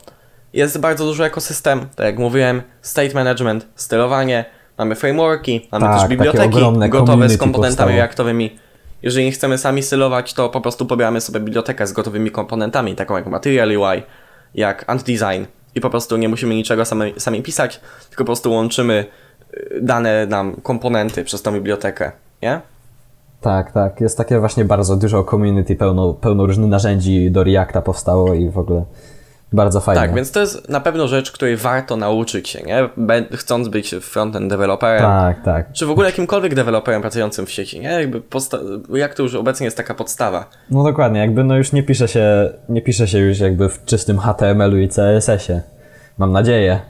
Jest 0.53 0.79
bardzo 0.79 1.05
duży 1.05 1.25
ekosystem, 1.25 1.87
tak 1.97 2.07
jak 2.07 2.19
mówiłem, 2.19 2.63
state 2.83 3.15
management, 3.15 3.67
stylowanie, 3.75 4.45
mamy 4.79 4.95
frameworki, 4.95 5.69
mamy 5.73 5.87
Tak, 5.87 6.01
też 6.01 6.09
biblioteki 6.09 6.59
gotowe 6.89 7.29
z 7.29 7.39
komponentami 7.39 7.97
reaktowymi. 7.97 8.59
Jeżeli 9.03 9.25
nie 9.25 9.33
chcemy 9.33 9.59
sami 9.59 9.83
stylować, 9.83 10.35
to 10.35 10.49
po 10.49 10.61
prostu 10.61 10.87
pobieramy 10.87 11.21
sobie 11.21 11.41
bibliotekę 11.41 11.87
z 11.87 11.93
gotowymi 11.93 12.31
komponentami, 12.31 12.95
taką 12.95 13.16
jak 13.16 13.27
Material 13.27 13.68
UI, 13.68 14.03
jak 14.55 14.84
AntDesign 14.86 15.44
i 15.74 15.80
po 15.80 15.90
prostu 15.90 16.16
nie 16.16 16.28
musimy 16.28 16.55
niczego 16.55 16.84
sami, 16.84 17.14
sami 17.18 17.42
pisać, 17.42 17.80
tylko 18.09 18.24
po 18.24 18.26
prostu 18.26 18.53
łączymy 18.53 19.05
y, 19.55 19.78
dane 19.82 20.26
nam 20.26 20.57
komponenty 20.62 21.24
przez 21.24 21.42
tą 21.42 21.53
bibliotekę, 21.53 22.12
nie? 22.42 22.61
Tak, 23.40 23.72
tak. 23.72 24.01
Jest 24.01 24.18
takie 24.18 24.38
właśnie 24.38 24.64
bardzo 24.64 24.96
dużo 24.96 25.24
community, 25.24 25.76
pełno, 25.76 26.14
pełno 26.14 26.46
różnych 26.46 26.68
narzędzi 26.68 27.30
do 27.30 27.44
Reacta 27.44 27.82
powstało 27.82 28.34
i 28.34 28.51
w 28.51 28.59
ogóle 28.59 28.84
bardzo 29.53 29.80
fajnie. 29.80 30.01
Tak, 30.03 30.14
więc 30.14 30.32
to 30.32 30.40
jest 30.40 30.68
na 30.68 30.80
pewno 30.80 31.09
rzecz, 31.09 31.32
której 31.32 31.57
warto 31.57 31.96
nauczyć 31.96 32.48
się, 32.48 32.62
nie? 32.62 32.88
Chcąc 33.32 33.68
być 33.68 33.94
frontend 34.01 34.51
deweloperem, 34.51 35.03
Tak, 35.03 35.44
tak. 35.44 35.72
czy 35.72 35.86
w 35.86 35.90
ogóle 35.90 36.07
jakimkolwiek 36.07 36.55
deweloperem 36.55 37.01
pracującym 37.01 37.46
w 37.46 37.51
sieci, 37.51 37.80
nie? 37.80 37.88
Jakby 37.88 38.22
jak 38.94 39.14
to 39.14 39.22
już 39.22 39.34
obecnie 39.34 39.64
jest 39.64 39.76
taka 39.76 39.94
podstawa. 39.94 40.51
No 40.70 40.84
dokładnie, 40.84 41.20
jakby 41.20 41.44
no 41.44 41.57
już 41.57 41.72
nie 41.72 41.82
pisze 41.82 42.09
się, 42.09 42.51
nie 42.68 42.82
pisze 42.82 43.09
się 43.09 43.18
już 43.18 43.38
jakby 43.38 43.68
w 43.68 43.84
czystym 43.84 44.18
HTML-u 44.18 44.78
i 44.78 44.88
CSS-ie. 44.88 45.62
Mam 46.18 46.32
nadzieję. 46.32 46.80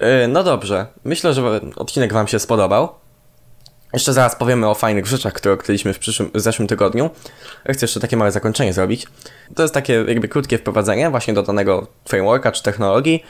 Yy, 0.00 0.28
no 0.34 0.44
dobrze, 0.44 0.86
myślę, 1.04 1.34
że 1.34 1.60
odcinek 1.76 2.12
Wam 2.12 2.26
się 2.26 2.38
spodobał. 2.38 2.88
Jeszcze 3.92 4.12
zaraz 4.12 4.36
powiemy 4.36 4.68
o 4.68 4.74
fajnych 4.74 5.06
rzeczach, 5.06 5.32
które 5.32 5.54
odkryliśmy 5.54 5.92
w, 5.92 5.98
przyszłym, 5.98 6.30
w 6.34 6.40
zeszłym 6.40 6.68
tygodniu. 6.68 7.10
Chcę 7.68 7.84
jeszcze 7.86 8.00
takie 8.00 8.16
małe 8.16 8.32
zakończenie 8.32 8.72
zrobić. 8.72 9.06
To 9.54 9.62
jest 9.62 9.74
takie 9.74 10.04
jakby 10.08 10.28
krótkie 10.28 10.58
wprowadzenie 10.58 11.10
właśnie 11.10 11.34
do 11.34 11.42
danego 11.42 11.86
frameworka 12.04 12.52
czy 12.52 12.62
technologii. 12.62 13.24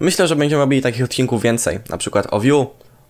Myślę, 0.00 0.26
że 0.26 0.36
będziemy 0.36 0.62
robili 0.62 0.82
takich 0.82 1.04
odcinków 1.04 1.42
więcej, 1.42 1.78
na 1.90 1.96
przykład 1.96 2.26
o 2.30 2.40
Vue, 2.40 2.66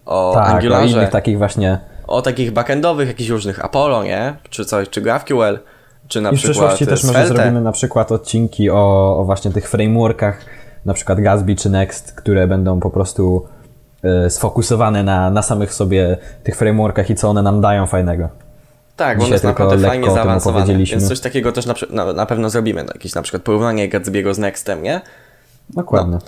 o 0.06 0.32
Tak, 0.34 0.48
o 0.48 0.54
Angularze, 0.54 0.96
innych 0.96 1.10
takich 1.10 1.38
właśnie. 1.38 1.78
o 2.06 2.22
takich 2.22 2.52
backendowych, 2.52 3.08
jakichś 3.08 3.30
różnych 3.30 3.64
Apollo, 3.64 4.04
nie? 4.04 4.36
Czy 4.50 4.64
coś, 4.64 4.88
czy 4.88 5.00
GraphQL, 5.00 5.58
czy 6.08 6.20
na 6.20 6.30
I 6.30 6.32
w 6.32 6.38
przykład 6.38 6.52
przyszłości 6.52 6.86
też 6.86 7.04
może 7.04 7.18
Svelte. 7.18 7.34
zrobimy 7.36 7.60
na 7.60 7.72
przykład 7.72 8.12
odcinki 8.12 8.70
o, 8.70 9.16
o 9.18 9.24
właśnie 9.24 9.50
tych 9.50 9.68
frameworkach, 9.70 10.40
na 10.84 10.94
przykład 10.94 11.20
Gatsby 11.20 11.56
czy 11.56 11.70
Next, 11.70 12.12
które 12.12 12.46
będą 12.48 12.80
po 12.80 12.90
prostu 12.90 13.46
sfokusowane 14.28 15.02
na, 15.02 15.30
na 15.30 15.42
samych 15.42 15.74
sobie 15.74 16.16
tych 16.42 16.56
frameworkach 16.56 17.10
i 17.10 17.14
co 17.14 17.28
one 17.28 17.42
nam 17.42 17.60
dają 17.60 17.86
fajnego. 17.86 18.28
Tak, 18.96 19.18
bo 19.18 19.24
on 19.24 19.32
jest 19.32 19.44
naprawdę 19.44 19.88
fajnie 19.88 20.10
zaawansowany, 20.10 20.84
więc 20.84 21.08
coś 21.08 21.20
takiego 21.20 21.52
też 21.52 21.66
na, 21.66 21.74
na, 21.90 22.12
na 22.12 22.26
pewno 22.26 22.50
zrobimy, 22.50 22.84
jakieś 22.94 23.14
na 23.14 23.22
przykład 23.22 23.42
porównanie 23.42 23.88
Gatsby'ego 23.90 24.34
z 24.34 24.38
Nextem, 24.38 24.82
nie? 24.82 25.00
Dokładnie. 25.70 26.18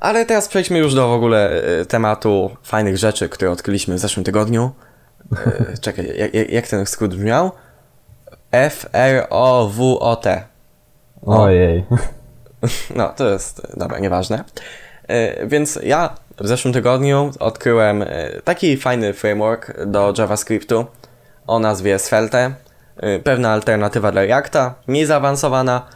Ale 0.00 0.26
teraz 0.26 0.48
przejdźmy 0.48 0.78
już 0.78 0.94
do 0.94 1.08
w 1.08 1.12
ogóle 1.12 1.62
e, 1.80 1.84
tematu 1.84 2.50
fajnych 2.62 2.98
rzeczy, 2.98 3.28
które 3.28 3.50
odkryliśmy 3.50 3.94
w 3.94 3.98
zeszłym 3.98 4.24
tygodniu. 4.24 4.70
E, 5.46 5.78
Czekaj, 5.80 6.12
jak, 6.18 6.50
jak- 6.50 6.68
ten 6.68 6.86
skrót 6.86 7.14
brzmiał? 7.14 7.50
F-R-O-W-O-T. 8.52 10.42
Ojej. 11.26 11.84
No, 12.96 13.08
to 13.08 13.28
jest, 13.28 13.62
dobra, 13.76 13.98
nieważne. 13.98 14.44
E, 15.08 15.46
Więc 15.46 15.78
ja 15.82 16.14
w 16.40 16.48
zeszłym 16.48 16.74
tygodniu 16.74 17.30
odkryłem 17.38 18.02
e, 18.02 18.06
taki 18.44 18.76
fajny 18.76 19.12
framework 19.12 19.86
do 19.86 20.14
JavaScriptu 20.18 20.86
o 21.46 21.58
nazwie 21.58 21.98
Svelte. 21.98 22.54
E, 22.96 23.18
Pewna 23.18 23.52
alternatywa 23.52 24.12
dla 24.12 24.22
Reacta, 24.22 24.74
mniej 24.86 25.06
zaawansowana, 25.06 25.86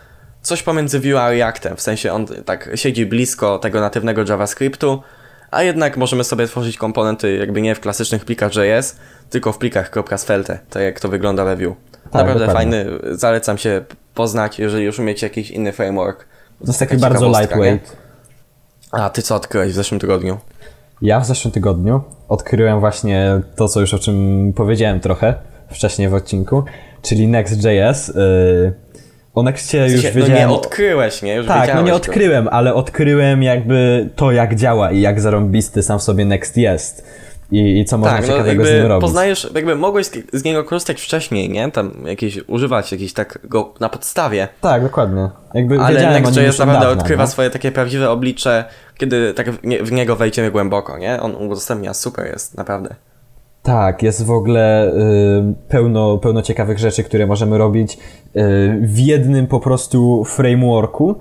coś 0.42 0.62
pomiędzy 0.62 1.00
Vue 1.00 1.22
a 1.22 1.30
Reactem, 1.30 1.76
w 1.76 1.80
sensie 1.80 2.12
on 2.12 2.26
tak 2.26 2.70
siedzi 2.74 3.06
blisko 3.06 3.58
tego 3.58 3.80
natywnego 3.80 4.24
JavaScriptu, 4.28 5.02
a 5.50 5.62
jednak 5.62 5.96
możemy 5.96 6.24
sobie 6.24 6.46
tworzyć 6.46 6.76
komponenty 6.76 7.36
jakby 7.36 7.62
nie 7.62 7.74
w 7.74 7.80
klasycznych 7.80 8.24
plikach 8.24 8.52
JS, 8.56 8.96
tylko 9.30 9.52
w 9.52 9.58
plikach 9.58 9.90
.svelte, 10.16 10.58
tak 10.70 10.82
jak 10.82 11.00
to 11.00 11.08
wygląda 11.08 11.44
we 11.44 11.56
Vue. 11.56 11.74
Naprawdę 12.04 12.46
dokładnie. 12.46 12.84
fajny, 12.84 12.98
zalecam 13.10 13.58
się 13.58 13.84
poznać, 14.14 14.58
jeżeli 14.58 14.84
już 14.84 14.98
umiecie 14.98 15.26
jakiś 15.26 15.50
inny 15.50 15.72
framework. 15.72 16.18
To 16.60 16.66
jest 16.66 16.78
taki 16.78 16.96
bardzo 16.96 17.28
lightweight. 17.28 18.01
A 18.92 19.10
ty 19.10 19.22
co 19.22 19.36
odkryłeś 19.36 19.72
w 19.72 19.74
zeszłym 19.74 20.00
tygodniu? 20.00 20.38
Ja 21.02 21.20
w 21.20 21.26
zeszłym 21.26 21.52
tygodniu 21.52 22.00
odkryłem 22.28 22.80
właśnie 22.80 23.40
to, 23.56 23.68
co 23.68 23.80
już 23.80 23.94
o 23.94 23.98
czym 23.98 24.52
powiedziałem 24.56 25.00
trochę 25.00 25.34
wcześniej 25.70 26.08
w 26.08 26.14
odcinku, 26.14 26.64
czyli 27.02 27.28
Next.js. 27.28 28.08
Yy, 28.08 28.72
o 29.34 29.42
Nextie 29.42 29.78
już 29.78 30.04
no 30.04 30.10
wiedziałem... 30.10 30.48
nie 30.48 30.48
odkryłeś, 30.48 31.22
nie? 31.22 31.34
Już 31.34 31.46
Tak, 31.46 31.74
no 31.74 31.82
nie 31.82 31.94
odkryłem, 31.94 32.48
ale 32.48 32.74
odkryłem 32.74 33.42
jakby 33.42 34.08
to, 34.16 34.32
jak 34.32 34.54
działa 34.54 34.90
i 34.90 35.00
jak 35.00 35.20
zarąbisty 35.20 35.82
sam 35.82 35.98
w 35.98 36.02
sobie 36.02 36.24
Next 36.24 36.56
jest. 36.56 37.06
I, 37.52 37.80
i 37.80 37.84
co 37.84 37.98
można 37.98 38.16
Tak, 38.16 38.26
no 38.26 38.32
ciekawego 38.32 38.64
z 38.64 38.70
nim 38.70 38.86
robić. 38.86 39.00
poznajesz, 39.00 39.50
jakby 39.54 39.76
mogłeś 39.76 40.06
z, 40.32 40.44
niego 40.44 40.64
korzystać 40.64 41.00
wcześniej, 41.00 41.50
nie? 41.50 41.70
Tam 41.70 41.92
jakieś, 42.06 42.48
używać 42.48 42.92
jakiś 42.92 43.12
tak 43.12 43.38
go 43.44 43.74
na 43.80 43.88
podstawie. 43.88 44.48
Tak, 44.60 44.82
dokładnie. 44.82 45.28
Jakby 45.54 45.80
Ale 45.80 46.20
Next.js 46.20 46.58
naprawdę 46.58 46.86
dawna, 46.86 47.00
odkrywa 47.02 47.22
no. 47.22 47.30
swoje 47.30 47.50
takie 47.50 47.72
prawdziwe 47.72 48.10
oblicze, 48.10 48.64
kiedy 48.98 49.34
tak 49.34 49.50
w, 49.50 49.64
nie, 49.64 49.82
w 49.82 49.92
niego 49.92 50.16
wejdziemy 50.16 50.50
głęboko, 50.50 50.98
nie? 50.98 51.20
On 51.20 51.34
udostępnia, 51.36 51.94
super 51.94 52.26
jest, 52.26 52.56
naprawdę. 52.56 52.94
Tak, 53.62 54.02
jest 54.02 54.26
w 54.26 54.30
ogóle 54.30 54.88
y, 54.88 55.54
pełno, 55.68 56.18
pełno 56.18 56.42
ciekawych 56.42 56.78
rzeczy, 56.78 57.04
które 57.04 57.26
możemy 57.26 57.58
robić 57.58 57.92
y, 57.92 57.98
w 58.82 58.98
jednym 58.98 59.46
po 59.46 59.60
prostu 59.60 60.24
frameworku, 60.24 61.20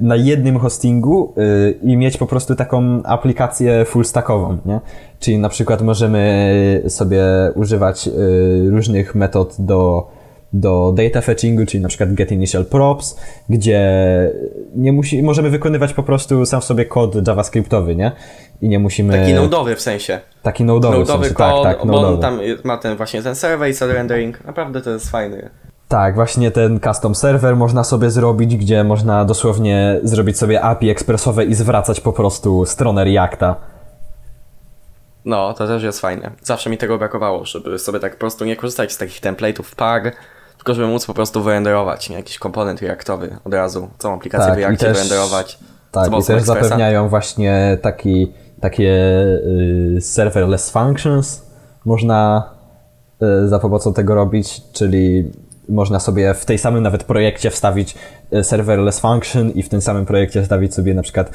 na 0.00 0.16
jednym 0.16 0.58
hostingu 0.58 1.34
y, 1.38 1.78
i 1.82 1.96
mieć 1.96 2.16
po 2.16 2.26
prostu 2.26 2.54
taką 2.54 3.02
aplikację 3.02 3.84
full 3.84 4.04
stackową, 4.04 4.58
nie? 4.66 4.80
Czyli 5.20 5.38
na 5.38 5.48
przykład 5.48 5.82
możemy 5.82 6.82
sobie 6.88 7.22
używać 7.54 8.08
y, 8.08 8.70
różnych 8.70 9.14
metod 9.14 9.56
do, 9.58 10.10
do 10.52 10.94
data 10.96 11.20
fetchingu, 11.20 11.66
czyli 11.66 11.82
na 11.82 11.88
przykład 11.88 12.14
get 12.14 12.32
initial 12.32 12.64
props, 12.64 13.16
gdzie 13.48 13.80
nie 14.74 14.92
musi, 14.92 15.22
możemy 15.22 15.50
wykonywać 15.50 15.92
po 15.92 16.02
prostu 16.02 16.46
sam 16.46 16.62
sobie 16.62 16.84
kod 16.84 17.28
javascriptowy, 17.28 17.96
nie? 17.96 18.12
I 18.62 18.68
nie 18.68 18.78
musimy... 18.78 19.18
Taki 19.18 19.34
nodowy 19.34 19.76
w 19.76 19.80
sensie. 19.80 20.20
Taki 20.42 20.64
nodowy, 20.64 21.04
w 21.04 21.06
sensie, 21.06 21.34
kod, 21.34 21.62
tak, 21.62 21.78
tak, 21.78 21.86
bo 21.86 22.08
on 22.08 22.20
tam 22.20 22.40
ma 22.64 22.78
ten 22.78 22.96
właśnie 22.96 23.22
ten 23.22 23.34
survey, 23.34 23.74
set 23.74 23.90
rendering, 23.90 24.44
naprawdę 24.44 24.82
to 24.82 24.90
jest 24.90 25.10
fajny. 25.10 25.50
Tak, 25.88 26.14
właśnie 26.14 26.50
ten 26.50 26.80
custom 26.80 27.14
server 27.14 27.56
można 27.56 27.84
sobie 27.84 28.10
zrobić, 28.10 28.56
gdzie 28.56 28.84
można 28.84 29.24
dosłownie 29.24 30.00
zrobić 30.02 30.38
sobie 30.38 30.62
API 30.62 30.90
ekspresowe 30.90 31.44
i 31.44 31.54
zwracać 31.54 32.00
po 32.00 32.12
prostu 32.12 32.64
stronę 32.64 33.04
Reacta. 33.04 33.56
No, 35.24 35.54
to 35.54 35.66
też 35.66 35.82
jest 35.82 36.00
fajne. 36.00 36.30
Zawsze 36.42 36.70
mi 36.70 36.78
tego 36.78 36.98
brakowało, 36.98 37.44
żeby 37.44 37.78
sobie 37.78 38.00
tak 38.00 38.12
po 38.12 38.18
prostu 38.18 38.44
nie 38.44 38.56
korzystać 38.56 38.92
z 38.92 38.98
takich 38.98 39.20
template'ów 39.20 39.74
par, 39.76 40.12
tylko 40.56 40.74
żeby 40.74 40.88
móc 40.88 41.06
po 41.06 41.14
prostu 41.14 41.42
wyrenderować 41.42 42.10
nie? 42.10 42.16
jakiś 42.16 42.38
komponent 42.38 42.82
reaktowy 42.82 43.36
od 43.44 43.54
razu, 43.54 43.88
całą 43.98 44.14
aplikację 44.14 44.64
Tak, 44.64 44.74
w 44.74 44.78
też- 44.78 44.92
wyrenderować. 44.92 45.58
Tak, 45.92 46.06
i 46.06 46.10
też 46.10 46.18
Expressa. 46.18 46.44
zapewniają 46.44 47.08
właśnie 47.08 47.78
taki, 47.82 48.32
takie 48.60 48.92
y, 49.96 49.98
serverless 50.00 50.70
functions. 50.70 51.42
Można 51.84 52.50
y, 53.44 53.48
za 53.48 53.58
pomocą 53.58 53.92
tego 53.92 54.14
robić, 54.14 54.62
czyli 54.72 55.32
można 55.68 56.00
sobie 56.00 56.34
w 56.34 56.44
tej 56.44 56.58
samym 56.58 56.82
nawet 56.82 57.04
projekcie 57.04 57.50
wstawić 57.50 57.94
y, 58.32 58.44
serverless 58.44 59.00
function 59.00 59.50
i 59.50 59.62
w 59.62 59.68
tym 59.68 59.80
samym 59.80 60.06
projekcie 60.06 60.42
wstawić 60.42 60.74
sobie 60.74 60.94
na 60.94 61.02
przykład 61.02 61.30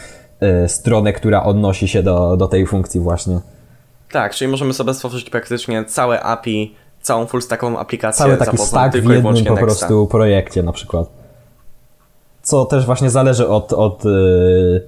y, 0.65 0.69
stronę, 0.69 1.13
która 1.13 1.43
odnosi 1.43 1.87
się 1.87 2.03
do, 2.03 2.37
do 2.37 2.47
tej 2.47 2.67
funkcji 2.67 2.99
właśnie. 2.99 3.39
Tak, 4.11 4.35
czyli 4.35 4.51
możemy 4.51 4.73
sobie 4.73 4.93
stworzyć 4.93 5.29
praktycznie 5.29 5.85
całe 5.85 6.23
API, 6.23 6.75
całą 7.01 7.25
full 7.25 7.41
stackową 7.41 7.79
aplikację 7.79 8.25
Cały 8.25 8.37
taki 8.37 8.57
stack 8.57 8.97
w 8.97 9.09
jednym 9.09 9.45
po 9.45 9.57
prostu 9.57 10.07
projekcie 10.07 10.63
na 10.63 10.71
przykład. 10.71 11.09
Co 12.41 12.65
też 12.65 12.85
właśnie 12.85 13.09
zależy 13.09 13.47
od, 13.47 13.73
od 13.73 14.05
y, 14.05 14.81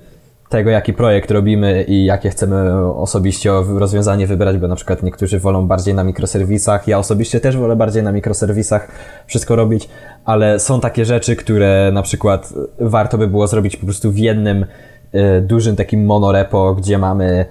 tego, 0.54 0.70
jaki 0.70 0.94
projekt 0.94 1.32
robimy 1.32 1.84
i 1.84 2.06
jakie 2.06 2.30
chcemy 2.30 2.86
osobiście 2.96 3.52
rozwiązanie 3.78 4.28
wybrać, 4.28 4.58
bo 4.58 4.68
na 4.68 4.76
przykład 4.76 5.04
niektórzy 5.04 5.40
wolą 5.40 5.68
bardziej 5.68 5.94
na 5.94 6.04
mikroserwisach, 6.04 6.88
ja 6.88 7.00
osobiście 7.00 7.40
też 7.40 7.58
wolę 7.58 7.76
bardziej 7.76 8.04
na 8.04 8.12
mikroserwisach 8.12 8.88
wszystko 9.28 9.56
robić, 9.56 9.90
ale 10.26 10.60
są 10.60 10.80
takie 10.80 11.06
rzeczy, 11.06 11.36
które 11.36 11.92
na 11.94 12.02
przykład 12.02 12.54
warto 12.80 13.18
by 13.18 13.28
było 13.28 13.48
zrobić 13.48 13.78
po 13.78 13.86
prostu 13.86 14.12
w 14.12 14.18
jednym 14.18 14.66
y, 15.16 15.42
dużym 15.42 15.76
takim 15.76 16.06
monorepo, 16.06 16.76
gdzie 16.76 16.98
mamy 16.98 17.46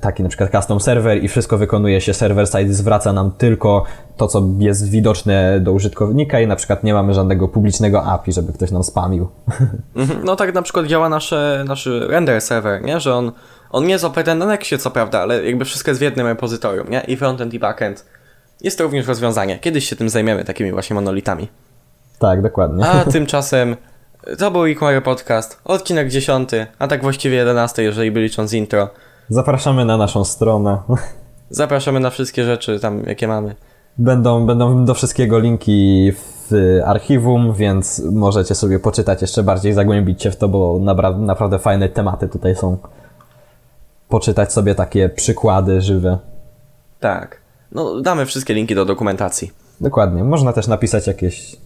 taki 0.00 0.22
na 0.22 0.28
przykład 0.28 0.50
custom 0.52 0.80
server 0.80 1.24
i 1.24 1.28
wszystko 1.28 1.58
wykonuje 1.58 2.00
się 2.00 2.14
server 2.14 2.48
side, 2.48 2.74
zwraca 2.74 3.12
nam 3.12 3.30
tylko 3.38 3.84
to, 4.16 4.28
co 4.28 4.42
jest 4.58 4.90
widoczne 4.90 5.60
do 5.60 5.72
użytkownika 5.72 6.40
i 6.40 6.46
na 6.46 6.56
przykład 6.56 6.84
nie 6.84 6.94
mamy 6.94 7.14
żadnego 7.14 7.48
publicznego 7.48 8.04
API, 8.04 8.32
żeby 8.32 8.52
ktoś 8.52 8.70
nam 8.70 8.84
spamił. 8.84 9.28
Mhm, 9.96 10.24
No 10.24 10.36
tak 10.36 10.54
na 10.54 10.62
przykład 10.62 10.86
działa 10.86 11.08
nasze, 11.08 11.64
nasz 11.68 11.88
render 12.08 12.40
server, 12.40 12.82
nie? 12.82 13.00
Że 13.00 13.14
on, 13.14 13.32
on 13.70 13.84
nie 13.84 13.92
jest 13.92 14.04
oparty 14.04 14.34
na 14.34 14.46
Nexie, 14.46 14.78
co 14.78 14.90
prawda, 14.90 15.20
ale 15.20 15.44
jakby 15.44 15.64
wszystko 15.64 15.90
jest 15.90 16.00
w 16.00 16.02
jednym 16.02 16.26
repozytorium, 16.26 16.90
nie? 16.90 17.00
I 17.00 17.16
frontend 17.16 17.54
i 17.54 17.58
backend. 17.58 18.06
Jest 18.60 18.78
to 18.78 18.84
również 18.84 19.06
rozwiązanie. 19.06 19.58
Kiedyś 19.58 19.88
się 19.88 19.96
tym 19.96 20.08
zajmiemy, 20.08 20.44
takimi 20.44 20.72
właśnie 20.72 20.94
monolitami. 20.94 21.48
tak, 22.18 22.42
dokładnie. 22.42 22.86
A 22.86 23.04
tymczasem 23.04 23.76
to 24.38 24.50
był 24.50 24.64
Equire 24.66 25.00
Podcast, 25.02 25.60
odcinek 25.64 26.08
10, 26.08 26.50
a 26.78 26.88
tak 26.88 27.02
właściwie 27.02 27.36
11, 27.36 27.82
jeżeli 27.82 28.10
by 28.10 28.20
licząc 28.20 28.52
intro. 28.52 28.88
Zapraszamy 29.28 29.84
na 29.84 29.96
naszą 29.96 30.24
stronę. 30.24 30.78
Zapraszamy 31.50 32.00
na 32.00 32.10
wszystkie 32.10 32.44
rzeczy 32.44 32.80
tam, 32.80 33.02
jakie 33.06 33.28
mamy. 33.28 33.54
Będą, 33.98 34.46
będą 34.46 34.84
do 34.84 34.94
wszystkiego 34.94 35.38
linki 35.38 36.12
w 36.12 36.52
archiwum, 36.84 37.54
więc 37.54 38.02
możecie 38.12 38.54
sobie 38.54 38.78
poczytać 38.78 39.22
jeszcze 39.22 39.42
bardziej, 39.42 39.72
zagłębić 39.72 40.22
się 40.22 40.30
w 40.30 40.36
to, 40.36 40.48
bo 40.48 40.74
napra- 40.78 41.18
naprawdę 41.18 41.58
fajne 41.58 41.88
tematy 41.88 42.28
tutaj 42.28 42.56
są. 42.56 42.78
Poczytać 44.08 44.52
sobie 44.52 44.74
takie 44.74 45.08
przykłady 45.08 45.80
żywe. 45.80 46.18
Tak. 47.00 47.40
No, 47.72 48.00
damy 48.00 48.26
wszystkie 48.26 48.54
linki 48.54 48.74
do 48.74 48.84
dokumentacji. 48.84 49.52
Dokładnie. 49.80 50.24
Można 50.24 50.52
też 50.52 50.66
napisać 50.66 51.06
jakieś 51.06 51.56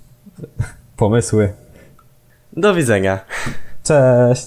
pomysły. 0.96 1.52
Do 2.56 2.74
widzenia. 2.74 3.18
Cześć! 3.84 4.46